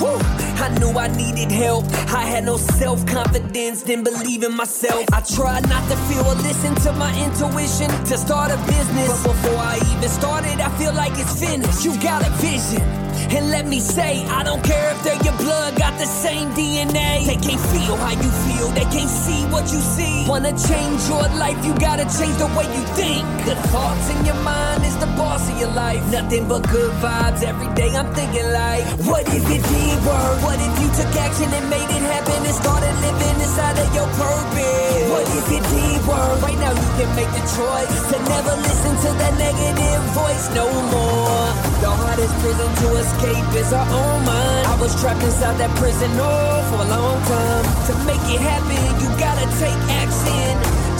Whew. 0.00 0.18
I 0.64 0.68
knew 0.78 0.90
I 0.98 1.08
needed 1.16 1.50
help. 1.52 1.84
I 2.12 2.24
had 2.32 2.44
no 2.44 2.56
self 2.56 3.06
confidence, 3.06 3.82
didn't 3.82 4.04
believe 4.04 4.42
in 4.42 4.54
myself. 4.54 5.04
I 5.12 5.20
tried 5.20 5.68
not 5.68 5.84
to 5.90 5.96
feel 6.08 6.24
or 6.26 6.34
listen 6.48 6.74
to 6.86 6.92
my 6.92 7.12
intuition 7.24 7.88
to 8.10 8.18
start 8.18 8.50
a 8.50 8.58
business. 8.74 9.08
But 9.08 9.32
before 9.32 9.60
I 9.72 9.76
even 9.92 10.08
started, 10.08 10.60
I 10.60 10.70
feel 10.78 10.92
like 10.92 11.12
it's 11.16 11.38
finished. 11.38 11.84
You 11.84 11.92
got 12.00 12.26
a 12.26 12.30
vision. 12.46 13.09
And 13.28 13.50
let 13.50 13.66
me 13.66 13.80
say, 13.80 14.24
I 14.26 14.42
don't 14.42 14.62
care 14.64 14.90
if 14.92 15.02
they're 15.04 15.22
your 15.22 15.36
blood, 15.36 15.76
got 15.76 15.98
the 15.98 16.06
same 16.06 16.48
DNA. 16.52 17.26
They 17.26 17.36
can't 17.36 17.60
feel 17.72 17.96
how 17.96 18.16
you 18.16 18.30
feel, 18.48 18.68
they 18.72 18.88
can't 18.88 19.10
see 19.10 19.44
what 19.52 19.70
you 19.72 19.80
see. 19.80 20.24
Wanna 20.28 20.56
change 20.56 21.00
your 21.08 21.26
life, 21.36 21.58
you 21.64 21.74
gotta 21.78 22.06
change 22.18 22.36
the 22.40 22.48
way 22.56 22.66
you 22.74 22.84
think. 22.96 23.24
The 23.44 23.56
thoughts 23.70 24.06
in 24.10 24.24
your 24.24 24.40
mind 24.42 24.84
is 24.84 24.96
the 24.98 25.10
boss 25.18 25.48
of 25.50 25.58
your 25.58 25.72
life. 25.72 26.00
Nothing 26.10 26.48
but 26.48 26.68
good 26.68 26.92
vibes 27.02 27.42
every 27.42 27.72
day. 27.74 27.90
I'm 27.94 28.12
thinking 28.14 28.48
like, 28.52 28.84
what 29.06 29.26
if 29.28 29.44
it 29.46 29.62
did 29.62 29.98
work? 30.06 30.36
What 30.42 30.58
if 30.58 30.72
you 30.80 30.88
took 30.98 31.12
action 31.20 31.48
and 31.52 31.66
made 31.70 31.90
it 31.90 32.04
happen 32.10 32.40
and 32.46 32.54
started 32.54 32.94
living 33.04 33.36
inside 33.40 33.78
of 33.78 33.88
your 33.94 34.08
purpose? 34.18 35.10
What 35.12 35.26
if 35.38 35.46
it 35.50 35.64
did 35.70 36.00
work? 36.06 36.42
Right 36.42 36.58
now 36.58 36.72
you 36.72 36.90
can 36.98 37.10
make 37.14 37.30
the 37.34 37.44
choice 37.58 37.94
to 38.10 38.16
never 38.30 38.54
listen 38.58 38.94
to 39.04 39.10
that 39.22 39.34
negative 39.38 40.02
voice 40.14 40.46
no 40.54 40.66
more. 40.94 41.46
The 41.82 41.90
hardest 41.90 42.34
prison 42.42 42.70
to 42.80 42.88
escape 43.10 43.54
is 43.54 43.72
our 43.72 43.86
own 43.86 44.24
mind. 44.24 44.66
I 44.66 44.76
was 44.80 44.98
trapped 45.00 45.22
inside 45.22 45.56
that 45.58 45.70
prison 45.78 46.10
oh, 46.14 46.62
for 46.70 46.80
a 46.82 46.88
long 46.88 47.18
time. 47.26 47.64
To 47.88 47.92
make 48.06 48.24
it 48.34 48.40
happen, 48.40 48.80
you 49.02 49.08
gotta 49.18 49.46
take 49.58 49.80
action. 50.02 50.50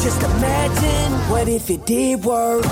Just 0.02 0.22
imagine 0.22 1.12
what 1.30 1.48
if 1.48 1.70
it 1.70 1.86
did 1.86 2.24
work. 2.24 2.64